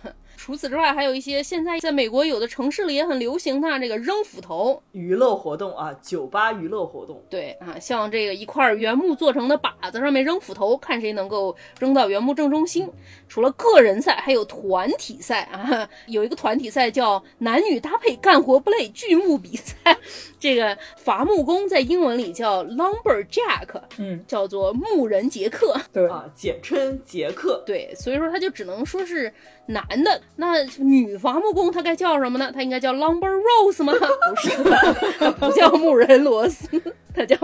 [0.45, 7.25] 除此之外，还有一些现在在美国有的城市里也很流行的这个扔斧头娱乐活动啊，酒吧娱乐活动。
[7.31, 12.87] 对啊，像这个一块原木做成的靶子上面扔斧头，看谁能够扔到原木正中心。
[13.27, 19.97] 除了个人赛，还有团体赛啊，有一个团体赛叫男女搭配干活不累锯木比赛。
[20.39, 25.75] 这个伐木工在英文里叫 lumberjack，嗯，叫做木人杰克。
[25.91, 27.63] 对啊，简称杰克。
[27.65, 29.33] 对，所以说他就只能说是
[29.67, 30.21] 男的。
[30.37, 32.51] 那女伐木工她该叫什么呢？
[32.53, 33.93] 她应该叫 lumber rose 吗？
[34.31, 36.69] 不是的，不叫木人罗斯，
[37.15, 37.37] 她叫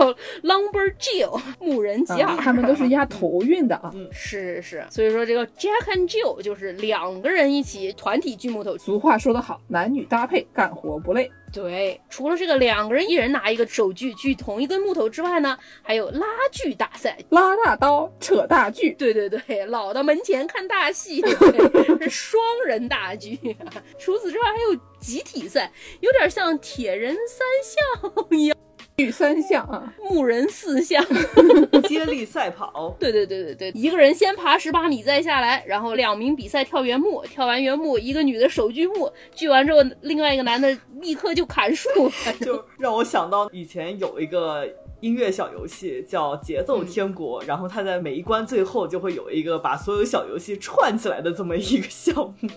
[0.43, 2.29] lumber Jill 木人吉尔。
[2.29, 3.91] 啊，他们都是押头韵的啊。
[4.11, 8.77] 是是是，所以说这个 Jack and Jill 就是两个人一起团体锯木头。
[8.77, 11.31] 俗话说得好，男女搭配，干活不累。
[11.51, 17.17] 对，除了这个两个人一人拿一个手锯锯同一根木头之外呢，还有拉锯大赛。
[17.29, 23.37] 拉大刀，扯大锯，对对对，老到门前看大戏，对 是双人大锯。
[23.99, 28.57] 除此之外，还有集体赛，有点像铁人三项一样，
[28.97, 29.93] 锯三项啊。
[30.09, 31.03] 木人四项。
[31.87, 32.95] 接力赛跑。
[32.99, 41.89] 对对对对对，一个人先爬十八米再下来，然后两名比赛跳原木，跳完原木，一个女的手锯木，锯完之后，另外一个男的立刻就砍树。
[42.39, 44.67] 就让我想到以前有一个
[45.01, 52.49] 音乐小游戏叫《节奏天国》，然后它在每一关最后就会有一个把所有小游戏串起来的这么一个项目。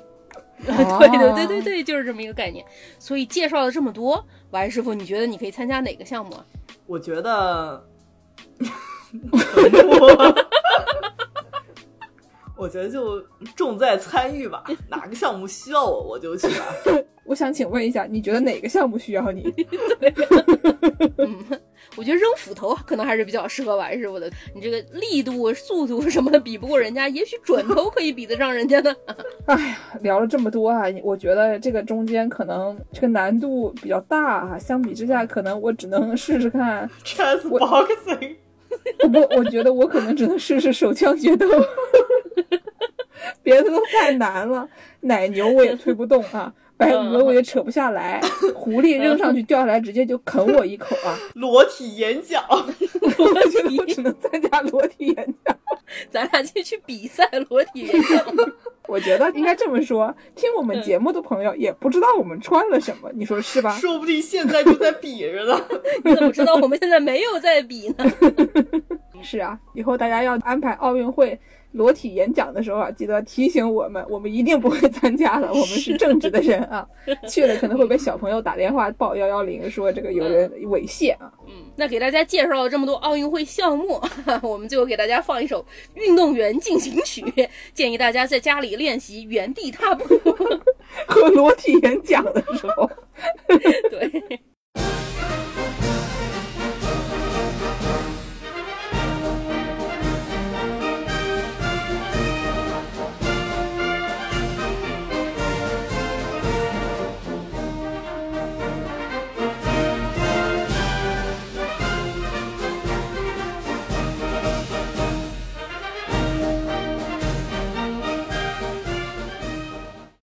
[0.64, 2.64] 对对对对对，就是这么一个概念。
[2.98, 6.44] 所以介绍了这么多，王师傅，你觉得你可以参加哪个项目啊？
[6.86, 7.84] 我觉得，
[12.56, 13.20] 我我觉得就
[13.54, 16.64] 重在参与吧，哪个项目需要我我就去吧。
[17.26, 19.42] 我想请问一下，你觉得哪个项目需要你？
[21.18, 21.38] 嗯，
[21.96, 24.30] 我觉得扔斧头可能还是比较适合王师傅的。
[24.54, 28.94] 你这个力度、速度什么的比不过人家，也许准头可以比得上人家呢。
[29.46, 34.58] 哎呀，聊了这么多啊，我觉得这个中间可能这个难度比较大啊。
[34.58, 36.88] 相比之下，可能我只能试试看。
[37.04, 38.36] Chess boxing，
[39.12, 41.46] 不，我觉得我可能只能试试手枪决斗，
[43.42, 44.68] 别的都太难了。
[45.00, 48.20] 奶牛我也推不动啊，白鹅我也扯不下来，
[48.54, 51.16] 狐狸扔上去掉下来直接就啃我一口啊！
[51.34, 52.42] 裸体演讲。
[52.50, 52.60] 我
[53.50, 55.56] 觉得我只能参加裸体演讲。
[56.10, 58.24] 咱俩就去比赛裸体演讲。
[58.86, 63.70] 我觉得应该这么说，听我们节目的朋友也不知道我们穿了什么，你说是吧？
[63.78, 65.58] 说不定现在就在比着呢。
[66.04, 68.04] 你怎么知道我们现在没有在比呢？
[69.22, 71.38] 是啊，以后大家要安排奥运会
[71.74, 76.86] 裸体演讲的时候啊，记得提醒我们， 我们一定不会参加的， 我们是正直的人啊。
[77.28, 81.32] 去了可能会被小朋友打电话报幺幺零，说这个有人猥亵啊。
[81.46, 84.00] 嗯，那给大家介绍了这么多奥运会项目，
[84.42, 85.60] 我们最后给大家放一首
[85.94, 87.20] 《运动员进行曲》，
[87.72, 90.04] 建议大家在家里练习原地踏步。
[91.06, 92.88] 和裸体演讲的时候，
[93.90, 94.40] 对。